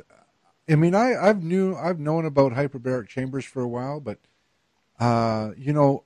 I 0.67 0.75
mean, 0.75 0.95
I, 0.95 1.15
I've 1.15 1.43
knew 1.43 1.75
I've 1.75 1.99
known 1.99 2.25
about 2.25 2.53
hyperbaric 2.53 3.07
chambers 3.07 3.45
for 3.45 3.62
a 3.62 3.67
while, 3.67 3.99
but 3.99 4.17
uh, 4.99 5.51
you 5.57 5.73
know, 5.73 6.03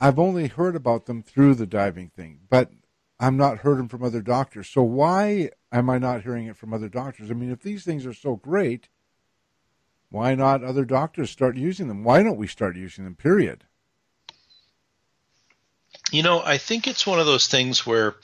I've 0.00 0.18
only 0.18 0.48
heard 0.48 0.74
about 0.74 1.06
them 1.06 1.22
through 1.22 1.54
the 1.56 1.66
diving 1.66 2.08
thing, 2.08 2.40
but 2.48 2.70
I'm 3.18 3.36
not 3.36 3.58
heard 3.58 3.78
them 3.78 3.88
from 3.88 4.02
other 4.02 4.22
doctors. 4.22 4.68
So 4.68 4.82
why 4.82 5.50
am 5.70 5.90
I 5.90 5.98
not 5.98 6.22
hearing 6.22 6.46
it 6.46 6.56
from 6.56 6.72
other 6.72 6.88
doctors? 6.88 7.30
I 7.30 7.34
mean, 7.34 7.50
if 7.50 7.60
these 7.60 7.84
things 7.84 8.06
are 8.06 8.14
so 8.14 8.36
great, 8.36 8.88
why 10.08 10.34
not 10.34 10.64
other 10.64 10.86
doctors 10.86 11.30
start 11.30 11.56
using 11.56 11.86
them? 11.88 12.02
Why 12.02 12.22
don't 12.22 12.38
we 12.38 12.46
start 12.46 12.76
using 12.76 13.04
them? 13.04 13.14
Period. 13.14 13.64
You 16.10 16.22
know, 16.22 16.42
I 16.42 16.56
think 16.56 16.88
it's 16.88 17.06
one 17.06 17.20
of 17.20 17.26
those 17.26 17.46
things 17.46 17.86
where 17.86 18.16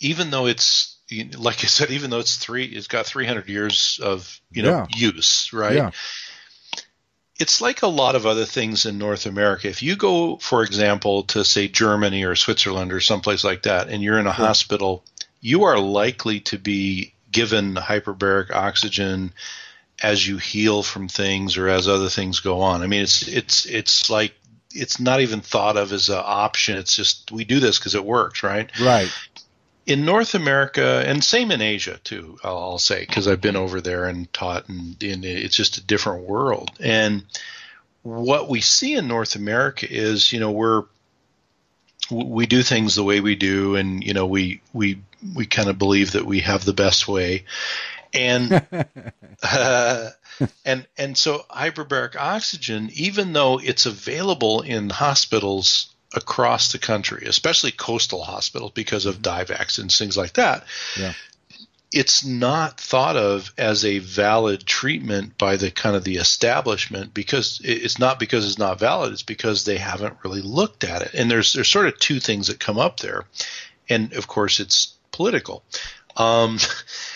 even 0.00 0.30
though 0.30 0.46
it's 0.46 0.96
like 1.36 1.64
I 1.64 1.66
said, 1.66 1.90
even 1.90 2.10
though 2.10 2.18
it's 2.18 2.36
three, 2.36 2.64
it's 2.64 2.86
got 2.86 3.06
300 3.06 3.48
years 3.48 4.00
of 4.02 4.40
you 4.50 4.62
know 4.62 4.70
Yeah. 4.70 4.86
use, 4.94 5.52
right? 5.52 5.74
Yeah. 5.74 5.90
It's 7.38 7.60
like 7.60 7.82
a 7.82 7.86
lot 7.86 8.16
of 8.16 8.26
other 8.26 8.44
things 8.44 8.84
in 8.84 8.98
North 8.98 9.26
America. 9.26 9.68
If 9.68 9.82
you 9.82 9.94
go, 9.96 10.36
for 10.36 10.64
example, 10.64 11.22
to 11.24 11.44
say 11.44 11.68
Germany 11.68 12.24
or 12.24 12.34
Switzerland 12.34 12.92
or 12.92 13.00
someplace 13.00 13.44
like 13.44 13.62
that, 13.62 13.88
and 13.88 14.02
you're 14.02 14.18
in 14.18 14.26
a 14.26 14.32
hospital, 14.32 15.04
you 15.40 15.64
are 15.64 15.78
likely 15.78 16.40
to 16.40 16.58
be 16.58 17.14
given 17.30 17.74
hyperbaric 17.74 18.50
oxygen 18.50 19.32
as 20.02 20.26
you 20.26 20.38
heal 20.38 20.82
from 20.82 21.08
things 21.08 21.56
or 21.56 21.68
as 21.68 21.88
other 21.88 22.08
things 22.08 22.40
go 22.40 22.60
on. 22.60 22.82
I 22.82 22.86
mean, 22.86 23.02
it's 23.02 23.26
it's 23.26 23.66
it's 23.66 24.10
like 24.10 24.34
it's 24.72 25.00
not 25.00 25.20
even 25.20 25.40
thought 25.40 25.76
of 25.76 25.92
as 25.92 26.08
an 26.08 26.20
option. 26.22 26.76
It's 26.76 26.94
just 26.94 27.30
we 27.32 27.44
do 27.44 27.60
this 27.60 27.78
because 27.78 27.94
it 27.94 28.04
works, 28.04 28.42
right? 28.42 28.70
Right. 28.80 29.10
In 29.88 30.04
North 30.04 30.34
America, 30.34 31.02
and 31.06 31.24
same 31.24 31.50
in 31.50 31.62
Asia 31.62 31.98
too, 32.04 32.38
I'll, 32.44 32.58
I'll 32.58 32.78
say, 32.78 33.00
because 33.00 33.26
I've 33.26 33.40
been 33.40 33.56
over 33.56 33.80
there 33.80 34.04
and 34.04 34.30
taught, 34.34 34.68
and, 34.68 35.02
and 35.02 35.24
it's 35.24 35.56
just 35.56 35.78
a 35.78 35.82
different 35.82 36.24
world. 36.24 36.70
And 36.78 37.24
what 38.02 38.50
we 38.50 38.60
see 38.60 38.94
in 38.96 39.08
North 39.08 39.34
America 39.34 39.90
is, 39.90 40.30
you 40.30 40.40
know, 40.40 40.50
we're 40.50 40.84
we 42.10 42.44
do 42.44 42.62
things 42.62 42.96
the 42.96 43.02
way 43.02 43.20
we 43.20 43.34
do, 43.34 43.76
and 43.76 44.04
you 44.04 44.12
know, 44.12 44.26
we 44.26 44.60
we 44.74 45.00
we 45.34 45.46
kind 45.46 45.70
of 45.70 45.78
believe 45.78 46.12
that 46.12 46.26
we 46.26 46.40
have 46.40 46.66
the 46.66 46.74
best 46.74 47.08
way, 47.08 47.46
and 48.12 48.62
uh, 49.42 50.10
and 50.66 50.86
and 50.98 51.16
so 51.16 51.46
hyperbaric 51.50 52.14
oxygen, 52.14 52.90
even 52.92 53.32
though 53.32 53.58
it's 53.58 53.86
available 53.86 54.60
in 54.60 54.90
hospitals 54.90 55.94
across 56.14 56.72
the 56.72 56.78
country, 56.78 57.24
especially 57.26 57.70
coastal 57.70 58.22
hospitals 58.22 58.72
because 58.72 59.06
of 59.06 59.22
dive 59.22 59.50
accidents, 59.50 59.98
things 59.98 60.16
like 60.16 60.34
that. 60.34 60.64
Yeah. 60.98 61.12
It's 61.90 62.24
not 62.24 62.78
thought 62.78 63.16
of 63.16 63.52
as 63.56 63.84
a 63.84 63.98
valid 63.98 64.66
treatment 64.66 65.38
by 65.38 65.56
the 65.56 65.70
kind 65.70 65.96
of 65.96 66.04
the 66.04 66.16
establishment 66.16 67.14
because 67.14 67.62
it's 67.64 67.98
not 67.98 68.18
because 68.18 68.46
it's 68.46 68.58
not 68.58 68.78
valid. 68.78 69.12
It's 69.12 69.22
because 69.22 69.64
they 69.64 69.78
haven't 69.78 70.18
really 70.22 70.42
looked 70.42 70.84
at 70.84 71.00
it. 71.00 71.14
And 71.14 71.30
there's 71.30 71.54
there's 71.54 71.68
sort 71.68 71.86
of 71.86 71.98
two 71.98 72.20
things 72.20 72.48
that 72.48 72.60
come 72.60 72.78
up 72.78 73.00
there, 73.00 73.24
and 73.88 74.12
of 74.12 74.28
course 74.28 74.60
it's 74.60 74.94
political. 75.12 75.62
Um, 76.14 76.58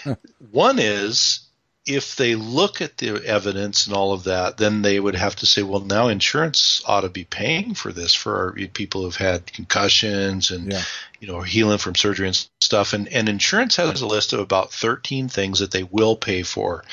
one 0.52 0.78
is 0.78 1.40
if 1.84 2.14
they 2.14 2.36
look 2.36 2.80
at 2.80 2.96
the 2.98 3.24
evidence 3.24 3.86
and 3.86 3.96
all 3.96 4.12
of 4.12 4.24
that, 4.24 4.56
then 4.56 4.82
they 4.82 5.00
would 5.00 5.16
have 5.16 5.34
to 5.36 5.46
say, 5.46 5.62
well, 5.62 5.80
now 5.80 6.08
insurance 6.08 6.80
ought 6.86 7.00
to 7.00 7.08
be 7.08 7.24
paying 7.24 7.74
for 7.74 7.92
this 7.92 8.14
for 8.14 8.36
our 8.36 8.52
people 8.68 9.02
who've 9.02 9.16
had 9.16 9.52
concussions 9.52 10.52
and 10.52 10.72
yeah. 10.72 10.82
you 11.20 11.26
know 11.26 11.40
healing 11.40 11.78
from 11.78 11.96
surgery 11.96 12.28
and 12.28 12.48
stuff. 12.60 12.92
And 12.92 13.08
and 13.08 13.28
insurance 13.28 13.76
has 13.76 14.00
a 14.00 14.06
list 14.06 14.32
of 14.32 14.38
about 14.38 14.72
13 14.72 15.28
things 15.28 15.58
that 15.58 15.72
they 15.72 15.82
will 15.82 16.14
pay 16.14 16.42
for. 16.42 16.84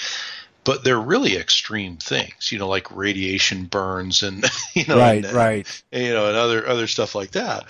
But 0.63 0.83
they're 0.83 0.99
really 0.99 1.37
extreme 1.37 1.97
things, 1.97 2.51
you 2.51 2.59
know, 2.59 2.67
like 2.67 2.95
radiation 2.95 3.65
burns 3.65 4.23
and 4.23 4.43
you 4.73 4.85
know, 4.87 4.97
right, 4.97 5.23
and, 5.23 5.33
right, 5.33 5.83
you 5.91 6.13
know, 6.13 6.27
and 6.27 6.35
other 6.35 6.67
other 6.67 6.87
stuff 6.87 7.13
like 7.13 7.31
that 7.31 7.65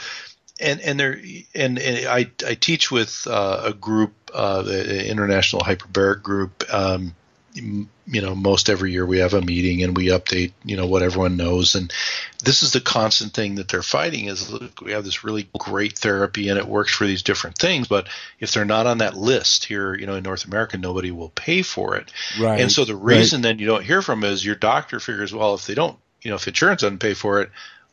and 0.60 0.80
and 0.82 1.00
there 1.00 1.20
and, 1.56 1.80
and 1.80 2.08
I 2.08 2.30
I 2.46 2.56
teach 2.56 2.92
with 2.92 3.28
uh, 3.28 3.62
a 3.66 3.74
group, 3.74 4.14
uh, 4.34 4.62
the 4.62 5.10
international 5.10 5.62
hyperbaric 5.62 6.22
group. 6.22 6.64
Um, 6.72 7.16
you 8.12 8.22
know, 8.22 8.36
most 8.36 8.70
every 8.70 8.92
year 8.92 9.06
we 9.06 9.20
have 9.20 9.34
a 9.34 9.42
meeting 9.42 9.84
and 9.84 9.96
we 9.96 10.08
update, 10.08 10.54
you 10.64 10.78
know, 10.78 10.88
what 10.88 11.02
everyone 11.02 11.38
knows. 11.38 11.76
And 11.76 11.92
this 12.44 12.64
is 12.64 12.74
the 12.74 12.82
constant 12.82 13.34
thing 13.34 13.56
that 13.56 13.68
they're 13.68 13.84
fighting 13.84 14.26
is 14.26 14.52
look, 14.52 14.82
we 14.82 14.92
have 14.92 15.04
this 15.04 15.24
really 15.24 15.50
great 15.58 15.98
therapy 15.98 16.50
and 16.50 16.58
it 16.58 16.68
works 16.68 16.94
for 16.94 17.06
these 17.06 17.24
different 17.24 17.58
things. 17.58 17.88
But 17.88 18.08
if 18.40 18.52
they're 18.52 18.66
not 18.66 18.88
on 18.88 19.00
that 19.00 19.18
list 19.18 19.66
here, 19.66 19.96
you 19.96 20.06
know, 20.06 20.16
in 20.16 20.24
North 20.24 20.46
America, 20.46 20.78
nobody 20.78 21.12
will 21.12 21.30
pay 21.30 21.62
for 21.62 21.96
it. 21.96 22.12
Right. 22.40 22.62
And 22.62 22.72
so 22.72 22.86
the 22.86 22.96
reason 22.96 23.40
right. 23.40 23.50
then 23.50 23.60
you 23.60 23.68
don't 23.68 23.86
hear 23.86 24.02
from 24.02 24.24
is 24.24 24.46
your 24.46 24.56
doctor 24.56 25.00
figures, 25.00 25.34
well, 25.34 25.54
if 25.54 25.66
they 25.66 25.76
don't, 25.76 25.98
you 26.22 26.30
know, 26.30 26.36
if 26.36 26.48
insurance 26.48 26.82
doesn't 26.82 27.00
pay 27.00 27.14
for 27.14 27.42
it, 27.42 27.50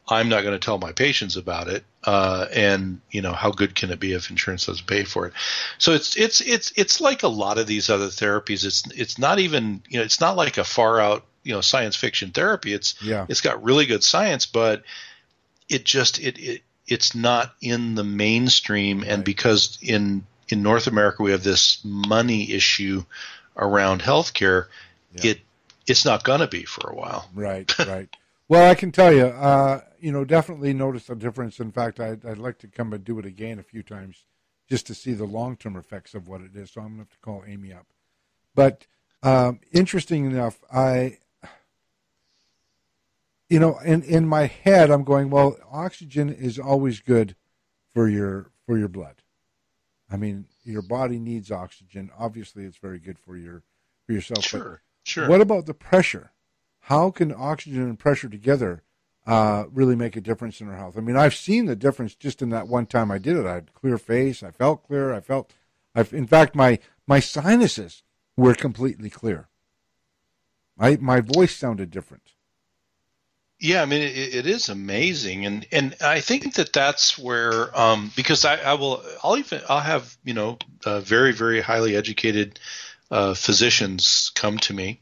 I'm 0.09 0.29
not 0.29 0.43
going 0.43 0.55
to 0.59 0.65
tell 0.65 0.79
my 0.79 0.93
patients 0.93 1.37
about 1.37 1.69
it. 1.69 1.85
Uh, 2.05 2.47
and 2.53 3.01
you 3.11 3.23
know, 3.23 3.33
how 3.33 3.51
good 3.51 3.75
can 3.75 3.91
it 3.91 3.99
be 3.99 4.13
if 4.13 4.31
insurance 4.31 4.67
doesn't 4.67 4.87
pay 4.87 5.05
for 5.05 5.27
it? 5.27 5.33
So 5.79 5.93
it's 5.93 6.17
it's 6.17 6.41
it's 6.41 6.73
it's 6.77 7.01
like 7.01 7.25
a 7.25 7.29
lot 7.29 7.59
of 7.59 7.67
these 7.67 7.91
other 7.91 8.07
therapies. 8.07 8.65
It's 8.65 8.85
it's 8.93 9.19
not 9.19 9.41
even 9.41 9.83
you 9.89 9.99
know 9.99 10.05
it's 10.05 10.21
not 10.21 10.37
like 10.37 10.59
a 10.59 10.65
far 10.65 11.01
out 11.01 11.25
you 11.43 11.53
know 11.53 11.61
science 11.61 11.97
fiction 11.97 12.31
therapy. 12.31 12.73
It's 12.73 12.95
yeah. 13.03 13.27
it's 13.29 13.41
got 13.41 13.65
really 13.65 13.87
good 13.87 14.05
science, 14.05 14.47
but 14.47 14.85
it 15.69 15.85
just 15.85 16.21
it, 16.21 16.39
it 16.39 16.63
it's 16.87 17.15
not 17.15 17.55
in 17.61 17.97
the 17.97 18.05
mainstream. 18.05 19.01
Right. 19.01 19.09
And 19.09 19.25
because 19.25 19.79
in 19.83 20.25
in 20.49 20.63
North 20.63 20.87
America 20.87 21.25
we 21.25 21.33
have 21.33 21.43
this 21.43 21.81
money 21.85 22.53
issue 22.53 23.05
around 23.57 24.03
healthcare, 24.03 24.67
yeah. 25.15 25.33
it 25.33 25.41
it's 25.87 26.05
not 26.05 26.25
going 26.25 26.41
to 26.41 26.47
be 26.47 26.65
for 26.65 26.91
a 26.91 26.95
while. 26.95 27.29
Right, 27.35 27.77
right. 27.87 28.15
Well, 28.49 28.71
I 28.71 28.75
can 28.75 28.93
tell 28.93 29.13
you, 29.13 29.27
uh, 29.27 29.81
you 29.99 30.13
know, 30.13 30.25
definitely 30.25 30.73
notice 30.73 31.11
a 31.11 31.17
difference. 31.17 31.59
In 31.59 31.73
fact, 31.73 31.99
I'd, 31.99 32.25
I'd, 32.25 32.39
like 32.39 32.59
to 32.59 32.69
come 32.69 32.93
and 32.93 33.03
do 33.03 33.19
it 33.19 33.27
again 33.27 33.59
a 33.59 33.65
few 33.65 33.83
times 33.83 34.25
just 34.69 34.87
to 34.87 34.95
see 34.95 35.15
the 35.15 35.25
long 35.25 35.57
term 35.57 35.77
effects 35.77 36.15
of 36.15 36.29
what 36.29 36.41
it 36.41 36.55
is. 36.55 36.71
So 36.71 36.81
I'm 36.81 36.89
going 36.89 36.99
to 36.99 37.03
have 37.03 37.11
to 37.11 37.19
call 37.19 37.45
Amy 37.47 37.73
up. 37.73 37.87
But 38.55 38.87
um, 39.23 39.61
interesting 39.73 40.27
enough, 40.27 40.63
I, 40.73 41.19
you 43.49 43.59
know, 43.59 43.79
in 43.79 44.03
in 44.03 44.29
my 44.29 44.47
head, 44.47 44.91
I'm 44.91 45.05
going, 45.05 45.31
well, 45.31 45.57
oxygen 45.71 46.33
is 46.33 46.59
always 46.59 47.01
good 47.01 47.35
for 47.93 48.09
your 48.09 48.53
for 48.65 48.79
your 48.79 48.89
blood. 48.89 49.23
I 50.11 50.17
mean, 50.17 50.47
your 50.65 50.83
body 50.83 51.19
needs 51.19 51.51
oxygen. 51.51 52.11
Obviously, 52.17 52.65
it's 52.65 52.79
very 52.79 53.01
good 53.01 53.19
for 53.19 53.37
your 53.37 53.65
for 54.07 54.13
yourself. 54.13 54.45
Sure, 54.45 54.83
sure. 55.03 55.29
What 55.29 55.41
about 55.41 55.67
the 55.67 55.75
pressure? 55.75 56.31
How 56.87 57.11
can 57.11 57.35
oxygen 57.37 57.83
and 57.83 57.99
pressure 57.99 58.29
together 58.29 58.81
uh, 59.27 59.65
really 59.73 59.97
make 59.97 60.15
a 60.15 60.21
difference 60.21 60.61
in 60.61 60.69
our 60.69 60.77
health? 60.77 60.97
I 60.97 61.01
mean, 61.01 61.17
I've 61.17 61.35
seen 61.35 61.67
the 61.67 61.75
difference 61.75 62.15
just 62.15 62.43
in 62.43 62.51
that 62.51 62.69
one 62.69 62.87
time 62.87 63.11
I 63.11 63.19
did 63.19 63.37
it. 63.37 63.45
I 63.45 63.55
had 63.55 63.75
clear 63.75 63.99
face. 63.99 64.41
I 64.41 64.53
felt 64.53 64.87
clear. 64.87 65.13
I 65.13 65.19
felt, 65.19 65.53
I've, 65.97 66.13
in 66.13 66.29
fact, 66.29 66.55
my 66.55 66.79
my 67.05 67.19
sinuses 67.19 68.05
were 68.37 68.55
completely 68.55 69.11
clear. 69.11 69.49
My 70.77 70.97
my 71.01 71.21
voice 71.21 71.57
sounded 71.57 71.91
different. 71.91 72.35
Yeah, 73.59 73.83
I 73.83 73.87
mean 73.87 74.03
it, 74.03 74.17
it 74.37 74.47
is 74.47 74.69
amazing, 74.69 75.45
and 75.45 75.67
and 75.73 75.97
I 76.01 76.21
think 76.21 76.55
that 76.55 76.73
that's 76.73 77.19
where 77.19 77.77
um, 77.77 78.13
because 78.15 78.45
I, 78.45 78.59
I 78.59 78.75
will 78.75 79.03
I'll 79.25 79.37
even 79.37 79.61
I'll 79.69 79.81
have 79.81 80.17
you 80.23 80.35
know 80.35 80.59
uh, 80.85 81.01
very 81.01 81.33
very 81.33 81.61
highly 81.61 81.97
educated 81.97 82.61
uh, 83.11 83.35
physicians 83.35 84.31
come 84.37 84.59
to 84.59 84.73
me 84.73 85.01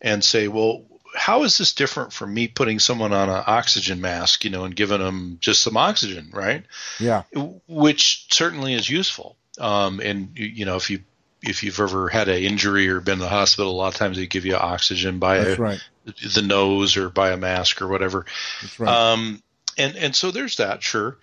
and 0.00 0.24
say, 0.24 0.48
well, 0.48 0.86
how 1.14 1.42
is 1.44 1.58
this 1.58 1.72
different 1.72 2.12
from 2.12 2.32
me 2.32 2.48
putting 2.48 2.78
someone 2.78 3.12
on 3.12 3.28
an 3.28 3.42
oxygen 3.46 4.00
mask, 4.00 4.44
you 4.44 4.50
know, 4.50 4.64
and 4.64 4.76
giving 4.76 5.00
them 5.00 5.38
just 5.40 5.62
some 5.62 5.76
oxygen, 5.76 6.30
right? 6.32 6.64
Yeah. 6.98 7.22
Which 7.66 8.26
certainly 8.30 8.74
is 8.74 8.88
useful. 8.88 9.36
Um, 9.58 10.00
and 10.00 10.30
you 10.36 10.64
know, 10.64 10.76
if 10.76 10.90
you 10.90 11.00
if 11.42 11.62
you've 11.62 11.80
ever 11.80 12.08
had 12.08 12.28
an 12.28 12.42
injury 12.42 12.88
or 12.88 13.00
been 13.00 13.14
in 13.14 13.18
the 13.18 13.28
hospital, 13.28 13.72
a 13.72 13.72
lot 13.72 13.88
of 13.88 13.94
times 13.94 14.16
they 14.16 14.26
give 14.26 14.44
you 14.44 14.56
oxygen 14.56 15.18
by 15.18 15.36
a, 15.36 15.56
right. 15.56 15.80
the 16.04 16.42
nose 16.42 16.96
or 16.96 17.08
by 17.08 17.30
a 17.30 17.36
mask 17.36 17.80
or 17.80 17.88
whatever. 17.88 18.26
That's 18.60 18.80
right. 18.80 19.12
Um, 19.12 19.42
and 19.78 19.96
and 19.96 20.14
so 20.16 20.30
there's 20.30 20.56
that, 20.56 20.82
sure. 20.82 21.18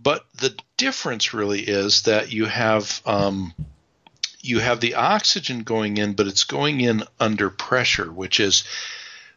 But 0.00 0.26
the 0.36 0.54
difference 0.76 1.32
really 1.32 1.60
is 1.60 2.02
that 2.02 2.32
you 2.32 2.44
have 2.44 3.00
um, 3.06 3.54
you 4.40 4.60
have 4.60 4.80
the 4.80 4.94
oxygen 4.94 5.62
going 5.62 5.96
in, 5.96 6.12
but 6.12 6.26
it's 6.26 6.44
going 6.44 6.80
in 6.80 7.02
under 7.18 7.50
pressure, 7.50 8.10
which 8.10 8.40
is 8.40 8.64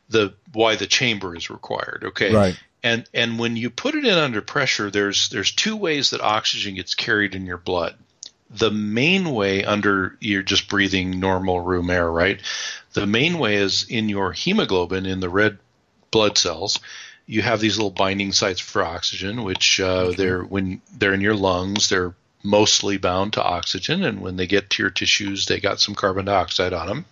the 0.09 0.33
why 0.53 0.75
the 0.75 0.87
chamber 0.87 1.35
is 1.35 1.49
required. 1.49 2.03
Okay. 2.07 2.33
Right. 2.33 2.59
And 2.83 3.05
and 3.13 3.39
when 3.39 3.55
you 3.55 3.69
put 3.69 3.95
it 3.95 4.05
in 4.05 4.13
under 4.13 4.41
pressure, 4.41 4.89
there's 4.89 5.29
there's 5.29 5.51
two 5.51 5.75
ways 5.75 6.09
that 6.09 6.21
oxygen 6.21 6.75
gets 6.75 6.95
carried 6.95 7.35
in 7.35 7.45
your 7.45 7.57
blood. 7.57 7.95
The 8.49 8.71
main 8.71 9.31
way 9.31 9.63
under 9.63 10.17
you're 10.19 10.43
just 10.43 10.69
breathing 10.69 11.19
normal 11.19 11.59
room 11.59 11.89
air, 11.89 12.09
right? 12.09 12.39
The 12.93 13.05
main 13.05 13.37
way 13.37 13.55
is 13.55 13.85
in 13.89 14.09
your 14.09 14.31
hemoglobin 14.31 15.05
in 15.05 15.19
the 15.19 15.29
red 15.29 15.59
blood 16.09 16.37
cells. 16.37 16.79
You 17.27 17.43
have 17.43 17.59
these 17.59 17.77
little 17.77 17.91
binding 17.91 18.31
sites 18.31 18.59
for 18.59 18.83
oxygen, 18.83 19.43
which 19.43 19.79
uh, 19.79 19.85
okay. 19.85 20.15
they're 20.15 20.43
when 20.43 20.81
they're 20.97 21.13
in 21.13 21.21
your 21.21 21.35
lungs, 21.35 21.89
they're 21.89 22.15
mostly 22.43 22.97
bound 22.97 23.33
to 23.33 23.43
oxygen, 23.43 24.03
and 24.03 24.21
when 24.21 24.37
they 24.37 24.47
get 24.47 24.69
to 24.69 24.83
your 24.83 24.89
tissues, 24.89 25.45
they 25.45 25.59
got 25.59 25.79
some 25.79 25.93
carbon 25.93 26.25
dioxide 26.25 26.73
on 26.73 26.87
them. 26.87 27.05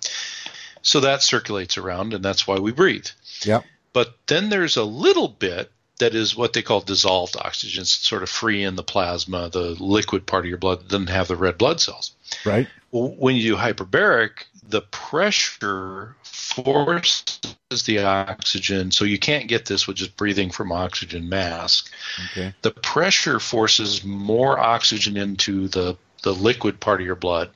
So 0.88 1.02
that 1.02 1.22
circulates 1.22 1.78
around, 1.78 2.14
and 2.14 2.24
that's 2.24 2.48
why 2.48 2.60
we 2.60 2.72
breathe. 2.72 3.08
Yeah. 3.42 3.62
But 3.92 4.16
then 4.28 4.50
there's 4.50 4.78
a 4.78 4.86
little 4.86 5.28
bit 5.28 5.70
that 6.00 6.16
is 6.16 6.34
what 6.34 6.54
they 6.54 6.62
call 6.62 6.80
dissolved 6.80 7.36
oxygen. 7.36 7.82
It's 7.82 7.92
sort 7.92 8.24
of 8.24 8.30
free 8.30 8.64
in 8.64 8.78
the 8.78 8.84
plasma, 8.84 9.50
the 9.50 9.76
liquid 9.84 10.26
part 10.26 10.46
of 10.46 10.50
your 10.50 10.58
blood 10.58 10.80
that 10.80 10.88
doesn't 10.88 11.10
have 11.10 11.28
the 11.28 11.36
red 11.36 11.58
blood 11.58 11.82
cells. 11.82 12.16
Right. 12.46 12.68
When 12.92 13.36
you 13.36 13.56
do 13.56 13.58
hyperbaric, 13.58 14.46
the 14.70 14.80
pressure 14.80 16.16
forces 16.24 17.84
the 17.86 18.00
oxygen, 18.04 18.92
so 18.92 19.04
you 19.04 19.20
can't 19.20 19.50
get 19.50 19.66
this 19.66 19.88
with 19.88 19.98
just 19.98 20.16
breathing 20.16 20.52
from 20.52 20.72
oxygen 20.72 21.28
mask. 21.28 21.92
Okay. 22.32 22.54
The 22.62 22.72
pressure 22.72 23.42
forces 23.42 24.06
more 24.06 24.58
oxygen 24.58 25.18
into 25.18 25.68
the 25.68 25.98
the 26.24 26.34
liquid 26.34 26.80
part 26.80 27.00
of 27.00 27.06
your 27.06 27.16
blod 27.16 27.50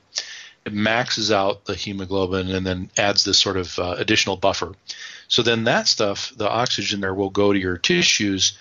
it 0.64 0.72
maxes 0.72 1.32
out 1.32 1.64
the 1.64 1.74
hemoglobin 1.74 2.50
and 2.50 2.66
then 2.66 2.90
adds 2.96 3.24
this 3.24 3.38
sort 3.38 3.56
of 3.56 3.78
uh, 3.78 3.94
additional 3.98 4.36
buffer. 4.36 4.72
So 5.28 5.42
then 5.42 5.64
that 5.64 5.88
stuff, 5.88 6.32
the 6.36 6.48
oxygen 6.48 7.00
there 7.00 7.14
will 7.14 7.30
go 7.30 7.52
to 7.52 7.58
your 7.58 7.78
tissues 7.78 8.56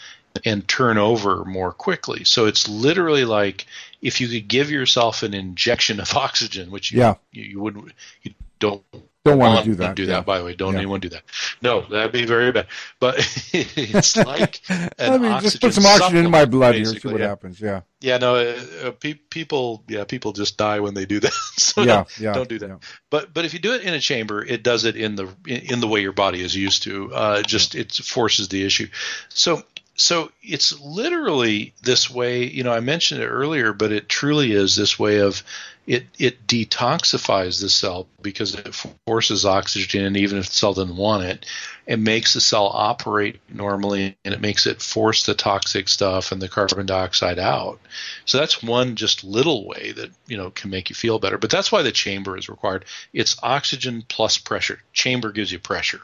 and 0.45 0.67
turn 0.67 0.97
over 0.97 1.43
more 1.43 1.71
quickly. 1.71 2.23
So 2.23 2.45
it's 2.45 2.67
literally 2.67 3.25
like 3.25 3.65
if 4.01 4.21
you 4.21 4.27
could 4.27 4.47
give 4.47 4.71
yourself 4.71 5.23
an 5.23 5.33
injection 5.33 5.99
of 5.99 6.13
oxygen, 6.15 6.71
which 6.71 6.91
you, 6.91 6.99
yeah. 6.99 7.15
you, 7.31 7.43
you 7.43 7.59
wouldn't, 7.59 7.91
you 8.23 8.33
don't 8.59 8.83
don't 9.23 9.37
want 9.37 9.63
to 9.63 9.69
do 9.69 9.75
that. 9.75 9.95
Do 9.95 10.05
that, 10.07 10.11
yeah. 10.11 10.21
by 10.21 10.39
the 10.39 10.45
way. 10.45 10.55
Don't 10.55 10.73
yeah. 10.73 10.79
anyone 10.79 10.99
do 10.99 11.09
that. 11.09 11.23
No, 11.61 11.81
that'd 11.81 12.11
be 12.11 12.25
very 12.25 12.51
bad. 12.51 12.67
But 12.99 13.15
it's 13.53 14.17
like 14.17 14.61
I 14.69 15.17
mean, 15.17 15.39
just 15.41 15.61
put 15.61 15.73
some 15.73 15.85
oxygen 15.85 16.25
in 16.25 16.31
my 16.31 16.45
blood 16.45 16.75
here, 16.75 16.85
see 16.85 17.07
what 17.07 17.19
yeah. 17.19 17.27
happens. 17.27 17.61
Yeah. 17.61 17.81
Yeah. 17.99 18.17
No, 18.17 18.35
uh, 18.35 18.61
uh, 18.83 18.91
pe- 18.91 19.13
people. 19.13 19.83
Yeah, 19.87 20.05
people 20.05 20.31
just 20.31 20.57
die 20.57 20.79
when 20.79 20.95
they 20.95 21.05
do 21.05 21.19
that. 21.19 21.33
so 21.57 21.81
yeah, 21.81 21.87
don't, 21.87 22.19
yeah, 22.19 22.33
don't 22.33 22.49
do 22.49 22.59
that. 22.59 22.79
But 23.11 23.31
but 23.33 23.45
if 23.45 23.53
you 23.53 23.59
do 23.59 23.73
it 23.73 23.83
in 23.83 23.93
a 23.93 23.99
chamber, 23.99 24.43
it 24.43 24.63
does 24.63 24.85
it 24.85 24.95
in 24.95 25.15
the 25.15 25.27
in, 25.45 25.73
in 25.73 25.79
the 25.81 25.87
way 25.87 26.01
your 26.01 26.13
body 26.13 26.41
is 26.41 26.55
used 26.55 26.83
to. 26.83 27.13
Uh, 27.13 27.41
just 27.43 27.75
it 27.75 27.93
forces 27.93 28.47
the 28.47 28.65
issue. 28.65 28.87
So 29.29 29.63
so 30.01 30.31
it's 30.41 30.79
literally 30.79 31.73
this 31.81 32.09
way 32.09 32.43
you 32.43 32.63
know 32.63 32.73
i 32.73 32.79
mentioned 32.79 33.21
it 33.21 33.27
earlier 33.27 33.73
but 33.73 33.91
it 33.91 34.09
truly 34.09 34.51
is 34.51 34.75
this 34.75 34.97
way 34.97 35.19
of 35.19 35.43
it 35.87 36.05
it 36.19 36.45
detoxifies 36.47 37.61
the 37.61 37.69
cell 37.69 38.07
because 38.21 38.55
it 38.55 38.75
forces 39.05 39.45
oxygen 39.45 40.05
in 40.05 40.15
even 40.15 40.37
if 40.37 40.47
the 40.47 40.53
cell 40.53 40.73
doesn't 40.73 40.97
want 40.97 41.23
it 41.23 41.45
it 41.87 41.99
makes 41.99 42.33
the 42.33 42.41
cell 42.41 42.67
operate 42.67 43.39
normally 43.49 44.15
and 44.23 44.33
it 44.33 44.39
makes 44.39 44.65
it 44.65 44.81
force 44.81 45.25
the 45.25 45.33
toxic 45.33 45.89
stuff 45.89 46.31
and 46.31 46.41
the 46.41 46.47
carbon 46.47 46.85
dioxide 46.85 47.39
out. 47.39 47.79
So 48.23 48.37
that's 48.37 48.63
one 48.63 48.95
just 48.95 49.23
little 49.25 49.67
way 49.67 49.91
that 49.91 50.11
you 50.27 50.37
know 50.37 50.51
can 50.51 50.69
make 50.69 50.89
you 50.89 50.95
feel 50.95 51.19
better. 51.19 51.37
But 51.37 51.49
that's 51.49 51.71
why 51.71 51.81
the 51.81 51.91
chamber 51.91 52.37
is 52.37 52.49
required. 52.49 52.85
It's 53.11 53.35
oxygen 53.43 54.05
plus 54.07 54.37
pressure. 54.37 54.81
Chamber 54.93 55.31
gives 55.31 55.51
you 55.51 55.59
pressure. 55.59 56.01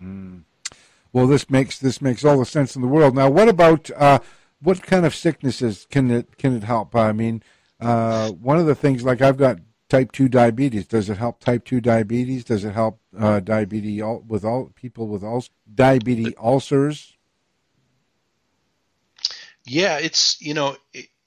Mm. 0.00 0.42
Well 1.14 1.26
this 1.26 1.48
makes 1.48 1.78
this 1.78 2.02
makes 2.02 2.22
all 2.26 2.38
the 2.38 2.44
sense 2.44 2.76
in 2.76 2.82
the 2.82 2.88
world 2.88 3.14
now 3.14 3.30
what 3.30 3.48
about 3.48 3.90
uh, 3.96 4.18
what 4.60 4.82
kind 4.82 5.06
of 5.06 5.14
sicknesses 5.14 5.86
can 5.90 6.10
it 6.10 6.36
can 6.36 6.54
it 6.54 6.64
help 6.64 6.94
i 6.94 7.10
mean 7.10 7.42
uh, 7.80 8.30
one 8.32 8.58
of 8.58 8.66
the 8.66 8.74
things, 8.74 9.04
like 9.04 9.20
I've 9.20 9.36
got 9.36 9.58
type 9.88 10.12
2 10.12 10.28
diabetes. 10.28 10.86
Does 10.86 11.10
it 11.10 11.18
help 11.18 11.40
type 11.40 11.64
2 11.64 11.80
diabetes? 11.80 12.44
Does 12.44 12.64
it 12.64 12.72
help 12.72 13.00
uh, 13.18 13.40
diabetes 13.40 14.02
with 14.26 14.44
all 14.44 14.72
people 14.74 15.08
with 15.08 15.22
all 15.22 15.44
diabetes 15.74 16.32
ulcers? 16.42 17.16
Yeah, 19.66 19.98
it's, 19.98 20.40
you 20.40 20.54
know, 20.54 20.76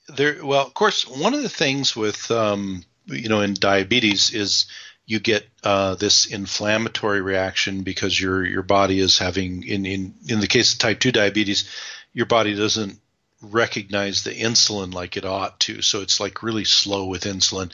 there, 0.08 0.43
well, 0.43 0.65
of 0.65 0.73
course, 0.73 1.08
one 1.08 1.34
of 1.34 1.43
the 1.43 1.50
things 1.50 1.95
with, 1.95 2.30
um, 2.32 2.84
you 3.06 3.30
know, 3.30 3.41
in 3.41 3.54
diabetes 3.54 4.34
is 4.34 4.67
you 5.07 5.19
get 5.19 5.47
uh, 5.63 5.95
this 5.95 6.27
inflammatory 6.27 7.21
reaction 7.21 7.81
because 7.81 8.19
your 8.19 8.45
your 8.45 8.61
body 8.61 8.99
is 8.99 9.17
having 9.17 9.63
in 9.63 9.85
in 9.85 10.13
in 10.27 10.39
the 10.39 10.47
case 10.47 10.73
of 10.73 10.79
type 10.79 10.99
2 10.99 11.11
diabetes 11.11 11.67
your 12.13 12.25
body 12.25 12.55
doesn't 12.55 12.99
recognize 13.41 14.23
the 14.23 14.31
insulin 14.31 14.93
like 14.93 15.17
it 15.17 15.25
ought 15.25 15.59
to. 15.61 15.81
So 15.81 16.01
it's 16.01 16.19
like 16.19 16.41
really 16.41 16.65
slow 16.65 17.05
with 17.05 17.25
insulin. 17.25 17.71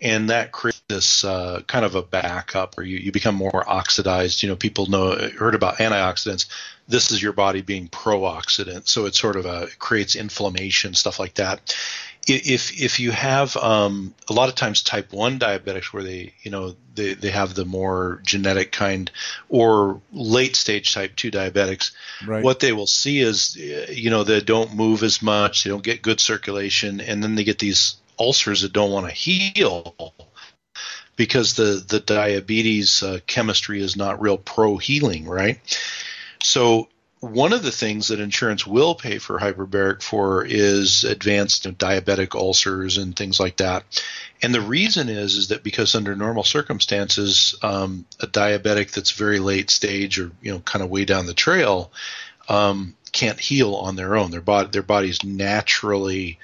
And 0.00 0.30
that 0.30 0.52
creates 0.52 0.82
this 0.88 1.24
uh, 1.24 1.62
kind 1.66 1.84
of 1.84 1.94
a 1.94 2.02
backup 2.02 2.76
where 2.76 2.84
you, 2.84 2.98
you 2.98 3.12
become 3.12 3.34
more 3.34 3.68
oxidized. 3.68 4.42
You 4.42 4.50
know, 4.50 4.56
people 4.56 4.86
know 4.86 5.16
heard 5.38 5.54
about 5.54 5.78
antioxidants. 5.78 6.46
This 6.86 7.10
is 7.10 7.22
your 7.22 7.32
body 7.32 7.62
being 7.62 7.88
pro-oxidant. 7.88 8.86
So 8.88 9.06
it 9.06 9.14
sort 9.14 9.36
of 9.36 9.46
a, 9.46 9.68
creates 9.78 10.14
inflammation, 10.14 10.94
stuff 10.94 11.18
like 11.18 11.34
that 11.34 11.74
if 12.28 12.80
if 12.80 13.00
you 13.00 13.10
have 13.10 13.56
um, 13.56 14.14
a 14.28 14.32
lot 14.32 14.48
of 14.48 14.54
times 14.54 14.82
type 14.82 15.12
one 15.12 15.38
diabetics 15.38 15.92
where 15.92 16.02
they 16.02 16.32
you 16.42 16.50
know 16.50 16.74
they, 16.94 17.14
they 17.14 17.30
have 17.30 17.54
the 17.54 17.64
more 17.64 18.20
genetic 18.24 18.72
kind 18.72 19.10
or 19.48 20.00
late 20.12 20.56
stage 20.56 20.92
type 20.92 21.16
two 21.16 21.30
diabetics, 21.30 21.92
right. 22.26 22.44
what 22.44 22.60
they 22.60 22.72
will 22.72 22.86
see 22.86 23.20
is 23.20 23.56
you 23.56 24.10
know 24.10 24.24
they 24.24 24.40
don't 24.40 24.74
move 24.74 25.02
as 25.02 25.22
much, 25.22 25.64
they 25.64 25.70
don't 25.70 25.82
get 25.82 26.02
good 26.02 26.20
circulation, 26.20 27.00
and 27.00 27.22
then 27.22 27.34
they 27.34 27.44
get 27.44 27.58
these 27.58 27.96
ulcers 28.18 28.62
that 28.62 28.72
don't 28.72 28.92
want 28.92 29.06
to 29.06 29.12
heal 29.12 30.14
because 31.16 31.54
the 31.54 31.84
the 31.86 32.00
diabetes 32.00 33.02
uh, 33.02 33.18
chemistry 33.26 33.80
is 33.80 33.96
not 33.96 34.20
real 34.20 34.38
pro 34.38 34.76
healing, 34.76 35.26
right? 35.26 35.58
So 36.42 36.88
one 37.20 37.52
of 37.52 37.62
the 37.62 37.72
things 37.72 38.08
that 38.08 38.20
insurance 38.20 38.66
will 38.66 38.94
pay 38.94 39.18
for 39.18 39.38
hyperbaric 39.38 40.02
for 40.02 40.44
is 40.44 41.04
advanced 41.04 41.64
diabetic 41.78 42.34
ulcers 42.34 42.96
and 42.96 43.16
things 43.16 43.40
like 43.40 43.56
that. 43.56 43.84
And 44.40 44.54
the 44.54 44.60
reason 44.60 45.08
is 45.08 45.34
is 45.34 45.48
that 45.48 45.64
because 45.64 45.94
under 45.94 46.14
normal 46.14 46.44
circumstances, 46.44 47.56
um, 47.62 48.06
a 48.20 48.26
diabetic 48.26 48.92
that's 48.92 49.10
very 49.10 49.40
late 49.40 49.70
stage 49.70 50.18
or 50.18 50.30
you 50.42 50.52
know 50.52 50.60
kind 50.60 50.82
of 50.82 50.90
way 50.90 51.04
down 51.04 51.26
the 51.26 51.34
trail 51.34 51.92
um, 52.48 52.94
can't 53.12 53.40
heal 53.40 53.74
on 53.74 53.96
their 53.96 54.16
own. 54.16 54.30
Their 54.30 54.40
body 54.40 54.68
their 54.70 54.82
body's 54.82 55.24
naturally 55.24 56.38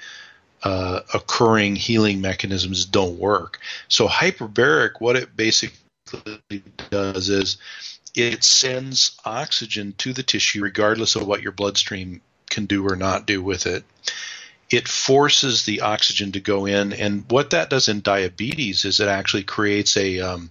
uh, 0.63 1.01
occurring 1.13 1.75
healing 1.75 2.19
mechanisms 2.19 2.85
don't 2.85 3.17
work. 3.17 3.59
So 3.87 4.07
hyperbaric, 4.07 4.99
what 4.99 5.15
it 5.15 5.37
basically 5.37 5.77
does 6.89 7.29
is 7.29 7.57
it 8.15 8.43
sends 8.43 9.17
oxygen 9.25 9.93
to 9.97 10.13
the 10.13 10.23
tissue 10.23 10.63
regardless 10.63 11.15
of 11.15 11.27
what 11.27 11.41
your 11.41 11.51
bloodstream 11.51 12.21
can 12.49 12.65
do 12.65 12.87
or 12.87 12.95
not 12.95 13.27
do 13.27 13.43
with 13.43 13.67
it. 13.67 13.83
It 14.69 14.87
forces 14.87 15.65
the 15.65 15.81
oxygen 15.81 16.31
to 16.31 16.39
go 16.39 16.65
in, 16.65 16.93
and 16.93 17.25
what 17.29 17.51
that 17.51 17.69
does 17.69 17.87
in 17.87 18.01
diabetes 18.01 18.85
is 18.85 18.99
it 18.99 19.07
actually 19.07 19.43
creates 19.43 19.95
a 19.95 20.19
um, 20.21 20.49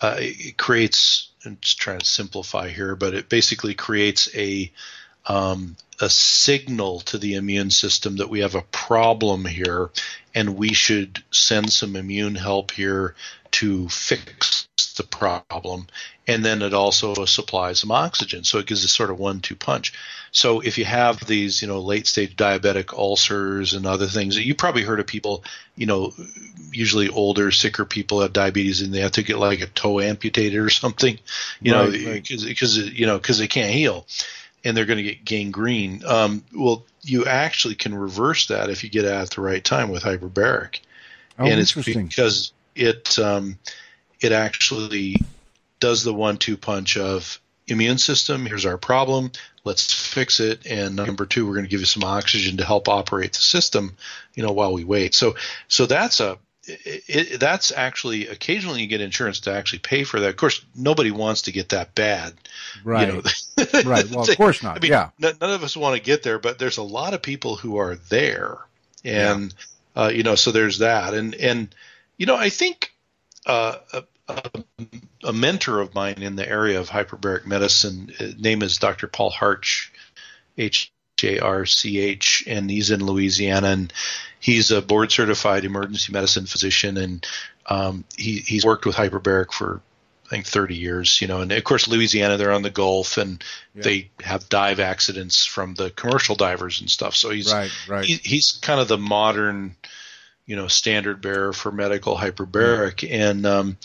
uh, 0.00 0.16
it 0.18 0.56
creates. 0.56 1.28
I'm 1.44 1.58
just 1.60 1.78
trying 1.78 1.98
to 2.00 2.06
simplify 2.06 2.68
here, 2.68 2.94
but 2.94 3.14
it 3.14 3.28
basically 3.28 3.74
creates 3.74 4.28
a 4.36 4.70
um, 5.26 5.76
a 6.00 6.08
signal 6.08 7.00
to 7.00 7.18
the 7.18 7.34
immune 7.34 7.70
system 7.70 8.16
that 8.16 8.30
we 8.30 8.40
have 8.40 8.54
a 8.54 8.62
problem 8.62 9.44
here, 9.44 9.90
and 10.34 10.56
we 10.56 10.72
should 10.72 11.22
send 11.32 11.72
some 11.72 11.96
immune 11.96 12.36
help 12.36 12.70
here 12.70 13.16
to 13.52 13.88
fix 13.88 14.68
the 14.94 15.04
problem. 15.04 15.86
And 16.26 16.44
then 16.44 16.62
it 16.62 16.74
also 16.74 17.24
supplies 17.24 17.80
some 17.80 17.90
oxygen. 17.90 18.44
So 18.44 18.58
it 18.58 18.66
gives 18.66 18.84
a 18.84 18.88
sort 18.88 19.10
of 19.10 19.18
one 19.18 19.40
two 19.40 19.56
punch. 19.56 19.92
So 20.32 20.60
if 20.60 20.78
you 20.78 20.84
have 20.84 21.26
these, 21.26 21.60
you 21.60 21.68
know, 21.68 21.80
late 21.80 22.06
stage 22.06 22.36
diabetic 22.36 22.96
ulcers 22.96 23.74
and 23.74 23.86
other 23.86 24.06
things, 24.06 24.38
you 24.38 24.54
probably 24.54 24.82
heard 24.82 25.00
of 25.00 25.06
people, 25.06 25.44
you 25.74 25.86
know, 25.86 26.12
usually 26.72 27.08
older, 27.08 27.50
sicker 27.50 27.84
people 27.84 28.20
have 28.20 28.32
diabetes 28.32 28.80
and 28.80 28.94
they 28.94 29.00
have 29.00 29.12
to 29.12 29.22
get 29.22 29.38
like 29.38 29.60
a 29.60 29.66
toe 29.66 30.00
amputated 30.00 30.60
or 30.60 30.70
something, 30.70 31.18
you 31.60 31.72
right, 31.74 31.92
know, 31.92 32.20
because, 32.20 32.80
right. 32.80 32.92
you 32.92 33.06
know, 33.06 33.18
because 33.18 33.38
they 33.38 33.48
can't 33.48 33.74
heal 33.74 34.06
and 34.64 34.76
they're 34.76 34.86
going 34.86 34.98
to 34.98 35.02
get 35.02 35.24
gangrene. 35.24 36.02
Um, 36.06 36.44
well, 36.54 36.84
you 37.02 37.24
actually 37.24 37.74
can 37.74 37.94
reverse 37.94 38.48
that 38.48 38.70
if 38.70 38.84
you 38.84 38.90
get 38.90 39.04
at 39.04 39.30
the 39.30 39.40
right 39.40 39.64
time 39.64 39.90
with 39.90 40.02
hyperbaric. 40.02 40.80
Oh, 41.38 41.46
and 41.46 41.58
it's 41.58 41.72
because 41.72 42.52
it 42.74 43.18
um, 43.18 43.58
it 44.20 44.32
actually 44.32 45.16
does 45.78 46.04
the 46.04 46.14
one-two 46.14 46.56
punch 46.56 46.96
of 46.96 47.40
immune 47.66 47.98
system. 47.98 48.46
Here's 48.46 48.66
our 48.66 48.78
problem. 48.78 49.32
Let's 49.64 49.92
fix 49.92 50.40
it. 50.40 50.66
And 50.66 50.96
number 50.96 51.26
two, 51.26 51.46
we're 51.46 51.54
going 51.54 51.64
to 51.64 51.70
give 51.70 51.80
you 51.80 51.86
some 51.86 52.04
oxygen 52.04 52.58
to 52.58 52.64
help 52.64 52.88
operate 52.88 53.32
the 53.32 53.40
system, 53.40 53.96
you 54.34 54.42
know, 54.42 54.52
while 54.52 54.72
we 54.72 54.84
wait. 54.84 55.14
So, 55.14 55.36
so 55.68 55.86
that's 55.86 56.20
a 56.20 56.38
it, 56.66 57.04
it, 57.08 57.40
that's 57.40 57.72
actually 57.72 58.28
occasionally 58.28 58.82
you 58.82 58.86
get 58.86 59.00
insurance 59.00 59.40
to 59.40 59.52
actually 59.52 59.80
pay 59.80 60.04
for 60.04 60.20
that. 60.20 60.28
Of 60.28 60.36
course, 60.36 60.64
nobody 60.74 61.10
wants 61.10 61.42
to 61.42 61.52
get 61.52 61.70
that 61.70 61.94
bad, 61.94 62.34
right? 62.84 63.08
You 63.08 63.14
know? 63.14 63.22
right. 63.84 64.08
Well, 64.10 64.28
of 64.28 64.36
course 64.36 64.62
not. 64.62 64.76
I 64.76 64.80
mean, 64.80 64.92
yeah. 64.92 65.10
None 65.18 65.36
of 65.40 65.62
us 65.62 65.76
want 65.76 65.96
to 65.96 66.02
get 66.02 66.22
there, 66.22 66.38
but 66.38 66.58
there's 66.58 66.76
a 66.76 66.82
lot 66.82 67.14
of 67.14 67.22
people 67.22 67.56
who 67.56 67.78
are 67.78 67.96
there, 67.96 68.58
and 69.04 69.54
yeah. 69.96 70.02
uh, 70.02 70.08
you 70.08 70.22
know, 70.22 70.34
so 70.34 70.52
there's 70.52 70.78
that, 70.78 71.14
and 71.14 71.34
and 71.34 71.74
you 72.18 72.26
know, 72.26 72.36
I 72.36 72.50
think 72.50 72.92
uh, 73.46 73.78
a, 74.30 74.86
a, 75.24 75.32
mentor 75.32 75.80
of 75.80 75.94
mine 75.94 76.22
in 76.22 76.36
the 76.36 76.48
area 76.48 76.80
of 76.80 76.88
hyperbaric 76.88 77.46
medicine. 77.46 78.12
His 78.16 78.38
name 78.38 78.62
is 78.62 78.78
Dr. 78.78 79.06
Paul 79.06 79.30
Harch, 79.30 79.92
H 80.56 80.92
J 81.16 81.38
R 81.38 81.66
C 81.66 81.98
H, 81.98 82.44
and 82.46 82.70
he's 82.70 82.90
in 82.90 83.04
Louisiana, 83.04 83.68
and 83.68 83.92
he's 84.38 84.70
a 84.70 84.80
board 84.80 85.12
certified 85.12 85.64
emergency 85.64 86.12
medicine 86.12 86.46
physician, 86.46 86.96
and 86.96 87.26
um, 87.66 88.04
he, 88.16 88.38
he's 88.38 88.64
worked 88.64 88.86
with 88.86 88.96
hyperbaric 88.96 89.52
for 89.52 89.82
I 90.30 90.36
think 90.36 90.46
30 90.46 90.76
years, 90.76 91.20
you 91.20 91.26
know, 91.26 91.40
and 91.40 91.50
of 91.50 91.64
course 91.64 91.88
Louisiana, 91.88 92.36
they're 92.36 92.52
on 92.52 92.62
the 92.62 92.70
Gulf, 92.70 93.18
and 93.18 93.42
yeah. 93.74 93.82
they 93.82 94.10
have 94.22 94.48
dive 94.48 94.78
accidents 94.78 95.44
from 95.44 95.74
the 95.74 95.90
commercial 95.90 96.36
divers 96.36 96.80
and 96.80 96.88
stuff. 96.88 97.16
So 97.16 97.30
he's 97.30 97.52
right, 97.52 97.70
right. 97.88 98.04
He, 98.04 98.14
he's 98.22 98.52
kind 98.52 98.80
of 98.80 98.86
the 98.86 98.96
modern, 98.96 99.74
you 100.46 100.54
know, 100.54 100.68
standard 100.68 101.20
bearer 101.20 101.52
for 101.52 101.72
medical 101.72 102.16
hyperbaric, 102.16 103.10
and 103.10 103.44
um, 103.44 103.76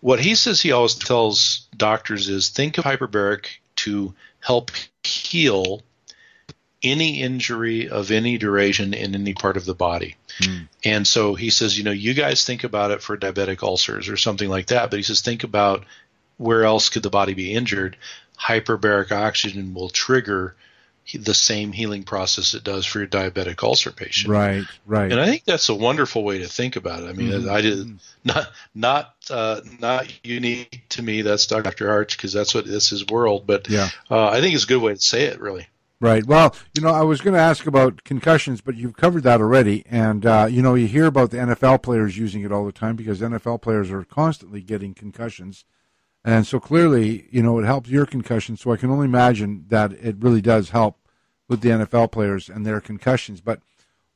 what 0.00 0.20
he 0.20 0.34
says 0.34 0.60
he 0.60 0.72
always 0.72 0.94
tells 0.94 1.66
doctors 1.76 2.28
is 2.28 2.48
think 2.48 2.78
of 2.78 2.84
hyperbaric 2.84 3.46
to 3.76 4.14
help 4.40 4.70
heal 5.02 5.82
any 6.82 7.22
injury 7.22 7.88
of 7.88 8.10
any 8.10 8.38
duration 8.38 8.94
in 8.94 9.14
any 9.14 9.34
part 9.34 9.56
of 9.56 9.64
the 9.64 9.74
body. 9.74 10.16
Mm. 10.40 10.68
And 10.84 11.06
so 11.06 11.34
he 11.34 11.50
says, 11.50 11.76
you 11.76 11.84
know, 11.84 11.90
you 11.90 12.14
guys 12.14 12.44
think 12.44 12.62
about 12.64 12.92
it 12.92 13.02
for 13.02 13.16
diabetic 13.16 13.62
ulcers 13.62 14.08
or 14.08 14.16
something 14.16 14.48
like 14.48 14.66
that, 14.66 14.90
but 14.90 14.98
he 14.98 15.02
says, 15.02 15.20
think 15.20 15.42
about 15.42 15.84
where 16.36 16.64
else 16.64 16.88
could 16.88 17.02
the 17.02 17.10
body 17.10 17.34
be 17.34 17.52
injured. 17.52 17.96
Hyperbaric 18.40 19.10
oxygen 19.10 19.74
will 19.74 19.88
trigger 19.88 20.54
the 21.14 21.34
same 21.34 21.72
healing 21.72 22.02
process 22.02 22.54
it 22.54 22.64
does 22.64 22.84
for 22.84 22.98
your 22.98 23.08
diabetic 23.08 23.62
ulcer 23.62 23.90
patient. 23.90 24.30
Right, 24.30 24.64
right. 24.86 25.10
And 25.10 25.20
I 25.20 25.26
think 25.26 25.44
that's 25.44 25.68
a 25.68 25.74
wonderful 25.74 26.22
way 26.22 26.38
to 26.40 26.48
think 26.48 26.76
about 26.76 27.02
it. 27.02 27.08
I 27.08 27.12
mean, 27.12 27.30
mm-hmm. 27.30 27.50
I 27.50 27.60
did 27.60 27.78
mm-hmm. 27.78 27.96
not 28.24 28.48
not 28.74 29.14
uh, 29.30 29.60
not 29.80 30.12
unique 30.24 30.84
to 30.90 31.02
me. 31.02 31.22
That's 31.22 31.46
Dr. 31.46 31.88
Harch 31.88 32.16
because 32.16 32.32
that's 32.32 32.54
what 32.54 32.66
this 32.66 32.92
is 32.92 33.06
world. 33.06 33.46
But 33.46 33.68
yeah, 33.68 33.88
uh, 34.10 34.28
I 34.28 34.40
think 34.40 34.54
it's 34.54 34.64
a 34.64 34.68
good 34.68 34.82
way 34.82 34.94
to 34.94 35.00
say 35.00 35.24
it. 35.24 35.40
Really. 35.40 35.66
Right. 36.00 36.24
Well, 36.24 36.54
you 36.74 36.82
know, 36.82 36.90
I 36.90 37.02
was 37.02 37.20
going 37.20 37.34
to 37.34 37.40
ask 37.40 37.66
about 37.66 38.04
concussions, 38.04 38.60
but 38.60 38.76
you've 38.76 38.96
covered 38.96 39.24
that 39.24 39.40
already. 39.40 39.84
And 39.90 40.24
uh, 40.24 40.46
you 40.48 40.62
know, 40.62 40.74
you 40.74 40.86
hear 40.86 41.06
about 41.06 41.30
the 41.30 41.38
NFL 41.38 41.82
players 41.82 42.16
using 42.16 42.42
it 42.42 42.52
all 42.52 42.64
the 42.64 42.72
time 42.72 42.94
because 42.94 43.20
NFL 43.20 43.62
players 43.62 43.90
are 43.90 44.04
constantly 44.04 44.60
getting 44.60 44.94
concussions. 44.94 45.64
And 46.24 46.46
so 46.46 46.60
clearly, 46.60 47.26
you 47.30 47.42
know, 47.42 47.58
it 47.58 47.64
helps 47.64 47.88
your 47.88 48.06
concussion. 48.06 48.56
So 48.56 48.72
I 48.72 48.76
can 48.76 48.90
only 48.90 49.06
imagine 49.06 49.64
that 49.68 49.92
it 49.92 50.16
really 50.18 50.42
does 50.42 50.70
help 50.70 50.97
with 51.48 51.60
the 51.60 51.70
NFL 51.70 52.12
players 52.12 52.48
and 52.48 52.64
their 52.64 52.80
concussions. 52.80 53.40
But 53.40 53.60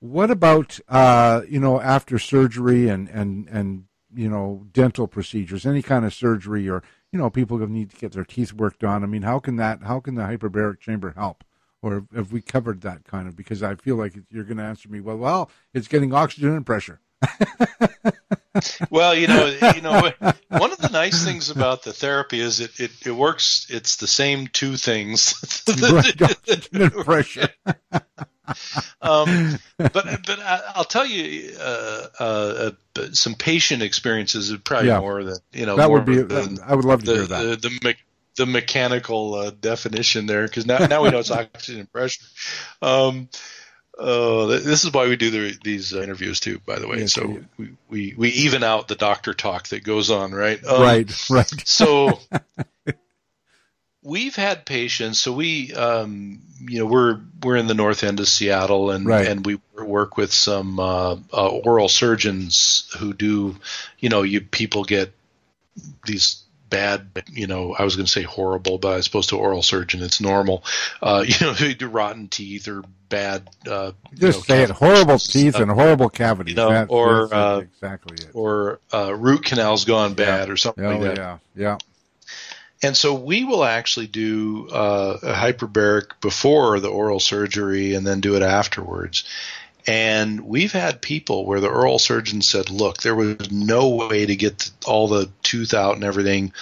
what 0.01 0.31
about, 0.31 0.79
uh, 0.89 1.43
you 1.49 1.61
know, 1.61 1.81
after 1.81 2.19
surgery 2.19 2.89
and, 2.89 3.09
and, 3.09 3.49
and, 3.49 3.85
you 4.15 4.29
know, 4.29 4.67
dental 4.73 5.07
procedures, 5.07 5.65
any 5.65 5.81
kind 5.83 6.05
of 6.05 6.13
surgery 6.13 6.69
or, 6.69 6.83
you 7.11 7.19
know, 7.19 7.31
people 7.31 7.59
need 7.59 7.91
to 7.91 7.97
get 7.97 8.13
their 8.13 8.25
teeth 8.25 8.53
worked 8.53 8.85
on. 8.85 9.03
I 9.03 9.07
mean, 9.07 9.23
how 9.23 9.39
can 9.39 9.57
that, 9.57 9.83
how 9.83 10.01
can 10.01 10.15
the 10.15 10.23
hyperbaric 10.23 10.81
chamber 10.81 11.13
help? 11.17 11.45
Or 11.81 12.07
have 12.15 12.31
we 12.31 12.41
covered 12.41 12.83
that 12.83 13.05
kind 13.05 13.27
of? 13.27 13.37
Because 13.37 13.63
I 13.63 13.75
feel 13.75 13.97
like 13.97 14.15
you're 14.31 14.45
going 14.45 14.59
to 14.59 14.63
answer 14.63 14.89
me, 14.89 15.01
well, 15.01 15.17
well, 15.17 15.51
it's 15.75 15.89
getting 15.89 16.15
oxygen 16.15 16.55
and 16.55 16.65
pressure. 16.65 17.01
Well, 18.91 19.15
you 19.15 19.29
know, 19.29 19.47
you 19.75 19.81
know, 19.81 20.11
one 20.49 20.73
of 20.73 20.79
the 20.79 20.91
nice 20.93 21.25
things 21.25 21.51
about 21.51 21.83
the 21.83 21.93
therapy 21.93 22.41
is 22.41 22.61
it, 22.61 22.79
it, 22.79 22.91
it 23.07 23.13
works. 23.13 23.67
It's 23.71 23.97
the 23.97 24.07
same 24.07 24.47
two 24.49 24.77
things. 24.77 25.35
pressure. 27.05 27.49
um, 29.01 29.59
but 29.79 29.93
but 29.93 30.39
I'll 30.75 30.85
tell 30.85 31.07
you, 31.07 31.55
uh, 31.59 32.07
uh, 32.19 32.71
uh, 32.97 33.03
some 33.13 33.35
patient 33.35 33.83
experiences 33.83 34.53
are 34.53 34.59
probably 34.59 34.89
yeah. 34.89 35.01
more 35.01 35.25
than 35.25 35.39
you 35.53 35.67
know. 35.67 35.77
That 35.77 35.91
would 35.91 36.05
be. 36.05 36.23
Than 36.23 36.59
I 36.65 36.75
would 36.75 36.85
love 36.85 37.05
to 37.05 37.07
the, 37.07 37.15
hear 37.15 37.27
that. 37.27 37.63
The, 37.63 37.69
the, 37.69 37.95
the 38.37 38.47
mechanical 38.47 39.35
uh, 39.35 39.51
definition 39.51 40.27
there 40.27 40.47
because 40.47 40.67
now 40.67 40.79
now 40.79 41.03
we 41.03 41.11
know 41.11 41.19
it's 41.19 41.31
oxygen 41.31 41.87
pressure. 41.87 42.25
Um, 42.81 43.29
uh, 43.99 44.47
this 44.47 44.85
is 44.85 44.93
why 44.93 45.09
we 45.09 45.17
do 45.17 45.31
the, 45.31 45.59
these 45.63 45.93
interviews 45.93 46.41
too, 46.41 46.61
by 46.65 46.79
the 46.79 46.89
way. 46.89 47.01
Yes, 47.01 47.13
so 47.13 47.41
we, 47.57 47.77
we, 47.89 48.15
we 48.17 48.29
even 48.31 48.63
out 48.63 48.89
the 48.89 48.95
doctor 48.95 49.35
talk 49.35 49.69
that 49.69 49.85
goes 49.85 50.11
on, 50.11 50.33
right? 50.33 50.63
Um, 50.65 50.83
right, 50.83 51.31
right. 51.31 51.53
so 51.67 52.19
we've 54.03 54.35
had 54.35 54.67
patients. 54.67 55.21
So 55.21 55.33
we, 55.33 55.73
um, 55.75 56.41
you 56.61 56.79
know, 56.79 56.87
we're 56.87 57.21
we're 57.43 57.57
in 57.57 57.67
the 57.67 57.75
north 57.75 58.03
end 58.03 58.21
of 58.21 58.29
Seattle, 58.29 58.91
and 58.91 59.07
right. 59.07 59.27
and 59.27 59.45
we 59.45 59.61
work 59.75 60.17
with 60.17 60.33
some 60.33 60.81
uh, 60.81 61.17
uh, 61.33 61.49
oral 61.49 61.89
surgeons 61.89 62.91
who 62.99 63.13
do, 63.13 63.57
you 63.99 64.09
know, 64.09 64.23
you 64.23 64.41
people 64.41 64.85
get 64.85 65.13
these 66.07 66.42
bad, 66.73 67.23
you 67.31 67.47
know, 67.47 67.75
I 67.79 67.85
was 67.85 67.95
going 67.95 68.07
to 68.07 68.11
say 68.11 68.23
horrible, 68.23 68.79
but 68.79 68.97
as 68.97 69.07
opposed 69.07 69.29
to 69.29 69.37
oral 69.37 69.63
surgeon, 69.63 70.03
it's 70.03 70.21
normal. 70.21 70.65
Uh, 71.01 71.23
you 71.29 71.35
know, 71.41 71.53
they 71.53 71.75
do 71.75 71.87
rotten 71.87 72.27
teeth 72.27 72.67
or 72.67 72.83
bad. 73.09 73.49
Uh, 73.69 73.93
Just 74.15 74.21
you 74.21 74.27
know, 74.27 74.33
say 74.33 74.63
it: 74.63 74.71
horrible 74.71 75.19
teeth 75.19 75.57
and 75.57 75.71
horrible 75.71 76.09
cavities. 76.09 76.53
You 76.53 76.57
know, 76.57 76.71
that, 76.71 76.91
or 76.91 77.33
uh, 77.33 77.59
exactly 77.59 78.17
it. 78.17 78.31
Or 78.33 78.81
uh, 78.93 79.15
root 79.15 79.45
canals 79.45 79.85
gone 79.85 80.15
bad 80.15 80.49
yeah. 80.49 80.53
or 80.53 80.57
something 80.57 80.85
oh, 80.85 80.99
like 80.99 81.01
that. 81.01 81.17
Yeah, 81.17 81.39
yeah. 81.55 81.79
And 82.85 82.97
so 82.97 83.15
we 83.15 83.45
will 83.45 83.63
actually 83.63 84.09
do 84.09 84.69
uh, 84.69 85.19
a 85.23 85.33
hyperbaric 85.33 86.21
before 86.21 86.81
the 86.81 86.89
oral 86.89 87.21
surgery 87.21 87.95
and 87.95 88.05
then 88.05 88.19
do 88.19 88.35
it 88.35 88.43
afterwards. 88.43 89.23
And 89.87 90.43
we've 90.43 90.73
had 90.73 91.01
people 91.01 91.45
where 91.45 91.61
the 91.61 91.69
oral 91.69 91.99
surgeon 91.99 92.43
said, 92.43 92.71
look, 92.71 93.03
there 93.03 93.15
was 93.15 93.51
no 93.51 93.89
way 93.89 94.27
to 94.27 94.37
get 94.37 94.71
all 94.87 95.09
the 95.09 95.29
tooth 95.43 95.75
out 95.75 95.97
and 95.97 96.05
everything 96.05 96.53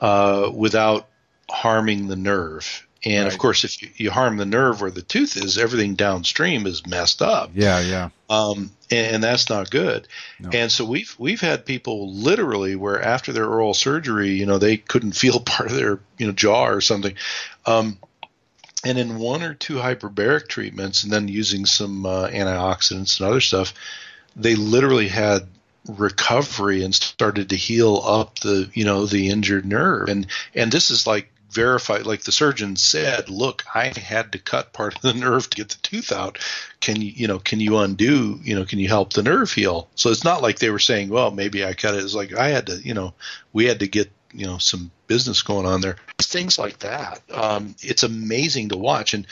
uh, 0.00 0.50
without 0.54 1.08
harming 1.50 2.08
the 2.08 2.16
nerve. 2.16 2.86
And 3.04 3.24
right. 3.24 3.32
of 3.32 3.38
course, 3.38 3.64
if 3.64 3.80
you, 3.80 3.88
you, 3.96 4.10
harm 4.10 4.36
the 4.36 4.44
nerve 4.44 4.80
where 4.80 4.90
the 4.90 5.02
tooth 5.02 5.36
is, 5.36 5.56
everything 5.56 5.94
downstream 5.94 6.66
is 6.66 6.84
messed 6.86 7.22
up. 7.22 7.50
Yeah, 7.54 7.80
yeah. 7.80 8.08
Um, 8.28 8.70
and, 8.90 9.14
and, 9.14 9.24
that's 9.24 9.48
not 9.48 9.70
good. 9.70 10.08
No. 10.40 10.50
And 10.52 10.72
so 10.72 10.84
we've 10.84 11.14
we've 11.16 11.40
had 11.40 11.64
people 11.64 12.12
literally 12.12 12.74
where 12.74 13.00
after 13.00 13.32
their 13.32 13.46
oral 13.46 13.72
surgery, 13.72 14.30
you 14.30 14.46
know, 14.46 14.58
they 14.58 14.78
couldn't 14.78 15.12
feel 15.12 15.38
part 15.46 15.70
of 15.70 15.76
their 15.76 16.00
you 16.18 16.26
know 16.26 16.32
jaw 16.32 16.66
or 16.66 16.80
something. 16.80 17.14
Um, 17.66 17.98
and 18.84 18.98
in 18.98 19.18
one 19.18 19.42
or 19.42 19.54
two 19.54 19.76
hyperbaric 19.76 20.48
treatments, 20.48 21.04
and 21.04 21.12
then 21.12 21.28
using 21.28 21.66
some 21.66 22.06
uh, 22.06 22.28
antioxidants 22.28 23.18
and 23.18 23.28
other 23.28 23.40
stuff, 23.40 23.74
they 24.36 24.54
literally 24.54 25.08
had 25.08 25.48
recovery 25.88 26.82
and 26.82 26.94
started 26.94 27.48
to 27.48 27.56
heal 27.56 28.02
up 28.04 28.38
the 28.40 28.68
you 28.74 28.84
know 28.84 29.06
the 29.06 29.30
injured 29.30 29.64
nerve. 29.64 30.08
And 30.08 30.26
and 30.54 30.70
this 30.70 30.90
is 30.90 31.06
like 31.06 31.30
verified 31.50 32.04
like 32.04 32.20
the 32.20 32.32
surgeon 32.32 32.76
said 32.76 33.30
look 33.30 33.64
i 33.74 33.90
had 33.98 34.32
to 34.32 34.38
cut 34.38 34.70
part 34.74 34.94
of 34.94 35.00
the 35.00 35.14
nerve 35.14 35.48
to 35.48 35.56
get 35.56 35.70
the 35.70 35.78
tooth 35.82 36.12
out. 36.12 36.38
Can 36.80 37.00
you 37.00 37.10
you 37.14 37.26
know 37.26 37.38
can 37.38 37.58
you 37.58 37.78
undo 37.78 38.38
you 38.42 38.54
know 38.54 38.64
can 38.64 38.78
you 38.78 38.88
help 38.88 39.12
the 39.12 39.22
nerve 39.22 39.50
heal? 39.50 39.88
So 39.94 40.10
it's 40.10 40.24
not 40.24 40.42
like 40.42 40.58
they 40.58 40.70
were 40.70 40.78
saying 40.78 41.08
well 41.08 41.30
maybe 41.30 41.64
i 41.64 41.72
cut 41.72 41.94
it. 41.94 42.04
It's 42.04 42.14
like 42.14 42.34
i 42.34 42.48
had 42.48 42.66
to 42.66 42.76
you 42.76 42.94
know 42.94 43.14
we 43.52 43.64
had 43.64 43.80
to 43.80 43.88
get 43.88 44.10
you 44.32 44.46
know 44.46 44.58
some 44.58 44.90
business 45.06 45.42
going 45.42 45.66
on 45.66 45.80
there 45.80 45.96
things 46.28 46.58
like 46.58 46.80
that. 46.80 47.22
Um, 47.32 47.74
it's 47.80 48.02
amazing 48.02 48.68
to 48.70 48.76
watch. 48.76 49.14
And 49.14 49.26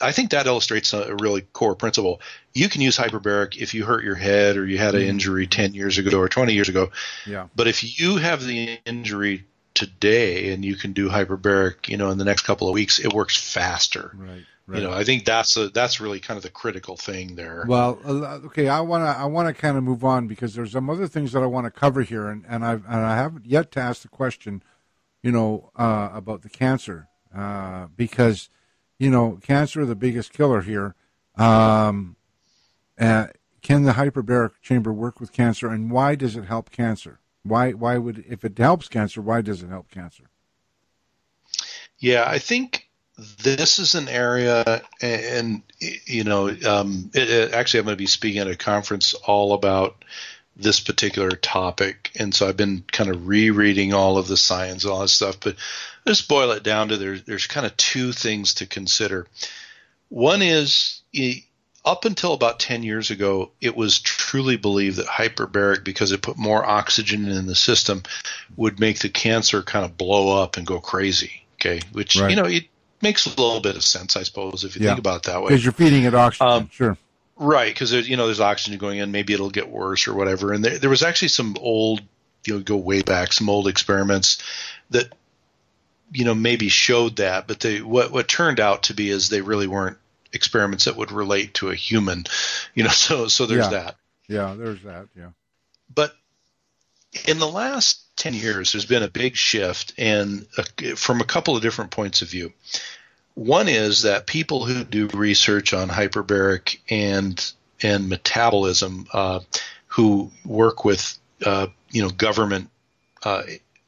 i 0.00 0.12
think 0.12 0.30
that 0.30 0.46
illustrates 0.46 0.92
a 0.92 1.14
really 1.16 1.42
core 1.52 1.74
principle. 1.74 2.20
You 2.54 2.68
can 2.68 2.80
use 2.80 2.96
hyperbaric 2.96 3.56
if 3.56 3.74
you 3.74 3.84
hurt 3.84 4.04
your 4.04 4.14
head 4.14 4.56
or 4.56 4.66
you 4.66 4.78
had 4.78 4.94
an 4.94 5.00
mm-hmm. 5.00 5.10
injury 5.10 5.46
10 5.46 5.74
years 5.74 5.98
ago 5.98 6.18
or 6.18 6.28
20 6.28 6.54
years 6.54 6.68
ago. 6.68 6.90
Yeah. 7.26 7.48
But 7.54 7.66
if 7.66 7.98
you 7.98 8.16
have 8.16 8.44
the 8.44 8.78
injury 8.86 9.44
today 9.74 10.52
and 10.52 10.64
you 10.64 10.76
can 10.76 10.92
do 10.92 11.10
hyperbaric 11.10 11.88
you 11.88 11.96
know 11.98 12.10
in 12.10 12.18
the 12.18 12.24
next 12.24 12.42
couple 12.42 12.68
of 12.68 12.74
weeks 12.74 12.98
it 12.98 13.12
works 13.12 13.36
faster. 13.36 14.12
Right 14.14 14.44
Right. 14.68 14.82
You 14.82 14.88
know, 14.88 14.92
I 14.92 15.04
think 15.04 15.24
that's 15.24 15.56
a, 15.56 15.68
that's 15.68 16.00
really 16.00 16.18
kind 16.18 16.36
of 16.36 16.42
the 16.42 16.50
critical 16.50 16.96
thing 16.96 17.36
there. 17.36 17.64
Well, 17.68 18.00
okay, 18.04 18.68
I 18.68 18.80
want 18.80 19.04
to 19.04 19.08
I 19.08 19.24
want 19.26 19.46
to 19.46 19.54
kind 19.54 19.76
of 19.76 19.84
move 19.84 20.04
on 20.04 20.26
because 20.26 20.54
there's 20.54 20.72
some 20.72 20.90
other 20.90 21.06
things 21.06 21.32
that 21.32 21.42
I 21.42 21.46
want 21.46 21.66
to 21.66 21.70
cover 21.70 22.02
here, 22.02 22.26
and 22.26 22.44
and 22.48 22.64
I 22.64 22.72
and 22.72 22.84
I 22.88 23.14
haven't 23.14 23.46
yet 23.46 23.70
to 23.72 23.80
ask 23.80 24.02
the 24.02 24.08
question, 24.08 24.64
you 25.22 25.30
know, 25.30 25.70
uh, 25.76 26.10
about 26.12 26.42
the 26.42 26.48
cancer 26.48 27.06
uh, 27.34 27.86
because, 27.96 28.48
you 28.98 29.08
know, 29.08 29.38
cancer 29.40 29.84
the 29.84 29.94
biggest 29.94 30.32
killer 30.32 30.62
here. 30.62 30.96
Um, 31.36 32.16
uh, 32.98 33.28
can 33.62 33.84
the 33.84 33.92
hyperbaric 33.92 34.52
chamber 34.62 34.92
work 34.92 35.20
with 35.20 35.32
cancer, 35.32 35.68
and 35.68 35.92
why 35.92 36.16
does 36.16 36.34
it 36.34 36.46
help 36.46 36.70
cancer? 36.70 37.20
Why 37.44 37.70
why 37.70 37.98
would 37.98 38.24
if 38.28 38.44
it 38.44 38.58
helps 38.58 38.88
cancer, 38.88 39.22
why 39.22 39.42
does 39.42 39.62
it 39.62 39.68
help 39.68 39.90
cancer? 39.90 40.24
Yeah, 41.98 42.24
I 42.26 42.38
think 42.38 42.75
this 43.18 43.78
is 43.78 43.94
an 43.94 44.08
area, 44.08 44.82
and 45.00 45.62
you 45.80 46.24
know, 46.24 46.48
um, 46.48 47.10
it, 47.14 47.30
it, 47.30 47.52
actually, 47.52 47.80
I'm 47.80 47.86
going 47.86 47.96
to 47.96 48.02
be 48.02 48.06
speaking 48.06 48.40
at 48.40 48.48
a 48.48 48.56
conference 48.56 49.14
all 49.14 49.54
about 49.54 50.04
this 50.54 50.80
particular 50.80 51.30
topic, 51.30 52.10
and 52.18 52.34
so 52.34 52.48
I've 52.48 52.56
been 52.56 52.84
kind 52.92 53.10
of 53.10 53.26
rereading 53.26 53.94
all 53.94 54.18
of 54.18 54.28
the 54.28 54.36
science, 54.36 54.84
and 54.84 54.92
all 54.92 55.00
that 55.00 55.08
stuff. 55.08 55.40
But 55.40 55.56
just 56.06 56.28
boil 56.28 56.50
it 56.52 56.62
down 56.62 56.88
to 56.88 56.96
there, 56.98 57.18
there's 57.18 57.46
kind 57.46 57.66
of 57.66 57.76
two 57.76 58.12
things 58.12 58.54
to 58.54 58.66
consider. 58.66 59.26
One 60.08 60.42
is 60.42 61.00
up 61.86 62.04
until 62.04 62.34
about 62.34 62.60
10 62.60 62.82
years 62.82 63.10
ago, 63.10 63.50
it 63.60 63.76
was 63.76 64.00
truly 64.00 64.56
believed 64.56 64.96
that 64.96 65.06
hyperbaric, 65.06 65.84
because 65.84 66.12
it 66.12 66.20
put 66.20 66.36
more 66.36 66.64
oxygen 66.66 67.28
in 67.28 67.46
the 67.46 67.54
system, 67.54 68.02
would 68.56 68.78
make 68.78 68.98
the 68.98 69.08
cancer 69.08 69.62
kind 69.62 69.84
of 69.84 69.96
blow 69.96 70.42
up 70.42 70.56
and 70.56 70.66
go 70.66 70.80
crazy. 70.80 71.44
Okay, 71.54 71.80
which 71.92 72.16
right. 72.16 72.28
you 72.28 72.36
know 72.36 72.44
it 72.44 72.64
makes 73.02 73.26
a 73.26 73.30
little 73.30 73.60
bit 73.60 73.76
of 73.76 73.84
sense, 73.84 74.16
I 74.16 74.22
suppose, 74.22 74.64
if 74.64 74.76
you 74.76 74.82
yeah. 74.82 74.90
think 74.90 75.00
about 75.00 75.18
it 75.18 75.22
that 75.24 75.42
way. 75.42 75.48
Because 75.48 75.64
you're 75.64 75.72
feeding 75.72 76.04
it 76.04 76.14
oxygen, 76.14 76.46
um, 76.46 76.70
sure. 76.72 76.96
Right, 77.36 77.72
because 77.72 77.92
you 77.92 78.16
know 78.16 78.26
there's 78.26 78.40
oxygen 78.40 78.78
going 78.78 78.98
in. 78.98 79.12
Maybe 79.12 79.34
it'll 79.34 79.50
get 79.50 79.68
worse 79.68 80.08
or 80.08 80.14
whatever. 80.14 80.52
And 80.52 80.64
there, 80.64 80.78
there 80.78 80.90
was 80.90 81.02
actually 81.02 81.28
some 81.28 81.56
old, 81.60 82.00
you 82.46 82.54
know, 82.54 82.60
go 82.60 82.76
way 82.76 83.02
back, 83.02 83.32
some 83.32 83.50
old 83.50 83.68
experiments 83.68 84.42
that, 84.90 85.12
you 86.12 86.24
know, 86.24 86.34
maybe 86.34 86.70
showed 86.70 87.16
that. 87.16 87.46
But 87.46 87.60
they 87.60 87.82
what 87.82 88.10
what 88.10 88.26
turned 88.26 88.58
out 88.58 88.84
to 88.84 88.94
be 88.94 89.10
is 89.10 89.28
they 89.28 89.42
really 89.42 89.66
weren't 89.66 89.98
experiments 90.32 90.86
that 90.86 90.96
would 90.96 91.12
relate 91.12 91.54
to 91.54 91.68
a 91.68 91.74
human. 91.74 92.24
You 92.74 92.84
know, 92.84 92.90
so 92.90 93.28
so 93.28 93.44
there's 93.44 93.66
yeah. 93.66 93.70
that. 93.70 93.96
Yeah, 94.28 94.54
there's 94.56 94.82
that. 94.84 95.08
Yeah. 95.14 95.30
But 95.94 96.16
in 97.28 97.38
the 97.38 97.46
last 97.46 98.05
10 98.16 98.34
years, 98.34 98.72
there's 98.72 98.86
been 98.86 99.02
a 99.02 99.08
big 99.08 99.36
shift 99.36 99.94
and 99.98 100.46
from 100.96 101.20
a 101.20 101.24
couple 101.24 101.56
of 101.56 101.62
different 101.62 101.90
points 101.90 102.22
of 102.22 102.30
view. 102.30 102.52
One 103.34 103.68
is 103.68 104.02
that 104.02 104.26
people 104.26 104.64
who 104.64 104.82
do 104.82 105.08
research 105.08 105.74
on 105.74 105.88
hyperbaric 105.88 106.78
and 106.88 107.52
and 107.82 108.08
metabolism, 108.08 109.06
uh, 109.12 109.40
who 109.88 110.30
work 110.44 110.84
with 110.84 111.18
uh, 111.44 111.66
you 111.90 112.02
know 112.02 112.08
government 112.08 112.70
uh, 113.22 113.42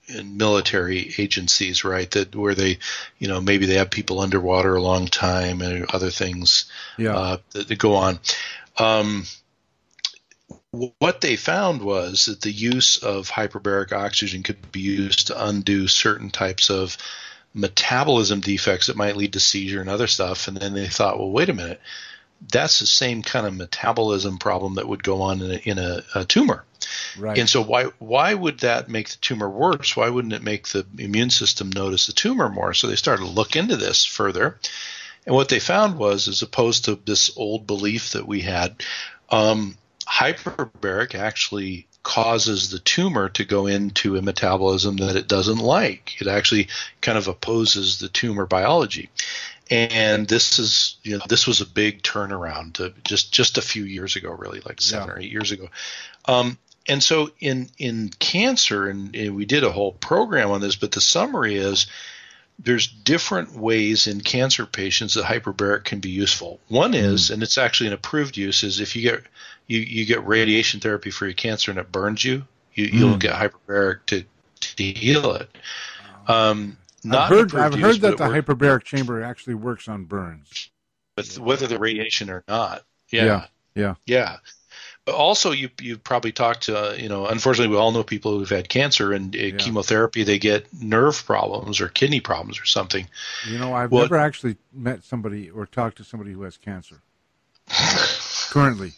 in 0.09 0.37
military 0.37 1.14
agencies, 1.18 1.85
right? 1.85 2.11
That 2.11 2.35
where 2.35 2.55
they, 2.55 2.79
you 3.18 3.29
know, 3.29 3.41
maybe 3.41 3.66
they 3.66 3.74
have 3.74 3.91
people 3.91 4.20
underwater 4.20 4.74
a 4.74 4.83
long 4.83 5.07
time 5.07 5.61
and 5.61 5.87
other 5.91 6.11
things 6.11 6.70
yeah. 6.97 7.16
uh, 7.16 7.37
that, 7.53 7.68
that, 7.68 7.79
go 7.79 7.95
on. 7.95 8.18
Um, 8.79 9.24
what 10.71 11.21
they 11.21 11.37
found 11.37 11.83
was 11.83 12.27
that 12.27 12.43
the 12.43 12.53
use 12.53 12.99
of 12.99 13.31
hyperbaric 13.31 13.93
oxygen 13.93 14.43
could 14.43 14.71
be 14.71 14.81
used 14.81 15.29
to 15.29 15.47
undo 15.47 15.89
certain 15.89 16.31
types 16.31 16.71
of 16.71 16.97
metabolism 17.55 18.41
defects 18.41 18.87
that 18.87 18.97
might 18.97 19.16
lead 19.16 19.33
to 19.33 19.41
seizure 19.41 19.81
and 19.81 19.89
other 19.89 20.07
stuff. 20.07 20.47
And 20.47 20.57
then 20.57 20.75
they 20.75 20.87
thought, 20.87 21.19
well, 21.19 21.31
wait 21.31 21.49
a 21.49 21.55
minute, 21.55 21.81
that's 22.53 22.81
the 22.81 22.87
same 22.87 23.23
kind 23.23 23.47
of 23.47 23.57
metabolism 23.57 24.39
problem 24.39 24.75
that 24.75 24.89
would 24.89 25.03
go 25.03 25.23
on 25.23 25.41
in 25.41 25.51
a, 25.51 25.55
in 25.55 25.79
a, 25.79 26.03
a 26.14 26.25
tumor. 26.25 26.64
Right. 27.19 27.39
And 27.39 27.49
so 27.49 27.62
why 27.62 27.85
why 27.99 28.33
would 28.33 28.61
that 28.61 28.89
make 28.89 29.09
the 29.09 29.16
tumor 29.16 29.49
worse? 29.49 29.97
Why 29.97 30.09
wouldn't 30.09 30.33
it 30.35 30.43
make 30.43 30.69
the 30.69 30.87
immune 30.99 31.31
system 31.31 31.71
notice 31.71 32.07
the 32.07 32.12
tumor 32.12 32.49
more? 32.49 32.75
So 32.75 32.87
they 32.87 32.97
started 32.97 33.25
to 33.25 33.31
look 33.31 33.57
into 33.57 33.77
this 33.77 34.05
further. 34.05 34.59
And 35.27 35.35
what 35.35 35.49
they 35.49 35.59
found 35.59 35.99
was, 35.99 36.29
as 36.29 36.43
opposed 36.43 36.85
to 36.85 36.95
this 36.95 37.37
old 37.37 37.66
belief 37.66 38.12
that 38.12 38.27
we 38.27 38.41
had, 38.41 38.83
um, 39.31 39.77
hyperbaric 40.09 41.14
actually 41.14 41.86
causes 42.02 42.70
the 42.70 42.78
tumor 42.78 43.28
to 43.28 43.44
go 43.44 43.66
into 43.66 44.16
a 44.16 44.22
metabolism 44.22 44.96
that 44.96 45.16
it 45.16 45.28
doesn't 45.28 45.59
like. 45.59 46.20
It 46.20 46.26
actually 46.26 46.68
kind 47.00 47.18
of 47.18 47.28
opposes 47.28 47.98
the 47.98 48.09
tumor 48.09 48.46
biology. 48.46 49.11
And 49.70 50.26
this 50.26 50.59
is, 50.59 50.96
you 51.02 51.18
know, 51.18 51.24
this 51.28 51.46
was 51.46 51.61
a 51.61 51.66
big 51.66 52.02
turnaround 52.02 52.74
to 52.74 52.94
just 53.04 53.32
just 53.32 53.59
a 53.59 53.62
few 53.62 53.84
years 53.84 54.16
ago, 54.16 54.30
really, 54.30 54.61
like 54.61 54.80
seven 54.80 55.09
yeah. 55.09 55.14
or 55.14 55.18
eight 55.18 55.30
years 55.30 55.52
ago. 55.52 55.68
Um, 56.24 56.56
and 56.88 57.02
so 57.02 57.30
in 57.38 57.68
in 57.76 58.09
cancer, 58.18 58.88
and, 58.88 59.14
and 59.14 59.36
we 59.36 59.44
did 59.44 59.64
a 59.64 59.72
whole 59.72 59.92
program 59.92 60.50
on 60.50 60.62
this, 60.62 60.76
but 60.76 60.92
the 60.92 61.02
summary 61.02 61.56
is 61.56 61.86
there's 62.59 62.88
different 62.88 63.54
ways 63.54 64.06
in 64.06 64.22
cancer 64.22 64.64
patients 64.64 65.14
that 65.14 65.24
hyperbaric 65.24 65.84
can 65.84 66.00
be 66.00 66.11
useful. 66.11 66.59
One 66.68 66.94
is, 66.94 67.28
mm. 67.28 67.34
and 67.34 67.42
it's 67.42 67.59
actually 67.59 67.88
an 67.88 67.92
approved 67.92 68.38
use, 68.38 68.62
is 68.62 68.80
if 68.80 68.96
you 68.96 69.02
get 69.02 69.22
you, 69.69 69.79
you 69.81 70.05
get 70.05 70.27
radiation 70.27 70.81
therapy 70.81 71.11
for 71.11 71.27
your 71.27 71.35
cancer 71.35 71.71
and 71.71 71.79
it 71.79 71.93
burns 71.93 72.25
you, 72.25 72.45
you 72.75 72.89
mm. 72.89 72.93
you'll 72.93 73.16
get 73.16 73.35
hyperbaric 73.35 74.07
to 74.07 74.25
to 74.61 74.83
heal 74.83 75.33
it. 75.33 75.49
Um, 76.27 76.77
I've 77.09 77.29
heard, 77.29 77.55
I've 77.55 77.75
heard 77.75 78.01
that 78.01 78.19
the 78.19 78.25
hyperbaric 78.25 78.83
chamber 78.83 79.23
actually 79.23 79.55
works 79.55 79.89
on 79.89 80.05
burns, 80.05 80.71
with 81.16 81.39
whether 81.39 81.69
the 81.69 81.79
radiation 81.79 82.29
or 82.29 82.43
not. 82.49 82.85
Yeah, 83.11 83.25
yeah, 83.25 83.47
yeah. 83.75 83.95
yeah 84.07 84.37
also 85.09 85.53
you 85.53 85.71
you 85.81 85.99
probably 85.99 86.33
talked 86.33 86.64
to 86.64 86.77
uh, 86.77 86.93
you 86.95 87.09
know 87.09 87.27
unfortunately 87.27 87.75
we 87.75 87.81
all 87.81 87.93
know 87.93 88.03
people 88.03 88.39
who've 88.39 88.49
had 88.49 88.69
cancer 88.69 89.12
and 89.12 89.35
uh, 89.35 89.39
yeah. 89.39 89.57
chemotherapy 89.57 90.23
they 90.23 90.39
get 90.39 90.66
nerve 90.81 91.25
problems 91.25 91.81
or 91.81 91.89
kidney 91.89 92.21
problems 92.21 92.61
or 92.61 92.64
something 92.64 93.09
you 93.49 93.59
know 93.59 93.75
i've 93.75 93.91
well, 93.91 94.03
never 94.03 94.16
actually 94.16 94.57
met 94.73 95.03
somebody 95.05 95.51
or 95.51 95.66
talked 95.66 95.97
to 95.97 96.05
somebody 96.05 96.33
who 96.33 96.43
has 96.43 96.57
cancer 96.57 97.01
currently 98.51 98.92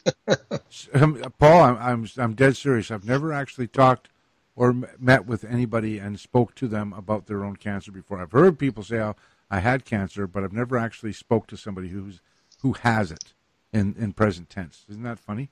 um, 0.95 1.23
paul 1.39 1.63
I'm, 1.63 1.77
I'm 1.79 2.09
i'm 2.19 2.35
dead 2.35 2.57
serious 2.57 2.91
i've 2.91 3.05
never 3.05 3.33
actually 3.33 3.69
talked 3.69 4.09
or 4.57 4.75
met 4.99 5.27
with 5.27 5.45
anybody 5.45 5.99
and 5.99 6.19
spoke 6.19 6.55
to 6.57 6.69
them 6.69 6.93
about 6.93 7.27
their 7.27 7.45
own 7.45 7.57
cancer 7.57 7.93
before 7.93 8.21
i've 8.21 8.33
heard 8.33 8.59
people 8.59 8.83
say 8.83 8.99
oh, 8.99 9.17
i 9.51 9.61
had 9.61 9.85
cancer 9.85 10.27
but 10.27 10.45
i've 10.45 10.53
never 10.53 10.77
actually 10.77 11.13
spoke 11.13 11.47
to 11.49 11.57
somebody 11.57 11.89
who's 11.89 12.21
who 12.63 12.73
has 12.75 13.11
it 13.11 13.33
in 13.73 13.95
in 13.99 14.13
present 14.13 14.51
tense 14.51 14.85
isn't 14.89 15.03
that 15.03 15.19
funny 15.19 15.51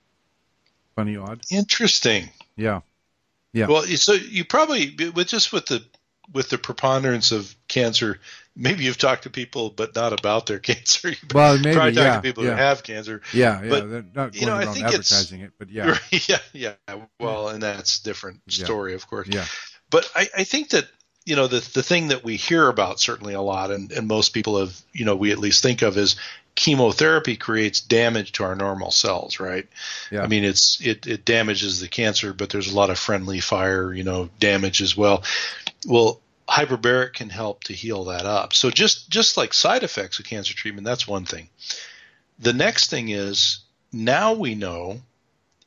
funny 0.99 1.17
odd. 1.17 1.41
Interesting. 1.49 2.29
Yeah. 2.57 2.81
Yeah. 3.53 3.69
Well, 3.69 3.83
so 3.83 4.15
you 4.15 4.45
probably 4.45 4.97
with 5.15 5.29
just 5.29 5.53
with 5.53 5.67
the 5.67 5.85
with 6.33 6.51
the 6.51 6.59
preponderance 6.59 7.31
of 7.31 7.55
cancer, 7.69 8.19
maybe 8.57 8.85
you've 8.85 8.99
talked 8.99 9.23
to 9.23 9.31
people, 9.31 9.71
but 9.71 9.95
not 9.95 10.19
about 10.19 10.47
their 10.47 10.59
cancer. 10.59 11.11
You've 11.11 11.33
well, 11.33 11.57
maybe 11.59 11.75
probably 11.75 11.93
yeah, 11.93 12.17
to 12.17 12.23
people 12.23 12.45
yeah. 12.45 12.51
who 12.51 12.57
have 12.57 12.83
cancer. 12.83 13.23
Yeah, 13.33 13.63
yeah. 13.63 13.69
But, 13.69 13.91
They're 13.91 14.05
not 14.15 14.35
you 14.35 14.47
know, 14.47 14.57
I 14.57 14.67
think 14.67 14.87
advertising 14.87 15.41
it, 15.41 15.53
but 15.59 15.71
yeah, 15.71 15.97
yeah, 16.11 16.39
yeah. 16.53 16.75
Well, 17.21 17.49
and 17.49 17.63
that's 17.63 18.01
different 18.01 18.41
story, 18.49 18.93
yeah. 18.93 18.97
of 18.97 19.07
course. 19.07 19.29
Yeah. 19.31 19.47
But 19.91 20.11
I, 20.15 20.29
I 20.39 20.45
think 20.45 20.71
that 20.71 20.87
you 21.25 21.37
know 21.37 21.47
the 21.47 21.61
the 21.75 21.83
thing 21.83 22.09
that 22.09 22.25
we 22.25 22.37
hear 22.37 22.69
about 22.69 23.01
certainly 23.01 23.35
a 23.35 23.41
lot, 23.41 23.71
and, 23.71 23.93
and 23.93 24.09
most 24.09 24.31
people 24.31 24.59
have 24.59 24.79
you 24.93 25.05
know 25.05 25.17
we 25.17 25.31
at 25.31 25.39
least 25.39 25.63
think 25.63 25.83
of 25.83 25.97
is 25.97 26.17
chemotherapy 26.55 27.37
creates 27.37 27.81
damage 27.81 28.33
to 28.33 28.43
our 28.45 28.57
normal 28.57 28.91
cells, 28.91 29.39
right? 29.39 29.69
Yeah. 30.11 30.23
I 30.23 30.27
mean, 30.27 30.45
it's 30.45 30.81
it 30.85 31.07
it 31.07 31.25
damages 31.25 31.81
the 31.81 31.89
cancer, 31.89 32.33
but 32.33 32.51
there's 32.51 32.71
a 32.73 32.75
lot 32.75 32.91
of 32.91 32.99
friendly 32.99 33.41
fire, 33.41 33.93
you 33.93 34.03
know, 34.03 34.29
damage 34.41 34.83
as 34.83 34.97
well. 34.97 35.23
Well, 35.87 36.21
hyperbaric 36.49 37.13
can 37.13 37.29
help 37.29 37.65
to 37.65 37.73
heal 37.73 38.05
that 38.05 38.25
up. 38.25 38.55
So 38.55 38.71
just 38.71 39.11
just 39.11 39.37
like 39.37 39.53
side 39.53 39.83
effects 39.83 40.19
of 40.19 40.25
cancer 40.25 40.55
treatment, 40.55 40.87
that's 40.87 41.07
one 41.07 41.25
thing. 41.25 41.49
The 42.39 42.53
next 42.53 42.91
thing 42.91 43.11
is 43.11 43.61
now 43.93 44.33
we 44.33 44.55
know 44.55 45.01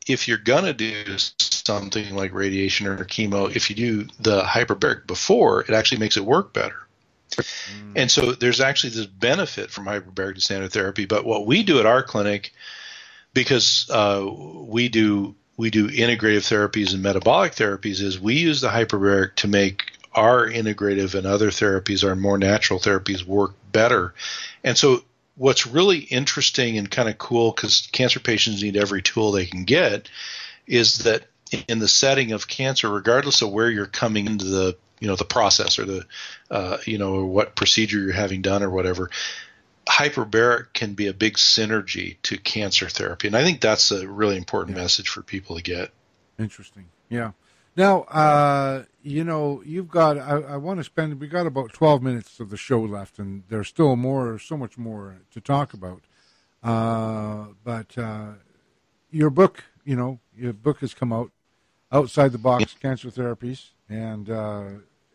if 0.07 0.27
you're 0.27 0.37
gonna 0.37 0.73
do 0.73 1.03
something 1.39 2.15
like 2.15 2.33
radiation 2.33 2.87
or 2.87 2.97
chemo, 3.05 3.55
if 3.55 3.69
you 3.69 3.75
do 3.75 4.07
the 4.19 4.41
hyperbaric 4.41 5.05
before, 5.05 5.61
it 5.61 5.71
actually 5.71 5.99
makes 5.99 6.17
it 6.17 6.25
work 6.25 6.53
better. 6.53 6.87
Mm. 7.31 7.93
And 7.95 8.11
so 8.11 8.31
there's 8.33 8.59
actually 8.59 8.91
this 8.91 9.05
benefit 9.05 9.69
from 9.69 9.85
hyperbaric 9.85 10.35
to 10.35 10.41
standard 10.41 10.73
therapy. 10.73 11.05
But 11.05 11.25
what 11.25 11.45
we 11.45 11.63
do 11.63 11.79
at 11.79 11.85
our 11.85 12.03
clinic, 12.03 12.53
because 13.33 13.87
uh, 13.89 14.27
we 14.27 14.89
do 14.89 15.35
we 15.57 15.69
do 15.69 15.89
integrative 15.89 16.47
therapies 16.47 16.93
and 16.93 17.03
metabolic 17.03 17.53
therapies, 17.53 18.01
is 18.01 18.19
we 18.19 18.35
use 18.35 18.61
the 18.61 18.69
hyperbaric 18.69 19.35
to 19.35 19.47
make 19.47 19.91
our 20.13 20.47
integrative 20.47 21.15
and 21.15 21.25
other 21.25 21.49
therapies, 21.49 22.07
our 22.07 22.15
more 22.15 22.37
natural 22.37 22.79
therapies, 22.79 23.23
work 23.23 23.53
better. 23.71 24.13
And 24.63 24.77
so 24.77 25.03
what's 25.35 25.65
really 25.65 25.99
interesting 25.99 26.77
and 26.77 26.89
kind 26.89 27.09
of 27.09 27.17
cool 27.17 27.51
because 27.51 27.87
cancer 27.91 28.19
patients 28.19 28.61
need 28.61 28.77
every 28.77 29.01
tool 29.01 29.31
they 29.31 29.45
can 29.45 29.63
get 29.63 30.09
is 30.67 30.99
that 30.99 31.23
in 31.67 31.79
the 31.79 31.87
setting 31.87 32.31
of 32.31 32.47
cancer, 32.47 32.89
regardless 32.89 33.41
of 33.41 33.51
where 33.51 33.69
you're 33.69 33.85
coming 33.85 34.25
into 34.25 34.45
the 34.45 34.77
you 35.01 35.07
know 35.07 35.15
the 35.15 35.25
process 35.25 35.79
or 35.79 35.85
the 35.85 36.05
uh, 36.49 36.77
you 36.85 36.97
know 36.97 37.25
what 37.25 37.55
procedure 37.55 37.99
you're 37.99 38.13
having 38.13 38.41
done 38.41 38.63
or 38.63 38.69
whatever 38.69 39.09
hyperbaric 39.89 40.71
can 40.73 40.93
be 40.93 41.07
a 41.07 41.13
big 41.13 41.33
synergy 41.33 42.15
to 42.21 42.37
cancer 42.37 42.87
therapy 42.87 43.27
and 43.27 43.35
i 43.35 43.43
think 43.43 43.59
that's 43.59 43.91
a 43.91 44.07
really 44.07 44.37
important 44.37 44.77
yeah. 44.77 44.83
message 44.83 45.09
for 45.09 45.23
people 45.23 45.55
to 45.55 45.63
get 45.63 45.89
interesting 46.37 46.85
yeah 47.09 47.31
now 47.75 48.01
uh, 48.03 48.83
you 49.03 49.23
know 49.23 49.61
you've 49.65 49.89
got 49.89 50.17
i, 50.17 50.37
I 50.41 50.57
want 50.57 50.79
to 50.79 50.83
spend 50.83 51.19
we 51.19 51.27
got 51.27 51.47
about 51.47 51.73
12 51.73 52.01
minutes 52.01 52.39
of 52.39 52.49
the 52.49 52.57
show 52.57 52.81
left 52.81 53.19
and 53.19 53.43
there's 53.49 53.67
still 53.67 53.95
more 53.95 54.37
so 54.39 54.57
much 54.57 54.77
more 54.77 55.17
to 55.31 55.41
talk 55.41 55.73
about 55.73 56.03
uh, 56.63 57.47
but 57.63 57.97
uh, 57.97 58.33
your 59.09 59.29
book 59.29 59.63
you 59.83 59.95
know 59.95 60.19
your 60.35 60.53
book 60.53 60.79
has 60.79 60.93
come 60.93 61.11
out 61.11 61.31
outside 61.91 62.31
the 62.31 62.37
box 62.37 62.75
cancer 62.79 63.09
therapies 63.09 63.69
and 63.89 64.29
uh, 64.29 64.65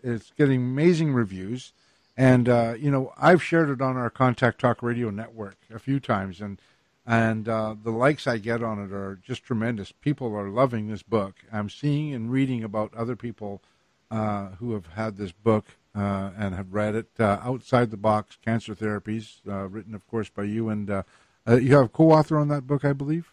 it's 0.07 0.31
getting 0.37 0.61
amazing 0.61 1.13
reviews, 1.13 1.73
and 2.17 2.49
uh, 2.49 2.75
you 2.79 2.91
know 2.91 3.13
I've 3.19 3.43
shared 3.43 3.71
it 3.71 3.81
on 3.83 3.97
our 3.97 4.11
Contact 4.11 4.61
Talk 4.61 4.83
Radio 4.83 5.11
network 5.11 5.57
a 5.73 5.79
few 5.79 5.99
times, 5.99 6.41
and 6.41 6.61
and 7.05 7.49
uh, 7.49 7.75
the 7.83 7.91
likes 7.91 8.27
I 8.27 8.39
get 8.39 8.63
on 8.63 8.79
it 8.79 8.93
are 8.93 9.19
just 9.23 9.45
tremendous. 9.45 9.93
People 9.93 10.35
are 10.37 10.49
loving 10.49 10.89
this 10.89 11.03
book. 11.03 11.37
I'm 11.53 11.71
seeing 11.71 12.15
and 12.15 12.31
reading 12.31 12.63
about 12.63 12.95
other 12.95 13.17
people 13.17 13.63
uh, 14.11 14.51
who 14.59 14.75
have 14.75 14.87
had 14.87 15.17
this 15.17 15.33
book 15.33 15.67
uh, 15.95 16.31
and 16.37 16.55
have 16.55 16.73
read 16.73 16.95
it. 16.95 17.09
Uh, 17.19 17.39
Outside 17.43 17.91
the 17.91 17.97
Box 17.97 18.39
Cancer 18.45 18.75
Therapies, 18.75 19.41
uh, 19.49 19.69
written 19.69 19.95
of 19.95 20.07
course 20.07 20.29
by 20.29 20.45
you, 20.45 20.69
and 20.69 20.89
you 20.89 21.77
have 21.77 21.87
a 21.87 21.89
co-author 21.89 22.39
on 22.39 22.49
that 22.49 22.67
book, 22.67 22.85
I 22.85 22.93
believe. 22.93 23.33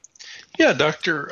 Yeah, 0.58 0.74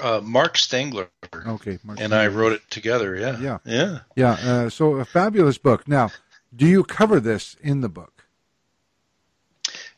uh, 0.01 0.21
Mark 0.23 0.57
Stengler. 0.57 1.09
Okay, 1.33 1.79
Mark 1.83 1.99
and. 1.99 2.13
I 2.13 2.27
wrote 2.27 2.53
it 2.53 2.69
together. 2.69 3.15
Yeah, 3.15 3.39
yeah, 3.39 3.57
yeah, 3.65 3.99
yeah. 4.15 4.31
Uh, 4.31 4.69
so 4.69 4.95
a 4.95 5.05
fabulous 5.05 5.57
book. 5.57 5.87
Now, 5.87 6.09
do 6.55 6.67
you 6.67 6.83
cover 6.83 7.19
this 7.19 7.55
in 7.61 7.81
the 7.81 7.89
book? 7.89 8.20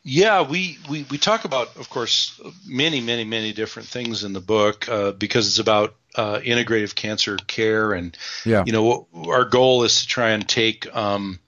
Yeah, 0.03 0.41
we, 0.41 0.77
we, 0.89 1.05
we 1.09 1.17
talk 1.17 1.45
about, 1.45 1.77
of 1.77 1.89
course, 1.89 2.39
many, 2.65 2.99
many, 2.99 3.23
many 3.23 3.53
different 3.53 3.87
things 3.87 4.25
in 4.25 4.33
the 4.33 4.41
book 4.41 4.89
uh, 4.89 5.11
because 5.11 5.47
it's 5.47 5.59
about 5.59 5.95
uh, 6.15 6.39
integrative 6.39 6.93
cancer 6.93 7.37
care, 7.47 7.93
and 7.93 8.17
yeah. 8.45 8.63
you 8.65 8.73
know, 8.73 9.07
our 9.27 9.45
goal 9.45 9.83
is 9.83 10.01
to 10.01 10.07
try 10.07 10.31
and 10.31 10.47
take 10.47 10.93
um, 10.95 11.39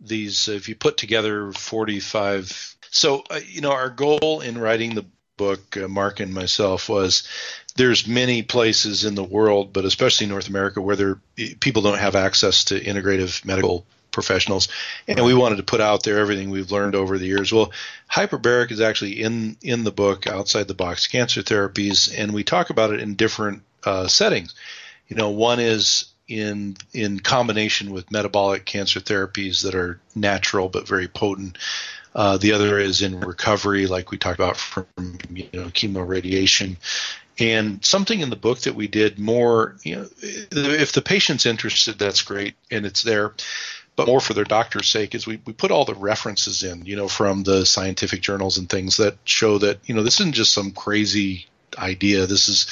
these. 0.00 0.48
If 0.48 0.68
you 0.68 0.76
put 0.76 0.96
together 0.96 1.52
forty-five, 1.52 2.76
so 2.90 3.24
uh, 3.30 3.40
you 3.46 3.60
know, 3.60 3.72
our 3.72 3.90
goal 3.90 4.40
in 4.40 4.58
writing 4.58 4.94
the 4.94 5.06
book, 5.36 5.76
uh, 5.76 5.88
Mark 5.88 6.20
and 6.20 6.32
myself, 6.32 6.88
was 6.88 7.26
there's 7.76 8.06
many 8.06 8.42
places 8.42 9.04
in 9.04 9.14
the 9.14 9.24
world, 9.24 9.72
but 9.72 9.84
especially 9.84 10.26
North 10.26 10.48
America, 10.48 10.80
where 10.80 10.96
there 10.96 11.20
people 11.60 11.82
don't 11.82 11.98
have 11.98 12.14
access 12.14 12.64
to 12.64 12.80
integrative 12.80 13.44
medical 13.44 13.86
professionals, 14.10 14.68
and 15.06 15.24
we 15.24 15.34
wanted 15.34 15.56
to 15.56 15.62
put 15.62 15.80
out 15.80 16.02
there 16.02 16.18
everything 16.18 16.50
we've 16.50 16.72
learned 16.72 16.94
over 16.94 17.18
the 17.18 17.26
years. 17.26 17.52
Well, 17.52 17.72
hyperbaric 18.10 18.70
is 18.70 18.80
actually 18.80 19.22
in 19.22 19.56
in 19.62 19.84
the 19.84 19.92
book, 19.92 20.26
outside 20.26 20.68
the 20.68 20.74
box 20.74 21.06
cancer 21.06 21.42
therapies, 21.42 22.12
and 22.16 22.32
we 22.32 22.44
talk 22.44 22.70
about 22.70 22.92
it 22.92 23.00
in 23.00 23.14
different 23.14 23.62
uh, 23.84 24.08
settings. 24.08 24.54
You 25.08 25.16
know, 25.16 25.30
one 25.30 25.60
is 25.60 26.06
in 26.28 26.76
in 26.92 27.20
combination 27.20 27.90
with 27.90 28.10
metabolic 28.10 28.64
cancer 28.64 29.00
therapies 29.00 29.62
that 29.62 29.74
are 29.74 30.00
natural 30.14 30.68
but 30.68 30.86
very 30.86 31.08
potent. 31.08 31.58
Uh, 32.14 32.36
the 32.36 32.52
other 32.52 32.78
is 32.78 33.02
in 33.02 33.20
recovery, 33.20 33.86
like 33.86 34.10
we 34.10 34.18
talked 34.18 34.38
about 34.38 34.56
from 34.56 34.86
you 35.30 35.48
know 35.52 35.66
chemo 35.66 36.06
radiation, 36.06 36.76
and 37.38 37.84
something 37.84 38.20
in 38.20 38.30
the 38.30 38.36
book 38.36 38.60
that 38.60 38.74
we 38.74 38.88
did 38.88 39.18
more. 39.18 39.76
You 39.82 39.96
know, 39.96 40.08
if 40.20 40.92
the 40.92 41.02
patient's 41.02 41.46
interested, 41.46 41.98
that's 41.98 42.22
great, 42.22 42.54
and 42.70 42.84
it's 42.84 43.02
there. 43.02 43.34
But 43.98 44.06
more 44.06 44.20
for 44.20 44.32
their 44.32 44.44
doctor's 44.44 44.88
sake 44.88 45.16
is 45.16 45.26
we, 45.26 45.40
we 45.44 45.52
put 45.52 45.72
all 45.72 45.84
the 45.84 45.92
references 45.92 46.62
in, 46.62 46.86
you 46.86 46.94
know, 46.94 47.08
from 47.08 47.42
the 47.42 47.66
scientific 47.66 48.20
journals 48.20 48.56
and 48.56 48.68
things 48.68 48.98
that 48.98 49.16
show 49.24 49.58
that, 49.58 49.80
you 49.86 49.94
know, 49.96 50.04
this 50.04 50.20
isn't 50.20 50.36
just 50.36 50.52
some 50.52 50.70
crazy 50.70 51.46
idea. 51.76 52.26
This 52.26 52.48
is 52.48 52.68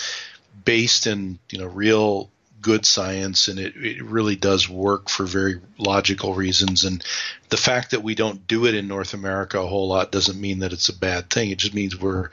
based 0.65 1.09
in, 1.09 1.41
you 1.51 1.59
know, 1.59 1.67
real 1.67 2.31
good 2.63 2.87
science 2.87 3.49
and 3.49 3.59
it, 3.59 3.75
it 3.77 4.05
really 4.05 4.37
does 4.37 4.69
work 4.69 5.09
for 5.09 5.25
very 5.25 5.61
logical 5.79 6.33
reasons. 6.33 6.85
And 6.85 7.05
the 7.49 7.57
fact 7.57 7.91
that 7.91 8.05
we 8.05 8.15
don't 8.15 8.47
do 8.47 8.67
it 8.67 8.77
in 8.77 8.87
North 8.87 9.13
America 9.13 9.61
a 9.61 9.67
whole 9.67 9.89
lot 9.89 10.13
doesn't 10.13 10.41
mean 10.41 10.61
that 10.61 10.73
it's 10.73 10.89
a 10.89 10.97
bad 10.97 11.29
thing. 11.29 11.51
It 11.51 11.59
just 11.59 11.75
means 11.75 12.01
we're 12.01 12.31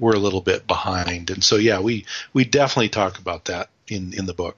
we're 0.00 0.16
a 0.16 0.18
little 0.18 0.40
bit 0.40 0.66
behind. 0.66 1.30
And 1.30 1.44
so 1.44 1.54
yeah, 1.56 1.78
we 1.78 2.06
we 2.32 2.44
definitely 2.44 2.88
talk 2.88 3.18
about 3.18 3.44
that 3.44 3.70
in 3.86 4.14
in 4.14 4.26
the 4.26 4.34
book. 4.34 4.56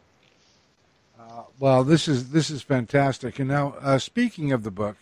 Well, 1.60 1.82
this 1.82 2.06
is 2.06 2.30
this 2.30 2.50
is 2.50 2.62
fantastic. 2.62 3.38
And 3.40 3.48
now, 3.48 3.74
uh, 3.80 3.98
speaking 3.98 4.52
of 4.52 4.62
the 4.62 4.70
book, 4.70 4.96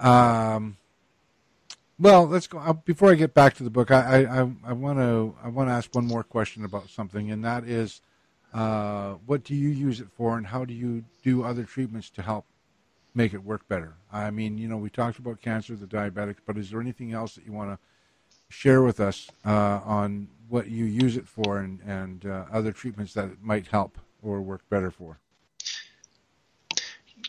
um, 0.00 0.76
well, 2.00 2.26
let's 2.26 2.48
go. 2.48 2.58
Uh, 2.58 2.72
before 2.72 3.12
I 3.12 3.14
get 3.14 3.32
back 3.32 3.54
to 3.54 3.62
the 3.62 3.70
book, 3.70 3.92
I 3.92 4.24
I 4.64 4.72
want 4.72 4.98
to 4.98 5.36
I 5.42 5.48
want 5.48 5.68
to 5.68 5.72
ask 5.72 5.94
one 5.94 6.06
more 6.06 6.24
question 6.24 6.64
about 6.64 6.88
something, 6.88 7.30
and 7.30 7.44
that 7.44 7.62
is, 7.62 8.00
uh, 8.52 9.14
what 9.26 9.44
do 9.44 9.54
you 9.54 9.68
use 9.68 10.00
it 10.00 10.08
for, 10.16 10.36
and 10.36 10.48
how 10.48 10.64
do 10.64 10.74
you 10.74 11.04
do 11.22 11.44
other 11.44 11.62
treatments 11.62 12.10
to 12.10 12.22
help 12.22 12.44
make 13.14 13.32
it 13.32 13.44
work 13.44 13.68
better? 13.68 13.94
I 14.12 14.30
mean, 14.30 14.58
you 14.58 14.66
know, 14.66 14.78
we 14.78 14.90
talked 14.90 15.20
about 15.20 15.40
cancer, 15.40 15.76
the 15.76 15.86
diabetic, 15.86 16.36
but 16.44 16.58
is 16.58 16.70
there 16.70 16.80
anything 16.80 17.12
else 17.12 17.36
that 17.36 17.46
you 17.46 17.52
want 17.52 17.70
to 17.70 17.78
share 18.48 18.82
with 18.82 18.98
us 18.98 19.28
uh, 19.44 19.80
on 19.84 20.26
what 20.48 20.68
you 20.68 20.84
use 20.86 21.16
it 21.16 21.28
for, 21.28 21.58
and 21.58 21.80
and 21.86 22.26
uh, 22.26 22.46
other 22.50 22.72
treatments 22.72 23.14
that 23.14 23.26
it 23.26 23.42
might 23.42 23.68
help 23.68 23.96
or 24.24 24.42
work 24.42 24.68
better 24.68 24.90
for? 24.90 25.20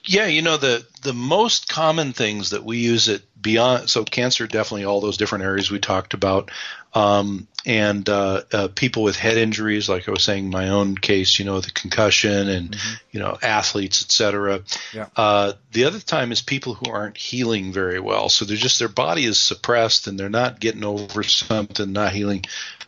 Yeah, 0.09 0.25
you 0.25 0.41
know 0.41 0.57
the 0.57 0.83
the 1.03 1.13
most 1.13 1.69
common 1.69 2.13
things 2.13 2.49
that 2.49 2.63
we 2.63 2.79
use 2.79 3.09
it 3.09 3.21
beyond 3.39 3.91
so 3.91 4.03
cancer 4.03 4.47
definitely 4.47 4.85
all 4.85 5.01
those 5.01 5.17
different 5.17 5.43
areas 5.43 5.69
we 5.69 5.77
talked 5.77 6.15
about, 6.15 6.49
um, 6.95 7.47
and 7.63 8.09
uh, 8.09 8.41
uh, 8.51 8.67
people 8.73 9.03
with 9.03 9.15
head 9.15 9.37
injuries 9.37 9.87
like 9.87 10.07
I 10.09 10.11
was 10.11 10.23
saying 10.23 10.49
my 10.49 10.69
own 10.69 10.97
case 10.97 11.37
you 11.37 11.45
know 11.45 11.61
the 11.61 11.69
concussion 11.69 12.49
and 12.49 12.71
mm-hmm. 12.71 12.95
you 13.11 13.19
know 13.19 13.37
athletes 13.43 14.01
etc. 14.01 14.63
Yeah. 14.95 15.09
Uh, 15.15 15.53
the 15.73 15.83
other 15.83 15.99
time 15.99 16.31
is 16.31 16.41
people 16.41 16.73
who 16.73 16.89
aren't 16.89 17.15
healing 17.15 17.71
very 17.71 17.99
well 17.99 18.29
so 18.29 18.45
they're 18.45 18.57
just 18.57 18.79
their 18.79 18.87
body 18.87 19.25
is 19.25 19.37
suppressed 19.37 20.07
and 20.07 20.19
they're 20.19 20.27
not 20.27 20.59
getting 20.59 20.83
over 20.83 21.21
something 21.21 21.93
not 21.93 22.13
healing. 22.13 22.45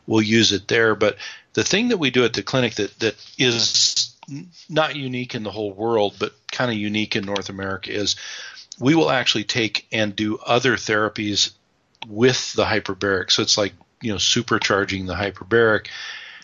We'll 0.07 0.23
use 0.23 0.53
it 0.53 0.67
there, 0.67 0.95
but 0.95 1.17
the 1.53 1.63
thing 1.63 1.89
that 1.89 1.97
we 1.97 2.09
do 2.09 2.25
at 2.25 2.33
the 2.33 2.41
clinic 2.41 2.73
that 2.75 2.97
that 2.97 3.15
is 3.37 4.10
not 4.69 4.95
unique 4.95 5.35
in 5.35 5.43
the 5.43 5.51
whole 5.51 5.73
world, 5.73 6.15
but 6.19 6.33
kind 6.51 6.71
of 6.71 6.77
unique 6.77 7.15
in 7.15 7.25
North 7.25 7.49
America 7.49 7.91
is 7.91 8.15
we 8.79 8.95
will 8.95 9.11
actually 9.11 9.43
take 9.43 9.87
and 9.91 10.15
do 10.15 10.37
other 10.37 10.75
therapies 10.75 11.51
with 12.07 12.53
the 12.53 12.65
hyperbaric. 12.65 13.31
So 13.31 13.41
it's 13.41 13.57
like, 13.57 13.73
you 14.01 14.11
know, 14.11 14.17
supercharging 14.17 15.07
the 15.07 15.13
hyperbaric. 15.13 15.87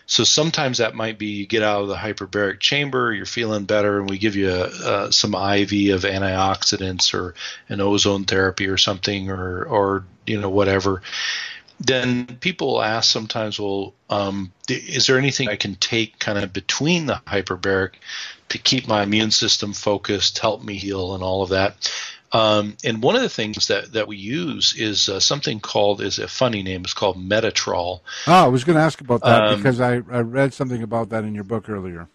So 0.05 0.23
sometimes 0.23 0.77
that 0.77 0.95
might 0.95 1.17
be 1.17 1.27
you 1.27 1.47
get 1.47 1.63
out 1.63 1.81
of 1.81 1.89
the 1.89 1.95
hyperbaric 1.95 2.61
chamber, 2.61 3.13
you're 3.13 3.25
feeling 3.25 3.65
better, 3.65 3.99
and 3.99 4.09
we 4.09 4.17
give 4.17 4.37
you 4.37 4.49
uh, 4.49 5.11
some 5.11 5.35
IV 5.35 5.95
of 5.95 6.03
antioxidants 6.03 7.13
or 7.13 7.35
an 7.67 7.81
ozone 7.81 8.23
therapy 8.23 8.67
or 8.67 8.77
something, 8.77 9.29
or 9.29 9.63
or 9.65 10.05
you 10.25 10.39
know 10.39 10.49
whatever 10.49 11.01
then 11.79 12.25
people 12.39 12.81
ask 12.81 13.11
sometimes, 13.11 13.59
well, 13.59 13.93
um, 14.09 14.51
is 14.67 15.07
there 15.07 15.17
anything 15.17 15.49
I 15.49 15.55
can 15.55 15.75
take 15.75 16.19
kind 16.19 16.37
of 16.37 16.53
between 16.53 17.05
the 17.05 17.21
hyperbaric 17.27 17.91
to 18.49 18.57
keep 18.57 18.87
my 18.87 19.03
immune 19.03 19.31
system 19.31 19.73
focused, 19.73 20.39
help 20.39 20.63
me 20.63 20.75
heal, 20.75 21.13
and 21.13 21.23
all 21.23 21.43
of 21.43 21.49
that? 21.49 21.91
Um, 22.33 22.75
and 22.83 23.01
one 23.01 23.15
of 23.15 23.21
the 23.21 23.29
things 23.29 23.67
that, 23.67 23.93
that 23.93 24.07
we 24.07 24.17
use 24.17 24.75
is 24.77 25.07
uh, 25.07 25.19
something 25.19 25.59
called 25.59 26.01
is 26.01 26.19
a 26.19 26.27
funny 26.27 26.61
name. 26.61 26.81
It's 26.81 26.93
called 26.93 27.17
Metatrol. 27.17 28.01
Oh, 28.27 28.33
I 28.33 28.47
was 28.47 28.63
going 28.63 28.75
to 28.75 28.81
ask 28.81 28.99
about 28.99 29.21
that 29.21 29.43
um, 29.43 29.57
because 29.57 29.79
I, 29.79 30.01
I 30.11 30.19
read 30.19 30.53
something 30.53 30.83
about 30.83 31.09
that 31.09 31.23
in 31.23 31.33
your 31.33 31.45
book 31.45 31.69
earlier. 31.69 32.09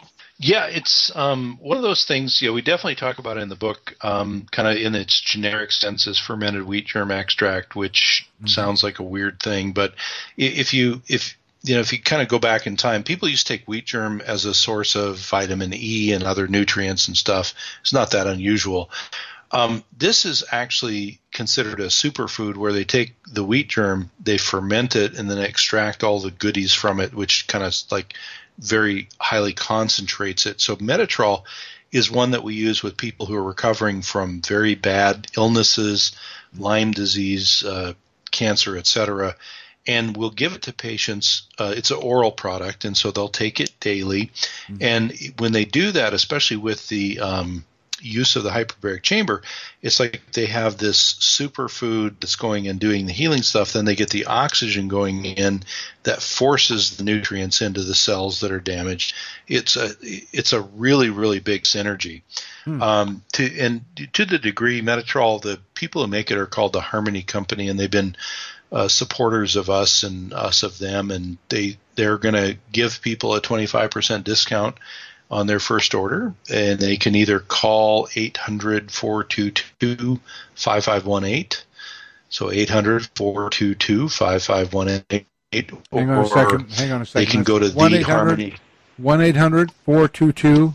Yeah, 0.45 0.67
it's 0.67 1.15
um, 1.15 1.57
one 1.63 1.77
of 1.77 1.85
those 1.85 2.05
things. 2.05 2.43
You 2.43 2.49
know, 2.49 2.55
we 2.55 2.63
definitely 2.63 2.97
talk 2.97 3.19
about 3.19 3.37
it 3.37 3.43
in 3.43 3.49
the 3.49 3.55
book, 3.55 3.95
um, 4.01 4.47
kind 4.51 4.67
of 4.67 4.77
in 4.77 4.97
its 4.97 5.21
generic 5.21 5.71
sense 5.71 6.09
as 6.09 6.19
fermented 6.19 6.65
wheat 6.65 6.87
germ 6.87 7.13
extract, 7.13 7.77
which 7.77 8.27
mm-hmm. 8.37 8.49
sounds 8.49 8.83
like 8.83 8.99
a 8.99 9.05
weird 9.05 9.41
thing, 9.41 9.71
but 9.71 9.95
if 10.37 10.75
you 10.75 11.01
if 11.07 11.37
you 11.63 11.77
know 11.77 11.81
if 11.81 11.93
you 11.93 12.03
kind 12.03 12.23
of 12.23 12.29
go 12.29 12.41
back 12.41 12.67
in 12.67 12.77
time, 12.77 13.05
people 13.05 13.29
used 13.29 13.47
to 13.47 13.57
take 13.57 13.69
wheat 13.69 13.87
germ 13.87 14.21
as 14.21 14.45
a 14.45 14.53
source 14.53 14.97
of 14.97 15.19
vitamin 15.19 15.73
E 15.73 16.13
and 16.13 16.25
other 16.25 16.49
nutrients 16.49 17.07
and 17.07 17.17
stuff. 17.17 17.55
It's 17.83 17.93
not 17.93 18.11
that 18.11 18.27
unusual. 18.27 18.91
Um, 19.53 19.85
this 19.97 20.25
is 20.25 20.43
actually 20.51 21.21
considered 21.31 21.79
a 21.79 21.87
superfood 21.87 22.57
where 22.57 22.73
they 22.73 22.85
take 22.85 23.15
the 23.31 23.45
wheat 23.45 23.69
germ, 23.69 24.11
they 24.19 24.39
ferment 24.39 24.97
it, 24.97 25.17
and 25.17 25.31
then 25.31 25.39
extract 25.39 26.03
all 26.03 26.21
the 26.21 26.31
goodies 26.31 26.73
from 26.73 27.01
it, 27.01 27.15
which 27.15 27.47
kind 27.49 27.63
of 27.63 27.75
like 27.91 28.15
very 28.59 29.09
highly 29.19 29.53
concentrates 29.53 30.47
it. 30.47 30.61
So 30.61 30.77
Metatrol 30.77 31.43
is 31.91 32.11
one 32.11 32.31
that 32.31 32.43
we 32.43 32.55
use 32.55 32.83
with 32.83 32.97
people 32.97 33.27
who 33.27 33.37
are 33.37 33.43
recovering 33.43 34.03
from 34.03 34.41
very 34.41 34.75
bad 34.75 35.27
illnesses, 35.37 36.13
Lyme 36.57 36.93
disease, 36.93 37.65
uh, 37.65 37.93
cancer, 38.31 38.77
etc. 38.77 39.37
And 39.87 40.17
we'll 40.17 40.31
give 40.31 40.55
it 40.55 40.63
to 40.63 40.73
patients. 40.73 41.43
Uh, 41.59 41.75
it's 41.77 41.91
an 41.91 41.99
oral 41.99 42.33
product, 42.33 42.85
and 42.85 42.97
so 42.97 43.11
they'll 43.11 43.29
take 43.29 43.61
it 43.61 43.79
daily. 43.81 44.31
Mm-hmm. 44.69 44.77
And 44.81 45.13
when 45.39 45.53
they 45.53 45.65
do 45.65 45.93
that, 45.93 46.15
especially 46.15 46.57
with 46.57 46.89
the 46.89 47.21
um, 47.21 47.65
use 48.03 48.37
of 48.37 48.43
the 48.43 48.51
hyperbaric 48.51 49.03
chamber, 49.03 49.43
it's 49.81 50.01
like 50.01 50.21
they 50.33 50.47
have 50.47 50.77
this 50.77 51.15
superfood 51.15 52.21
that's 52.21 52.37
going 52.37 52.69
and 52.69 52.79
doing 52.79 53.07
the 53.07 53.13
healing 53.13 53.43
stuff. 53.43 53.73
Then 53.73 53.85
they 53.85 53.97
get 53.97 54.11
the 54.11 54.27
oxygen 54.27 54.89
going 54.89 55.25
in 55.25 55.63
that 56.03 56.23
forces 56.23 56.97
the 56.97 57.05
nutrients 57.05 57.63
into 57.63 57.83
the 57.83 57.95
cells 57.95 58.41
that 58.41 58.53
are 58.53 58.61
damaged. 58.61 59.15
It's 59.47 59.77
a 59.77 59.91
it's 60.01 60.53
a 60.53 60.63
really 60.63 61.11
really 61.11 61.41
big 61.41 61.63
synergy. 61.63 62.23
Hmm. 62.65 62.83
Um, 62.83 63.25
to 63.33 63.59
and 63.61 63.85
to 64.13 64.25
the 64.25 64.39
degree 64.39 64.83
Metatrol, 64.83 65.41
the 65.41 65.61
people 65.75 66.03
who 66.03 66.09
make 66.09 66.31
it 66.31 66.39
are 66.39 66.47
called 66.47 66.73
the 66.73 66.81
Harmony 66.81 67.23
Company, 67.23 67.69
and 67.69 67.79
they've 67.79 67.91
been 67.91 68.17
uh, 68.73 68.89
supporters 68.89 69.57
of 69.57 69.69
us 69.69 70.03
and 70.03 70.33
us 70.33 70.63
of 70.63 70.79
them, 70.79 71.11
and 71.11 71.37
they 71.49 71.77
they're 71.95 72.19
going 72.19 72.35
to 72.35 72.57
give 72.73 73.03
people 73.03 73.35
a 73.35 73.41
25% 73.41 74.25
discount 74.25 74.79
on 75.33 75.47
their 75.47 75.59
first 75.59 75.95
order, 75.95 76.35
and 76.53 76.79
they 76.79 76.99
can 76.99 77.15
either 77.17 77.41
call 77.41 78.07
800 78.15 78.93
422 78.93 80.21
5518. 80.55 81.49
So 82.29 82.53
800 82.53 83.09
422 83.15 84.11
5518. 84.11 85.25
Hang 85.91 86.11
on 86.11 86.25
a 86.25 86.29
second. 86.29 86.71
Hang 86.73 86.93
on 86.93 87.03
a 87.03 87.07
second. 87.07 87.21
They 87.21 87.27
can 87.27 87.43
go 87.43 87.59
to 87.59 87.71
the 87.71 88.03
Harmony. 88.03 88.55
1 88.99 89.21
800 89.23 89.73
422 89.73 90.75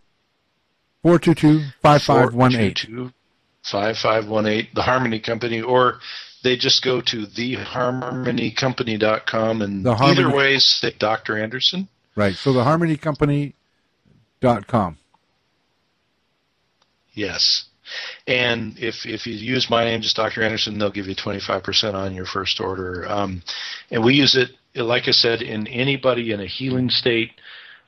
422 1.04 1.70
5518. 1.82 3.14
5518, 3.64 4.70
the 4.74 4.82
Harmony 4.82 5.20
Company, 5.20 5.62
or 5.62 6.00
they 6.44 6.58
just 6.58 6.84
go 6.84 7.00
to 7.02 7.26
theharmonycompany.com 7.26 9.62
and 9.62 9.86
the 9.86 9.96
Harmony, 9.96 10.22
either 10.22 10.36
way 10.36 10.58
say 10.60 10.92
Dr. 10.98 11.38
Anderson. 11.38 11.88
Right. 12.16 12.36
So 12.36 12.54
theharmonycompany.com. 12.54 14.98
Yes. 17.14 17.66
And 18.28 18.78
if 18.80 19.06
if 19.06 19.28
you 19.28 19.34
use 19.34 19.70
my 19.70 19.86
name, 19.86 20.02
just 20.02 20.16
Dr. 20.16 20.42
Anderson, 20.42 20.80
they'll 20.80 20.90
give 20.90 21.06
you 21.08 21.16
25% 21.16 21.94
on 21.94 22.16
your 22.16 22.26
first 22.26 22.60
order. 22.60 23.08
Um, 23.08 23.44
and 23.92 24.04
we 24.04 24.16
use 24.16 24.36
it, 24.36 24.50
like 24.76 25.08
I 25.08 25.12
said, 25.12 25.42
in 25.42 25.68
anybody 25.68 26.32
in 26.32 26.40
a 26.40 26.48
healing 26.48 26.90
state 26.90 27.34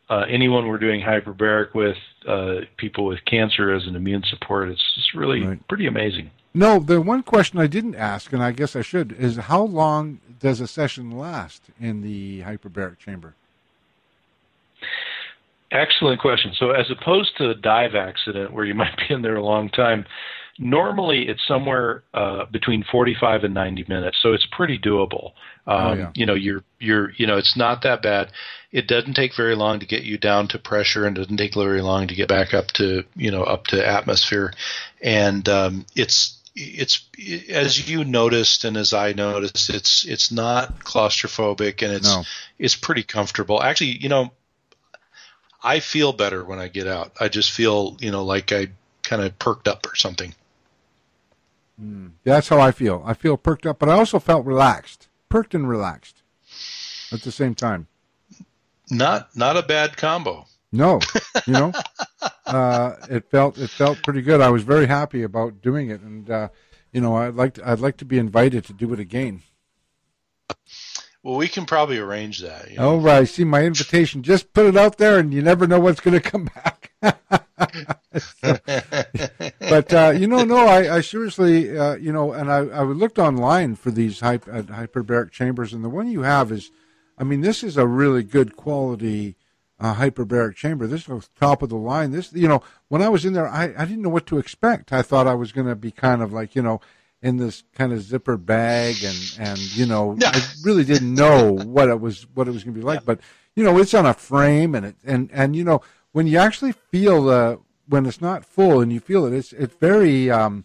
uh, 0.09 0.25
anyone 0.29 0.67
we're 0.67 0.77
doing 0.77 1.01
hyperbaric 1.01 1.73
with, 1.73 1.97
uh, 2.27 2.61
people 2.77 3.05
with 3.05 3.23
cancer 3.25 3.73
as 3.73 3.85
an 3.87 3.95
immune 3.95 4.23
support. 4.29 4.69
It's 4.69 4.95
just 4.95 5.13
really 5.13 5.43
right. 5.43 5.67
pretty 5.67 5.87
amazing. 5.87 6.31
No, 6.53 6.79
the 6.79 7.01
one 7.01 7.21
question 7.21 7.59
I 7.59 7.67
didn't 7.67 7.95
ask, 7.95 8.31
and 8.31 8.41
I 8.41 8.51
guess 8.51 8.75
I 8.75 8.81
should, 8.81 9.11
is 9.11 9.35
how 9.35 9.63
long 9.63 10.19
does 10.39 10.61
a 10.61 10.67
session 10.67 11.11
last 11.11 11.63
in 11.79 12.01
the 12.01 12.41
hyperbaric 12.41 12.97
chamber? 12.97 13.33
Excellent 15.71 16.21
question. 16.21 16.53
So, 16.57 16.71
as 16.71 16.89
opposed 16.89 17.35
to 17.37 17.49
a 17.49 17.55
dive 17.55 17.95
accident 17.95 18.53
where 18.53 18.63
you 18.63 18.73
might 18.83 18.95
be 18.97 19.13
in 19.13 19.21
there 19.21 19.35
a 19.35 19.43
long 19.43 19.69
time, 19.69 20.05
Normally, 20.57 21.27
it's 21.27 21.45
somewhere 21.45 22.03
uh, 22.13 22.45
between 22.45 22.85
45 22.89 23.43
and 23.43 23.53
90 23.53 23.85
minutes, 23.89 24.17
so 24.21 24.31
it's 24.31 24.45
pretty 24.45 24.79
doable. 24.79 25.33
Um, 25.67 25.85
oh, 25.85 25.93
yeah. 25.93 26.11
You 26.13 26.25
know, 26.25 26.33
you're 26.33 26.63
you're 26.79 27.11
you 27.17 27.27
know, 27.27 27.37
it's 27.37 27.57
not 27.57 27.81
that 27.81 28.01
bad. 28.01 28.31
It 28.71 28.87
doesn't 28.87 29.15
take 29.15 29.35
very 29.35 29.55
long 29.55 29.79
to 29.79 29.85
get 29.85 30.03
you 30.03 30.17
down 30.17 30.47
to 30.49 30.59
pressure, 30.59 31.05
and 31.05 31.15
doesn't 31.15 31.37
take 31.37 31.55
very 31.55 31.81
long 31.81 32.07
to 32.07 32.15
get 32.15 32.29
back 32.29 32.53
up 32.53 32.67
to 32.73 33.03
you 33.15 33.31
know 33.31 33.43
up 33.43 33.67
to 33.67 33.85
atmosphere, 33.85 34.53
and 35.01 35.47
um, 35.49 35.85
it's 35.95 36.39
it's 36.55 37.05
as 37.49 37.89
you 37.89 38.05
noticed 38.05 38.63
and 38.63 38.77
as 38.77 38.93
I 38.93 39.11
noticed, 39.11 39.69
it's 39.69 40.05
it's 40.05 40.31
not 40.31 40.79
claustrophobic 40.79 41.81
and 41.83 41.93
it's 41.93 42.15
no. 42.15 42.23
it's 42.57 42.75
pretty 42.75 43.03
comfortable. 43.03 43.61
Actually, 43.61 43.97
you 43.97 44.07
know, 44.07 44.31
I 45.61 45.81
feel 45.81 46.13
better 46.13 46.45
when 46.45 46.59
I 46.59 46.69
get 46.69 46.87
out. 46.87 47.11
I 47.19 47.27
just 47.27 47.51
feel 47.51 47.97
you 47.99 48.11
know 48.11 48.23
like 48.23 48.53
I 48.53 48.69
kind 49.03 49.21
of 49.21 49.37
perked 49.37 49.67
up 49.67 49.85
or 49.85 49.95
something. 49.95 50.33
Mm. 51.81 52.13
That's 52.23 52.47
how 52.47 52.59
I 52.59 52.71
feel. 52.71 53.03
I 53.05 53.13
feel 53.13 53.37
perked 53.37 53.65
up, 53.65 53.79
but 53.79 53.89
I 53.89 53.93
also 53.93 54.19
felt 54.19 54.45
relaxed, 54.45 55.09
perked 55.29 55.53
and 55.53 55.67
relaxed 55.67 56.23
at 57.11 57.21
the 57.21 57.31
same 57.31 57.55
time. 57.55 57.87
Not 58.89 59.35
not 59.35 59.57
a 59.57 59.63
bad 59.63 59.97
combo. 59.97 60.45
No, 60.71 60.99
you 61.45 61.53
know, 61.53 61.71
uh, 62.45 62.95
it 63.09 63.29
felt 63.29 63.57
it 63.57 63.69
felt 63.69 64.03
pretty 64.03 64.21
good. 64.21 64.41
I 64.41 64.49
was 64.49 64.63
very 64.63 64.85
happy 64.85 65.23
about 65.23 65.61
doing 65.61 65.89
it, 65.89 66.01
and 66.01 66.29
uh, 66.29 66.49
you 66.91 67.01
know, 67.01 67.15
I'd 67.15 67.35
like 67.35 67.55
to, 67.55 67.69
I'd 67.69 67.79
like 67.79 67.97
to 67.97 68.05
be 68.05 68.17
invited 68.17 68.65
to 68.65 68.73
do 68.73 68.93
it 68.93 68.99
again. 68.99 69.41
Well, 71.23 71.37
we 71.37 71.47
can 71.47 71.65
probably 71.65 71.97
arrange 71.97 72.39
that. 72.41 72.69
You 72.69 72.77
know? 72.77 72.89
Oh, 72.91 72.97
right. 72.97 73.27
See 73.27 73.43
my 73.43 73.63
invitation. 73.63 74.21
Just 74.21 74.53
put 74.53 74.67
it 74.67 74.77
out 74.77 74.99
there, 74.99 75.17
and 75.17 75.33
you 75.33 75.41
never 75.41 75.65
know 75.65 75.79
what's 75.79 75.99
going 75.99 76.13
to 76.13 76.21
come 76.21 76.45
back. 76.53 76.91
so, 77.57 78.57
but 79.59 79.93
uh, 79.93 80.13
you 80.15 80.27
know, 80.27 80.43
no, 80.43 80.67
I, 80.67 80.97
I 80.97 81.01
seriously, 81.01 81.77
uh, 81.77 81.95
you 81.95 82.11
know, 82.11 82.33
and 82.33 82.51
I, 82.51 82.57
I 82.57 82.83
looked 82.83 83.19
online 83.19 83.75
for 83.75 83.91
these 83.91 84.19
hyper, 84.19 84.51
uh, 84.51 84.61
hyperbaric 84.63 85.31
chambers, 85.31 85.73
and 85.73 85.83
the 85.83 85.89
one 85.89 86.07
you 86.07 86.21
have 86.21 86.51
is, 86.51 86.71
I 87.17 87.23
mean, 87.23 87.41
this 87.41 87.63
is 87.63 87.77
a 87.77 87.87
really 87.87 88.23
good 88.23 88.55
quality 88.55 89.35
uh, 89.79 89.95
hyperbaric 89.95 90.55
chamber. 90.55 90.87
This 90.87 91.07
is 91.07 91.29
top 91.39 91.61
of 91.61 91.69
the 91.69 91.75
line. 91.75 92.11
This, 92.11 92.31
you 92.33 92.47
know, 92.47 92.61
when 92.87 93.01
I 93.01 93.09
was 93.09 93.25
in 93.25 93.33
there, 93.33 93.47
I, 93.47 93.73
I 93.77 93.85
didn't 93.85 94.01
know 94.01 94.09
what 94.09 94.25
to 94.27 94.37
expect. 94.37 94.93
I 94.93 95.01
thought 95.01 95.27
I 95.27 95.35
was 95.35 95.51
going 95.51 95.67
to 95.67 95.75
be 95.75 95.91
kind 95.91 96.21
of 96.21 96.31
like, 96.33 96.55
you 96.55 96.61
know, 96.61 96.81
in 97.21 97.37
this 97.37 97.63
kind 97.73 97.91
of 97.91 98.01
zipper 98.01 98.37
bag, 98.37 98.97
and 99.03 99.37
and 99.39 99.59
you 99.75 99.87
know. 99.87 100.15
I 100.23 100.41
really 100.63 100.83
didn't 100.83 101.15
know 101.15 101.53
what 101.53 101.89
it 101.89 101.99
was 101.99 102.27
what 102.35 102.47
it 102.47 102.51
was 102.51 102.63
going 102.63 102.75
to 102.75 102.79
be 102.79 102.85
like. 102.85 102.99
Yeah. 102.99 103.05
But 103.05 103.19
you 103.55 103.63
know, 103.63 103.79
it's 103.79 103.95
on 103.95 104.05
a 104.05 104.13
frame, 104.13 104.75
and 104.75 104.85
it 104.85 104.95
and 105.03 105.31
and 105.33 105.55
you 105.55 105.63
know, 105.63 105.81
when 106.15 106.27
you 106.27 106.37
actually 106.37 106.71
feel 106.71 107.25
the 107.25 107.59
when 107.89 108.05
it's 108.05 108.21
not 108.21 108.45
full 108.45 108.79
and 108.79 108.93
you 108.93 109.01
feel 109.01 109.25
it, 109.25 109.33
it's 109.33 109.51
it's 109.51 109.75
very 109.75 110.31
um, 110.31 110.63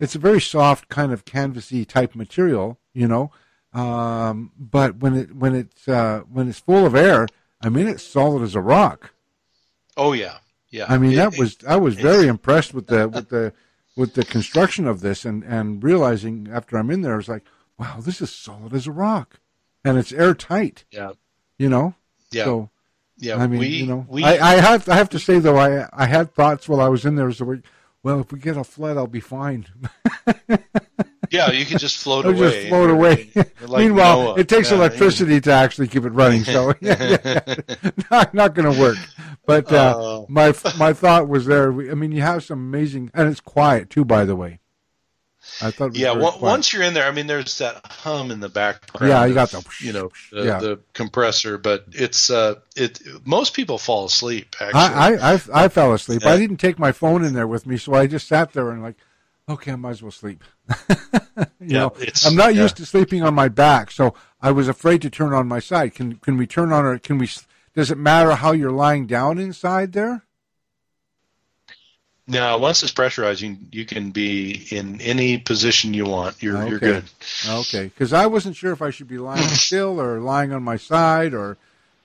it's 0.00 0.14
a 0.14 0.18
very 0.18 0.40
soft 0.40 0.88
kind 0.88 1.12
of 1.12 1.26
canvasy 1.26 1.86
type 1.86 2.14
material, 2.14 2.78
you 2.94 3.06
know. 3.06 3.30
Um, 3.74 4.50
but 4.58 4.96
when 4.96 5.14
it 5.14 5.36
when 5.36 5.54
it's 5.54 5.86
uh, 5.86 6.20
when 6.20 6.48
it's 6.48 6.58
full 6.58 6.86
of 6.86 6.94
air, 6.94 7.26
I 7.60 7.68
mean, 7.68 7.86
it's 7.86 8.02
solid 8.02 8.42
as 8.42 8.54
a 8.54 8.62
rock. 8.62 9.12
Oh 9.98 10.14
yeah, 10.14 10.38
yeah. 10.70 10.86
I 10.88 10.96
mean, 10.96 11.12
it, 11.12 11.16
that 11.16 11.36
was 11.36 11.58
I 11.68 11.76
was 11.76 11.96
very 11.96 12.26
impressed 12.26 12.72
with 12.72 12.86
the 12.86 13.06
with 13.10 13.28
the 13.28 13.52
with 13.94 14.14
the 14.14 14.24
construction 14.24 14.88
of 14.88 15.02
this, 15.02 15.26
and 15.26 15.44
and 15.44 15.84
realizing 15.84 16.48
after 16.50 16.78
I'm 16.78 16.90
in 16.90 17.02
there, 17.02 17.12
I 17.12 17.18
was 17.18 17.28
like, 17.28 17.44
wow, 17.78 17.98
this 18.00 18.22
is 18.22 18.32
solid 18.32 18.72
as 18.72 18.86
a 18.86 18.92
rock, 18.92 19.38
and 19.84 19.98
it's 19.98 20.12
airtight. 20.12 20.86
Yeah. 20.90 21.12
You 21.58 21.68
know. 21.68 21.94
Yeah. 22.30 22.44
So. 22.44 22.70
Yeah, 23.22 23.36
I 23.36 23.46
mean, 23.46 23.60
we, 23.60 23.68
you 23.68 23.86
know, 23.86 24.04
we, 24.08 24.24
I, 24.24 24.54
I 24.54 24.56
have 24.56 24.88
I 24.88 24.96
have 24.96 25.08
to 25.10 25.18
say 25.20 25.38
though, 25.38 25.56
I 25.56 25.88
I 25.92 26.06
had 26.06 26.34
thoughts 26.34 26.68
while 26.68 26.80
I 26.80 26.88
was 26.88 27.04
in 27.04 27.14
there. 27.14 27.30
So, 27.30 27.56
well, 28.02 28.18
if 28.18 28.32
we 28.32 28.40
get 28.40 28.56
a 28.56 28.64
flood, 28.64 28.96
I'll 28.96 29.06
be 29.06 29.20
fine. 29.20 29.64
yeah, 31.30 31.52
you 31.52 31.64
can 31.64 31.78
just 31.78 31.98
float 31.98 32.26
away. 32.26 32.36
Just 32.36 32.68
float 32.68 32.90
away. 32.90 33.30
Like 33.60 33.84
Meanwhile, 33.84 34.22
Noah. 34.24 34.38
it 34.40 34.48
takes 34.48 34.72
yeah, 34.72 34.78
electricity 34.78 35.40
to 35.40 35.52
actually 35.52 35.86
keep 35.86 36.04
it 36.04 36.10
running, 36.10 36.42
so 36.42 36.74
yeah, 36.80 37.18
yeah, 37.24 37.90
not 38.10 38.34
not 38.34 38.54
going 38.56 38.74
to 38.74 38.80
work. 38.80 38.98
But 39.46 39.72
uh, 39.72 40.22
uh, 40.22 40.26
my 40.28 40.52
my 40.76 40.92
thought 40.92 41.28
was 41.28 41.46
there. 41.46 41.70
I 41.70 41.94
mean, 41.94 42.10
you 42.10 42.22
have 42.22 42.42
some 42.42 42.58
amazing, 42.58 43.12
and 43.14 43.30
it's 43.30 43.40
quiet 43.40 43.88
too. 43.88 44.04
By 44.04 44.24
the 44.24 44.34
way, 44.34 44.58
I 45.60 45.70
thought. 45.70 45.94
yeah, 45.96 46.12
once 46.12 46.72
you're 46.72 46.82
in 46.82 46.94
there, 46.94 47.06
I 47.06 47.10
mean, 47.10 47.26
there's 47.26 47.58
that 47.58 47.80
hum 47.84 48.30
in 48.30 48.40
the 48.40 48.48
background. 48.48 49.10
Yeah, 49.10 49.24
you 49.24 49.34
got 49.34 49.50
the 49.50 49.64
you 49.80 49.92
know 49.92 50.10
the, 50.32 50.44
yeah. 50.44 50.58
the 50.58 50.80
compressor, 50.92 51.58
but 51.58 51.84
it's 51.92 52.30
uh 52.30 52.56
it. 52.76 53.00
Most 53.24 53.54
people 53.54 53.78
fall 53.78 54.06
asleep. 54.06 54.54
Actually, 54.60 54.80
I 54.80 55.10
I, 55.10 55.32
I, 55.34 55.40
I 55.64 55.68
fell 55.68 55.92
asleep. 55.92 56.22
Yeah. 56.24 56.30
I 56.30 56.36
didn't 56.36 56.58
take 56.58 56.78
my 56.78 56.92
phone 56.92 57.24
in 57.24 57.34
there 57.34 57.46
with 57.46 57.66
me, 57.66 57.76
so 57.76 57.94
I 57.94 58.06
just 58.06 58.28
sat 58.28 58.52
there 58.52 58.70
and 58.70 58.82
like 58.82 58.96
okay, 59.48 59.72
I 59.72 59.76
might 59.76 59.90
as 59.90 60.02
well 60.02 60.10
sleep. 60.10 60.42
you 60.88 61.46
yeah, 61.60 61.78
know, 61.78 61.96
I'm 62.26 62.36
not 62.36 62.54
used 62.54 62.76
to 62.76 62.86
sleeping 62.86 63.22
on 63.22 63.34
my 63.34 63.48
back, 63.48 63.90
so 63.90 64.14
I 64.40 64.52
was 64.52 64.68
afraid 64.68 65.02
to 65.02 65.10
turn 65.10 65.32
on 65.32 65.48
my 65.48 65.58
side. 65.58 65.94
Can 65.94 66.16
can 66.16 66.36
we 66.36 66.46
turn 66.46 66.72
on 66.72 66.84
or 66.84 66.98
can 66.98 67.18
we? 67.18 67.28
Does 67.74 67.90
it 67.90 67.98
matter 67.98 68.32
how 68.32 68.52
you're 68.52 68.72
lying 68.72 69.06
down 69.06 69.38
inside 69.38 69.92
there? 69.92 70.24
No, 72.28 72.56
once 72.58 72.82
it's 72.82 72.92
pressurized, 72.92 73.40
you, 73.40 73.56
you 73.72 73.84
can 73.84 74.10
be 74.10 74.66
in 74.70 75.00
any 75.00 75.38
position 75.38 75.92
you 75.92 76.04
want. 76.04 76.40
You're 76.40 76.56
okay. 76.56 76.68
you're 76.68 76.78
good. 76.78 77.04
Okay, 77.48 77.84
because 77.84 78.12
I 78.12 78.26
wasn't 78.26 78.54
sure 78.54 78.72
if 78.72 78.80
I 78.80 78.90
should 78.90 79.08
be 79.08 79.18
lying 79.18 79.42
still 79.48 80.00
or 80.00 80.20
lying 80.20 80.52
on 80.52 80.62
my 80.62 80.76
side 80.76 81.34
or, 81.34 81.56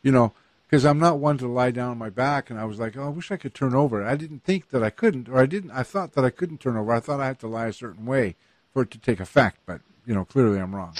you 0.01 0.11
know, 0.11 0.33
because 0.67 0.85
I'm 0.85 0.99
not 0.99 1.19
one 1.19 1.37
to 1.37 1.47
lie 1.47 1.71
down 1.71 1.91
on 1.91 1.97
my 1.97 2.09
back. 2.09 2.49
And 2.49 2.59
I 2.59 2.65
was 2.65 2.79
like, 2.79 2.97
oh, 2.97 3.05
I 3.05 3.09
wish 3.09 3.31
I 3.31 3.37
could 3.37 3.53
turn 3.53 3.75
over. 3.75 4.03
I 4.03 4.15
didn't 4.15 4.43
think 4.43 4.69
that 4.69 4.83
I 4.83 4.89
couldn't, 4.89 5.29
or 5.29 5.39
I 5.39 5.45
didn't. 5.45 5.71
I 5.71 5.83
thought 5.83 6.13
that 6.13 6.25
I 6.25 6.29
couldn't 6.31 6.59
turn 6.59 6.75
over. 6.75 6.91
I 6.91 6.99
thought 6.99 7.19
I 7.19 7.27
had 7.27 7.39
to 7.39 7.47
lie 7.47 7.67
a 7.67 7.73
certain 7.73 8.05
way 8.05 8.35
for 8.73 8.81
it 8.81 8.91
to 8.91 8.97
take 8.97 9.19
effect. 9.19 9.59
But 9.65 9.81
you 10.05 10.15
know, 10.15 10.25
clearly 10.25 10.59
I'm 10.59 10.75
wrong. 10.75 10.95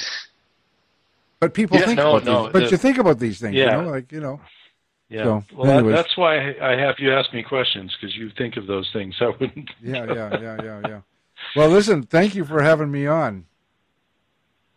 But 1.39 1.53
people 1.53 1.77
yeah, 1.77 1.85
think 1.85 1.97
no, 1.97 2.17
about 2.17 2.25
no, 2.25 2.43
these. 2.43 2.53
But 2.53 2.71
you 2.71 2.77
think 2.77 2.97
about 2.97 3.19
these 3.19 3.39
things, 3.39 3.55
yeah. 3.55 3.77
you 3.77 3.83
know, 3.83 3.89
like 3.89 4.11
you 4.11 4.19
know. 4.19 4.39
Yeah. 5.09 5.23
So, 5.23 5.43
well, 5.55 5.83
that, 5.83 5.89
that's 5.89 6.17
why 6.17 6.55
I 6.61 6.77
have 6.77 6.95
you 6.99 7.13
ask 7.13 7.33
me 7.33 7.43
questions 7.43 7.95
because 7.99 8.15
you 8.15 8.29
think 8.37 8.57
of 8.57 8.67
those 8.67 8.89
things. 8.91 9.15
I 9.21 9.27
wouldn't. 9.27 9.69
yeah, 9.81 10.05
yeah, 10.05 10.39
yeah, 10.39 10.57
yeah, 10.63 10.81
yeah. 10.87 11.01
Well, 11.55 11.69
listen, 11.69 12.03
thank 12.03 12.35
you 12.35 12.45
for 12.45 12.61
having 12.61 12.91
me 12.91 13.07
on. 13.07 13.45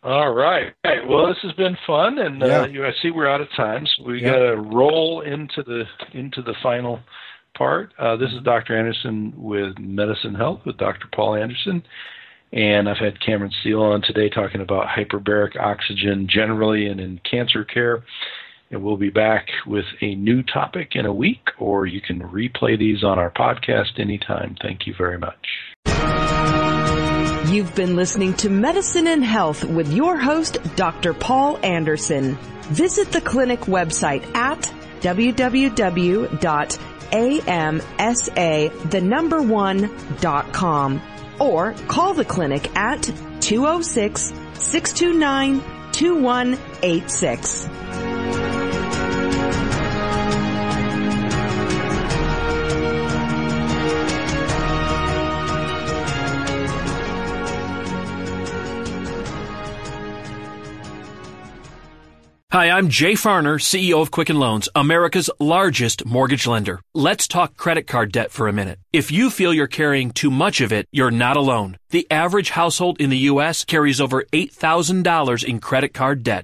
All 0.03 0.33
right. 0.33 0.73
Well, 1.07 1.27
this 1.27 1.37
has 1.43 1.51
been 1.53 1.77
fun, 1.85 2.17
and 2.17 2.41
uh, 2.41 2.45
yeah. 2.47 2.61
uh, 2.61 2.67
you, 2.67 2.85
I 2.85 2.91
see 3.01 3.11
we're 3.11 3.27
out 3.27 3.41
of 3.41 3.49
time, 3.55 3.85
so 3.85 4.03
we 4.05 4.21
yeah. 4.21 4.31
got 4.31 4.39
to 4.39 4.55
roll 4.55 5.21
into 5.21 5.61
the 5.61 5.83
into 6.13 6.41
the 6.41 6.55
final 6.63 6.99
part. 7.55 7.93
Uh, 7.99 8.15
this 8.15 8.31
is 8.31 8.41
Dr. 8.43 8.75
Anderson 8.75 9.33
with 9.37 9.77
Medicine 9.77 10.33
Health 10.33 10.61
with 10.65 10.77
Dr. 10.77 11.07
Paul 11.13 11.35
Anderson, 11.35 11.83
and 12.51 12.89
I've 12.89 12.97
had 12.97 13.19
Cameron 13.23 13.51
Steele 13.61 13.83
on 13.83 14.01
today 14.01 14.27
talking 14.27 14.61
about 14.61 14.87
hyperbaric 14.87 15.55
oxygen 15.59 16.27
generally 16.27 16.87
and 16.87 16.99
in 16.99 17.19
cancer 17.29 17.63
care. 17.63 18.03
And 18.71 18.83
we'll 18.83 18.97
be 18.97 19.09
back 19.09 19.47
with 19.67 19.85
a 20.01 20.15
new 20.15 20.43
topic 20.43 20.91
in 20.95 21.05
a 21.05 21.13
week, 21.13 21.49
or 21.59 21.85
you 21.85 21.99
can 21.99 22.21
replay 22.21 22.79
these 22.79 23.03
on 23.03 23.19
our 23.19 23.29
podcast 23.29 23.99
anytime. 23.99 24.55
Thank 24.61 24.87
you 24.87 24.93
very 24.97 25.17
much. 25.17 25.45
You've 27.51 27.75
been 27.75 27.97
listening 27.97 28.33
to 28.35 28.49
Medicine 28.49 29.07
and 29.07 29.25
Health 29.25 29.65
with 29.65 29.91
your 29.91 30.15
host, 30.15 30.57
Dr. 30.77 31.13
Paul 31.13 31.59
Anderson. 31.63 32.37
Visit 32.69 33.11
the 33.11 33.19
clinic 33.19 33.59
website 33.61 34.23
at 34.35 34.71
www.amsa, 35.01 36.29
the 38.89 39.01
number 39.01 39.41
one.com 39.41 41.01
or 41.39 41.73
call 41.87 42.13
the 42.13 42.23
clinic 42.23 42.77
at 42.77 43.01
206 43.41 44.31
629 44.53 45.61
2186. 45.91 48.60
Hi, 62.51 62.69
I'm 62.69 62.89
Jay 62.89 63.13
Farner, 63.13 63.61
CEO 63.61 64.01
of 64.01 64.11
Quicken 64.11 64.37
Loans, 64.37 64.67
America's 64.75 65.29
largest 65.39 66.05
mortgage 66.05 66.45
lender. 66.45 66.81
Let's 66.93 67.25
talk 67.25 67.55
credit 67.55 67.87
card 67.87 68.11
debt 68.11 68.29
for 68.29 68.49
a 68.49 68.51
minute. 68.51 68.77
If 68.91 69.09
you 69.09 69.29
feel 69.29 69.53
you're 69.53 69.67
carrying 69.67 70.11
too 70.11 70.29
much 70.29 70.59
of 70.59 70.73
it, 70.73 70.85
you're 70.91 71.11
not 71.11 71.37
alone. 71.37 71.77
The 71.91 72.05
average 72.11 72.49
household 72.49 72.99
in 72.99 73.09
the 73.09 73.25
U.S. 73.31 73.63
carries 73.63 74.01
over 74.01 74.25
$8,000 74.33 75.45
in 75.45 75.59
credit 75.61 75.93
card 75.93 76.23
debt. 76.23 76.43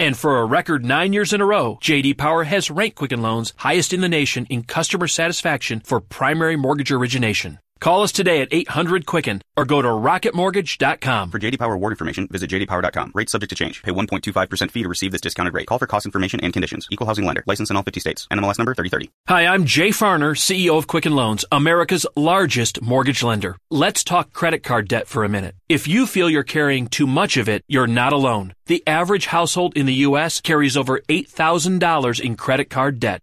And 0.00 0.16
for 0.16 0.38
a 0.38 0.44
record 0.44 0.84
nine 0.84 1.12
years 1.12 1.32
in 1.32 1.40
a 1.40 1.46
row, 1.46 1.78
JD 1.82 2.18
Power 2.18 2.44
has 2.44 2.70
ranked 2.70 2.96
Quicken 2.96 3.20
Loans 3.20 3.52
highest 3.56 3.92
in 3.92 4.00
the 4.00 4.08
nation 4.08 4.46
in 4.48 4.62
customer 4.62 5.08
satisfaction 5.08 5.80
for 5.80 6.00
primary 6.00 6.54
mortgage 6.54 6.92
origination. 6.92 7.58
Call 7.80 8.02
us 8.02 8.12
today 8.12 8.40
at 8.42 8.48
800 8.50 9.06
Quicken 9.06 9.42
or 9.56 9.64
go 9.64 9.80
to 9.80 9.88
rocketmortgage.com. 9.88 11.30
For 11.30 11.38
JD 11.38 11.58
Power 11.58 11.74
award 11.74 11.92
information, 11.92 12.26
visit 12.28 12.50
jdpower.com. 12.50 13.12
Rates 13.14 13.32
subject 13.32 13.50
to 13.50 13.56
change. 13.56 13.82
Pay 13.82 13.92
1.25% 13.92 14.70
fee 14.70 14.82
to 14.82 14.88
receive 14.88 15.12
this 15.12 15.20
discounted 15.20 15.54
rate. 15.54 15.66
Call 15.66 15.78
for 15.78 15.86
cost 15.86 16.06
information 16.06 16.40
and 16.40 16.52
conditions. 16.52 16.88
Equal 16.90 17.06
housing 17.06 17.24
lender. 17.24 17.44
License 17.46 17.70
in 17.70 17.76
all 17.76 17.82
50 17.82 18.00
states. 18.00 18.26
NMLS 18.32 18.58
number 18.58 18.74
3030. 18.74 19.10
Hi, 19.28 19.46
I'm 19.46 19.64
Jay 19.64 19.90
Farner, 19.90 20.36
CEO 20.36 20.76
of 20.76 20.86
Quicken 20.86 21.14
Loans, 21.14 21.44
America's 21.52 22.06
largest 22.16 22.82
mortgage 22.82 23.22
lender. 23.22 23.56
Let's 23.70 24.02
talk 24.04 24.32
credit 24.32 24.62
card 24.62 24.88
debt 24.88 25.06
for 25.06 25.24
a 25.24 25.28
minute. 25.28 25.54
If 25.68 25.86
you 25.86 26.06
feel 26.06 26.30
you're 26.30 26.42
carrying 26.42 26.88
too 26.88 27.06
much 27.06 27.36
of 27.36 27.48
it, 27.48 27.62
you're 27.68 27.86
not 27.86 28.12
alone. 28.12 28.54
The 28.66 28.82
average 28.86 29.26
household 29.26 29.76
in 29.76 29.86
the 29.86 29.94
U.S. 29.94 30.40
carries 30.40 30.76
over 30.76 31.00
$8,000 31.08 32.20
in 32.20 32.36
credit 32.36 32.70
card 32.70 33.00
debt. 33.00 33.22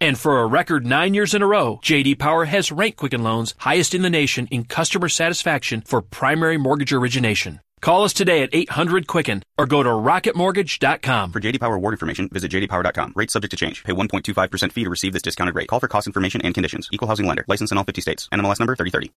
And 0.00 0.18
for 0.18 0.40
a 0.40 0.46
record 0.46 0.86
nine 0.86 1.12
years 1.12 1.34
in 1.34 1.42
a 1.42 1.46
row, 1.46 1.78
JD 1.82 2.18
Power 2.18 2.46
has 2.46 2.72
ranked 2.72 2.96
Quicken 2.96 3.22
Loans 3.22 3.54
highest 3.58 3.94
in 3.94 4.00
the 4.00 4.08
nation 4.08 4.46
in 4.50 4.64
customer 4.64 5.10
satisfaction 5.10 5.82
for 5.82 6.00
primary 6.00 6.56
mortgage 6.56 6.92
origination. 6.92 7.60
Call 7.82 8.04
us 8.04 8.12
today 8.12 8.42
at 8.42 8.50
800 8.52 9.06
Quicken 9.06 9.42
or 9.58 9.66
go 9.66 9.82
to 9.82 9.88
rocketmortgage.com. 9.90 11.32
For 11.32 11.40
JD 11.40 11.60
Power 11.60 11.74
award 11.74 11.94
information, 11.94 12.28
visit 12.30 12.50
jdpower.com. 12.50 13.12
Rates 13.16 13.32
subject 13.32 13.50
to 13.50 13.56
change. 13.56 13.84
Pay 13.84 13.92
1.25% 13.92 14.72
fee 14.72 14.84
to 14.84 14.90
receive 14.90 15.12
this 15.12 15.22
discounted 15.22 15.54
rate. 15.54 15.68
Call 15.68 15.80
for 15.80 15.88
cost 15.88 16.06
information 16.06 16.40
and 16.42 16.54
conditions. 16.54 16.88
Equal 16.92 17.08
housing 17.08 17.26
lender. 17.26 17.44
License 17.48 17.72
in 17.72 17.78
all 17.78 17.84
50 17.84 18.00
states. 18.00 18.28
NMLS 18.32 18.60
number 18.60 18.76
3030. 18.76 19.08